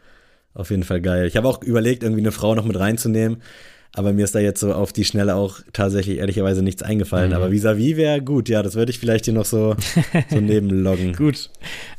[0.55, 1.27] auf jeden Fall geil.
[1.27, 3.43] Ich habe auch überlegt, irgendwie eine Frau noch mit reinzunehmen,
[3.93, 7.31] aber mir ist da jetzt so auf die Schnelle auch tatsächlich ehrlicherweise nichts eingefallen.
[7.31, 7.37] Mhm.
[7.37, 9.77] Aber vis-à-vis wäre gut, ja, das würde ich vielleicht hier noch so,
[10.31, 11.15] so nebenloggen.
[11.15, 11.51] gut.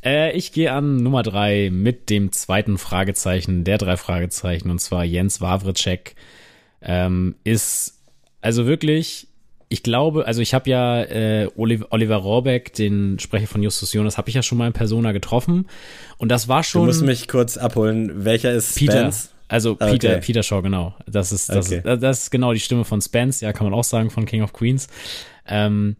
[0.03, 5.05] Äh, ich gehe an Nummer drei mit dem zweiten Fragezeichen der drei Fragezeichen und zwar
[5.05, 6.15] Jens Wawritschek.
[6.81, 7.99] Ähm, ist
[8.41, 9.27] also wirklich
[9.69, 14.17] ich glaube, also ich habe ja äh, Oliver, Oliver Rohrbeck, den Sprecher von Justus Jonas,
[14.17, 15.67] habe ich ja schon mal in Persona getroffen.
[16.17, 16.81] Und das war schon.
[16.81, 18.25] Du musst mich kurz abholen.
[18.25, 18.99] Welcher ist Peter?
[18.99, 19.31] Spence?
[19.47, 20.21] Also Peter, okay.
[20.21, 20.95] Peter Shaw, genau.
[21.05, 21.81] Das ist, das, okay.
[21.83, 24.41] ist, das ist genau die Stimme von Spence, ja, kann man auch sagen, von King
[24.41, 24.87] of Queens.
[25.47, 25.97] Ähm,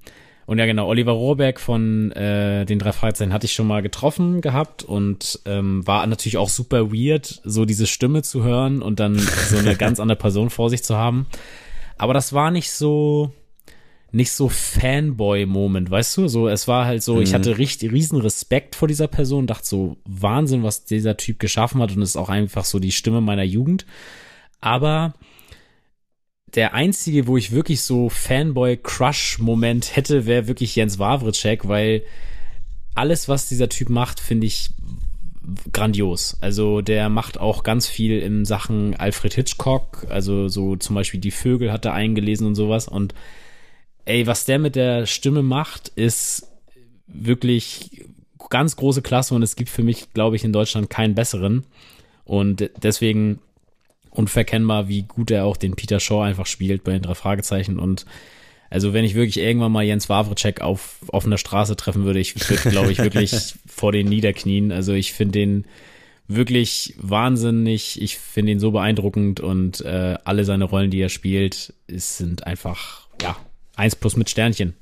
[0.48, 4.42] und ja, genau, Oliver Rohrbeck von äh, den drei Fragezeichen hatte ich schon mal getroffen
[4.42, 9.18] gehabt und ähm, war natürlich auch super weird, so diese Stimme zu hören und dann
[9.18, 11.26] so eine ganz andere Person vor sich zu haben.
[11.98, 13.32] Aber das war nicht so,
[14.16, 16.28] nicht so Fanboy-Moment, weißt du?
[16.30, 17.22] So, es war halt so, mhm.
[17.22, 21.82] ich hatte richtig riesen Respekt vor dieser Person, dachte so, Wahnsinn, was dieser Typ geschaffen
[21.82, 23.86] hat und ist auch einfach so die Stimme meiner Jugend.
[24.62, 25.16] Aber
[26.56, 32.04] der einzige, wo ich wirklich so Fanboy-Crush-Moment hätte, wäre wirklich Jens Wawritschek, weil
[32.94, 34.70] alles, was dieser Typ macht, finde ich
[35.74, 36.38] grandios.
[36.40, 41.32] Also der macht auch ganz viel in Sachen Alfred Hitchcock, also so zum Beispiel die
[41.32, 43.14] Vögel hat er eingelesen und sowas und
[44.06, 46.48] ey, was der mit der Stimme macht, ist
[47.08, 48.06] wirklich
[48.50, 51.66] ganz große Klasse und es gibt für mich, glaube ich, in Deutschland keinen besseren.
[52.24, 53.40] Und deswegen
[54.12, 58.06] unverkennbar, wie gut er auch den Peter Shaw einfach spielt bei den drei Fragezeichen und
[58.70, 62.70] Also wenn ich wirklich irgendwann mal Jens Wawritschek auf offener Straße treffen würde, ich würde,
[62.70, 63.32] glaube ich, wirklich
[63.68, 64.72] vor den Niederknien.
[64.72, 65.66] Also ich finde den
[66.28, 68.02] wirklich wahnsinnig.
[68.02, 72.48] Ich finde ihn so beeindruckend und äh, alle seine Rollen, die er spielt, ist, sind
[72.48, 73.05] einfach,
[73.76, 74.74] eins plus mit Sternchen.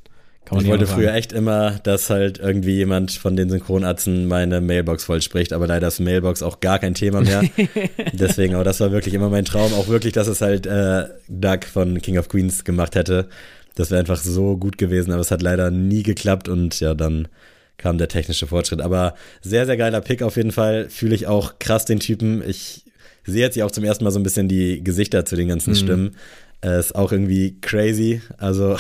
[0.46, 4.60] Kann man ich wollte früher echt immer, dass halt irgendwie jemand von den Synchronatzen meine
[4.60, 7.44] Mailbox voll spricht, aber leider ist Mailbox auch gar kein Thema mehr.
[8.14, 9.74] Deswegen, aber das war wirklich immer mein Traum.
[9.74, 13.30] Auch wirklich, dass es halt äh, Doug von King of Queens gemacht hätte.
[13.76, 17.30] Das wäre einfach so gut gewesen, aber es hat leider nie geklappt und ja, dann
[17.78, 18.82] kam der technische Fortschritt.
[18.82, 20.90] Aber sehr, sehr geiler Pick auf jeden Fall.
[20.90, 22.44] Fühle ich auch krass den Typen.
[22.48, 22.84] Ich
[23.26, 25.72] sehe jetzt ja auch zum ersten Mal so ein bisschen die Gesichter zu den ganzen
[25.72, 25.78] mhm.
[25.78, 26.16] Stimmen.
[26.64, 28.22] Äh, ist auch irgendwie crazy.
[28.38, 28.78] Also,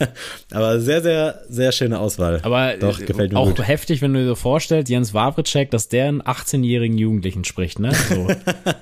[0.50, 2.40] aber sehr, sehr, sehr schöne Auswahl.
[2.42, 3.66] Aber Doch, gefällt mir auch gut.
[3.66, 7.92] heftig, wenn du dir so vorstellst, Jens Wawritschek, dass der einen 18-jährigen Jugendlichen spricht, ne?
[8.10, 8.28] So.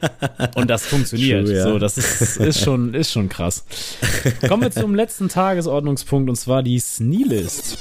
[0.57, 1.47] Und das funktioniert.
[1.47, 1.63] True, ja.
[1.63, 3.65] So, das ist, ist, schon, ist schon krass.
[4.49, 7.79] Kommen wir zum letzten Tagesordnungspunkt und zwar die Sneelist.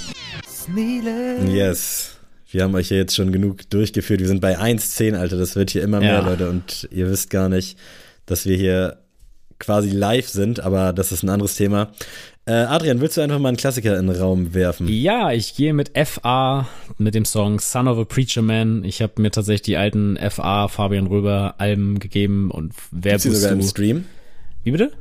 [0.47, 1.51] Sneelist.
[1.51, 2.15] Yes.
[2.51, 4.19] Wir haben euch ja jetzt schon genug durchgeführt.
[4.19, 5.37] Wir sind bei 1,10, Alter.
[5.37, 6.19] Das wird hier immer mehr, ja.
[6.19, 6.49] Leute.
[6.49, 7.77] Und ihr wisst gar nicht,
[8.25, 8.97] dass wir hier
[9.59, 11.91] quasi live sind, aber das ist ein anderes Thema.
[12.45, 14.87] Äh, Adrian, willst du einfach mal einen Klassiker in den Raum werfen?
[14.87, 16.67] Ja, ich gehe mit FA
[16.97, 18.83] mit dem Song Son of a Preacher Man.
[18.83, 23.35] Ich habe mir tatsächlich die alten FA Fabian Röber Alben gegeben und wer Gibt's die
[23.35, 24.05] sogar im Stream?
[24.63, 24.91] Wie bitte?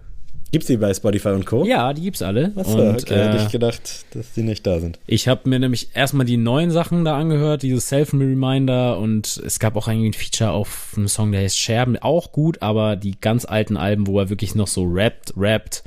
[0.51, 1.65] Gibt's die bei Spotify und Co?
[1.65, 2.53] Ja, die gibt's alle.
[2.57, 4.99] Achso, und, okay, äh, hätte ich gedacht, dass die nicht da sind.
[5.07, 9.77] Ich habe mir nämlich erstmal die neuen Sachen da angehört, dieses Self-Reminder und es gab
[9.77, 13.45] auch irgendwie ein Feature auf einem Song, der heißt Scherben, auch gut, aber die ganz
[13.45, 15.85] alten Alben, wo er wirklich noch so rappt, rappt,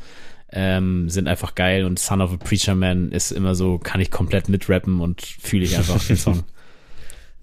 [0.52, 4.12] ähm, sind einfach geil und Son of a Preacher Man ist immer so, kann ich
[4.12, 6.44] komplett mitrappen und fühle ich einfach den Song.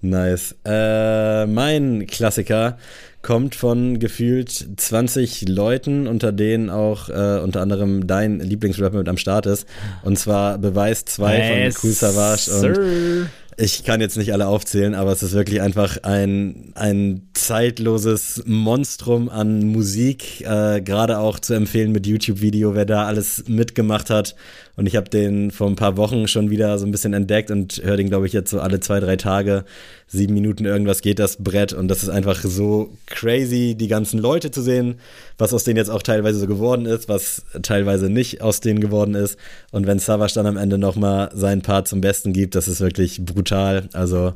[0.01, 0.55] Nice.
[0.65, 2.77] Äh, mein Klassiker
[3.21, 9.17] kommt von gefühlt 20 Leuten, unter denen auch äh, unter anderem dein Lieblingsrapper mit am
[9.17, 9.67] Start ist.
[10.03, 13.29] Und zwar Beweis 2 yes, von Cool Savage und
[13.61, 19.27] ich kann jetzt nicht alle aufzählen, aber es ist wirklich einfach ein, ein zeitloses Monstrum
[19.27, 24.35] an Musik, äh, gerade auch zu empfehlen mit YouTube-Video, wer da alles mitgemacht hat.
[24.79, 27.81] Und ich habe den vor ein paar Wochen schon wieder so ein bisschen entdeckt und
[27.83, 29.65] höre den, glaube ich, jetzt so alle zwei, drei Tage.
[30.07, 34.51] Sieben Minuten irgendwas geht das Brett und das ist einfach so crazy, die ganzen Leute
[34.51, 34.95] zu sehen,
[35.37, 39.15] was aus denen jetzt auch teilweise so geworden ist, was teilweise nicht aus denen geworden
[39.15, 39.37] ist.
[39.73, 43.19] Und wenn Savage dann am Ende nochmal seinen Part zum Besten gibt, das ist wirklich
[43.25, 43.89] brutal.
[43.91, 44.33] Also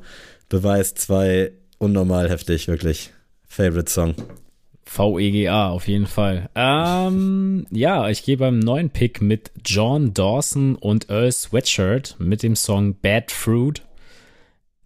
[0.49, 3.11] Beweis zwei unnormal heftig, wirklich.
[3.47, 4.13] Favorite Song.
[4.85, 6.49] VEGA auf jeden Fall.
[6.55, 12.55] Ähm, ja, ich gehe beim neuen Pick mit John Dawson und Earl Sweatshirt mit dem
[12.55, 13.81] Song Bad Fruit.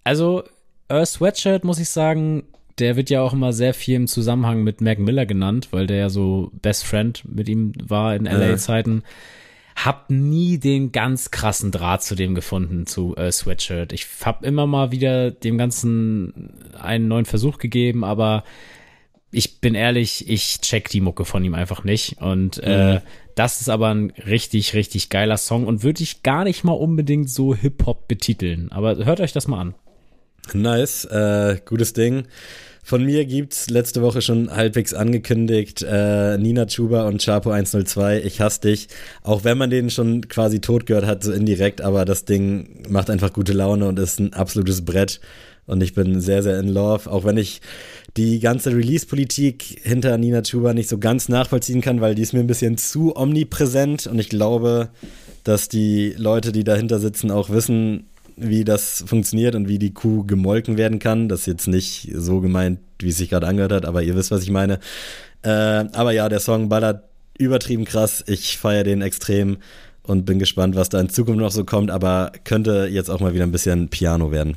[0.03, 0.43] Also,
[0.87, 2.43] Earl Sweatshirt muss ich sagen,
[2.79, 5.97] der wird ja auch immer sehr viel im Zusammenhang mit Mac Miller genannt, weil der
[5.97, 9.03] ja so Best Friend mit ihm war in LA-Zeiten.
[9.75, 13.93] Hab nie den ganz krassen Draht zu dem gefunden, zu äh, Sweatshirt.
[13.93, 18.43] Ich hab immer mal wieder dem Ganzen einen neuen Versuch gegeben, aber
[19.31, 22.21] ich bin ehrlich, ich check die Mucke von ihm einfach nicht.
[22.21, 23.01] Und äh, mhm.
[23.35, 27.29] das ist aber ein richtig, richtig geiler Song und würde ich gar nicht mal unbedingt
[27.29, 28.71] so Hip-Hop betiteln.
[28.71, 29.75] Aber hört euch das mal an.
[30.53, 32.23] Nice, äh, gutes Ding.
[32.87, 38.39] Von mir gibt's letzte Woche schon halbwegs angekündigt, äh, Nina Chuba und Chapo 102, ich
[38.39, 38.87] hasse dich.
[39.23, 43.09] Auch wenn man den schon quasi tot gehört hat, so indirekt, aber das Ding macht
[43.09, 45.19] einfach gute Laune und ist ein absolutes Brett.
[45.67, 47.61] Und ich bin sehr, sehr in love, auch wenn ich
[48.15, 52.39] die ganze Release-Politik hinter Nina Chuba nicht so ganz nachvollziehen kann, weil die ist mir
[52.39, 54.89] ein bisschen zu omnipräsent und ich glaube,
[55.43, 58.05] dass die Leute, die dahinter sitzen, auch wissen,
[58.37, 61.27] wie das funktioniert und wie die Kuh gemolken werden kann.
[61.27, 64.31] Das ist jetzt nicht so gemeint, wie es sich gerade angehört hat, aber ihr wisst,
[64.31, 64.79] was ich meine.
[65.41, 67.03] Äh, aber ja, der Song ballert
[67.37, 68.23] übertrieben krass.
[68.27, 69.57] Ich feiere den extrem
[70.03, 73.33] und bin gespannt, was da in Zukunft noch so kommt, aber könnte jetzt auch mal
[73.33, 74.55] wieder ein bisschen Piano werden.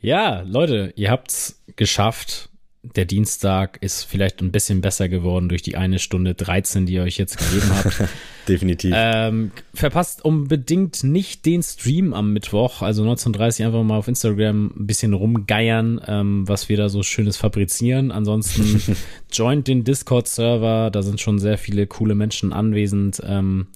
[0.00, 2.50] Ja, Leute, ihr habt's geschafft.
[2.94, 7.02] Der Dienstag ist vielleicht ein bisschen besser geworden durch die eine Stunde 13, die ihr
[7.02, 8.04] euch jetzt gegeben habt.
[8.48, 8.92] Definitiv.
[8.94, 14.86] Ähm, verpasst unbedingt nicht den Stream am Mittwoch, also 19.30 einfach mal auf Instagram ein
[14.86, 18.12] bisschen rumgeiern, ähm, was wir da so Schönes fabrizieren.
[18.12, 18.96] Ansonsten
[19.32, 23.20] joint den Discord-Server, da sind schon sehr viele coole Menschen anwesend.
[23.26, 23.66] Ähm,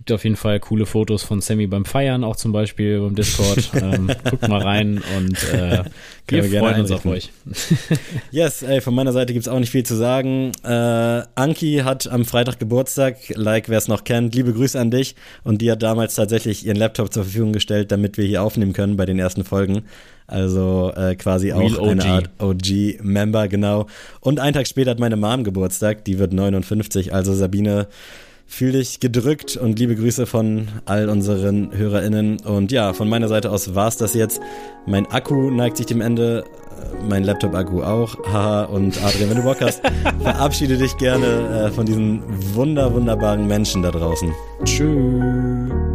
[0.00, 3.70] Gibt auf jeden Fall coole Fotos von Sammy beim Feiern, auch zum Beispiel beim Discord.
[3.82, 5.84] ähm, guckt mal rein und äh,
[6.26, 7.30] wir freuen uns auf euch.
[8.30, 10.52] yes, ey, von meiner Seite gibt's auch nicht viel zu sagen.
[10.64, 10.70] Äh,
[11.34, 14.34] Anki hat am Freitag Geburtstag, like wer es noch kennt.
[14.34, 15.16] Liebe Grüße an dich.
[15.44, 18.96] Und die hat damals tatsächlich ihren Laptop zur Verfügung gestellt, damit wir hier aufnehmen können
[18.96, 19.82] bei den ersten Folgen.
[20.26, 23.86] Also äh, quasi auch eine Art OG-Member, genau.
[24.20, 27.12] Und einen Tag später hat meine Mom Geburtstag, die wird 59.
[27.12, 27.88] Also Sabine
[28.52, 32.40] Fühl dich gedrückt und liebe Grüße von all unseren HörerInnen.
[32.40, 34.40] Und ja, von meiner Seite aus war's das jetzt.
[34.86, 38.16] Mein Akku neigt sich dem Ende, äh, mein Laptop-Akku auch.
[38.26, 39.80] Haha, und Adrian, wenn du Bock hast,
[40.22, 42.24] verabschiede dich gerne äh, von diesen
[42.54, 44.30] wunder, wunderbaren Menschen da draußen.
[44.64, 45.89] Tschüss.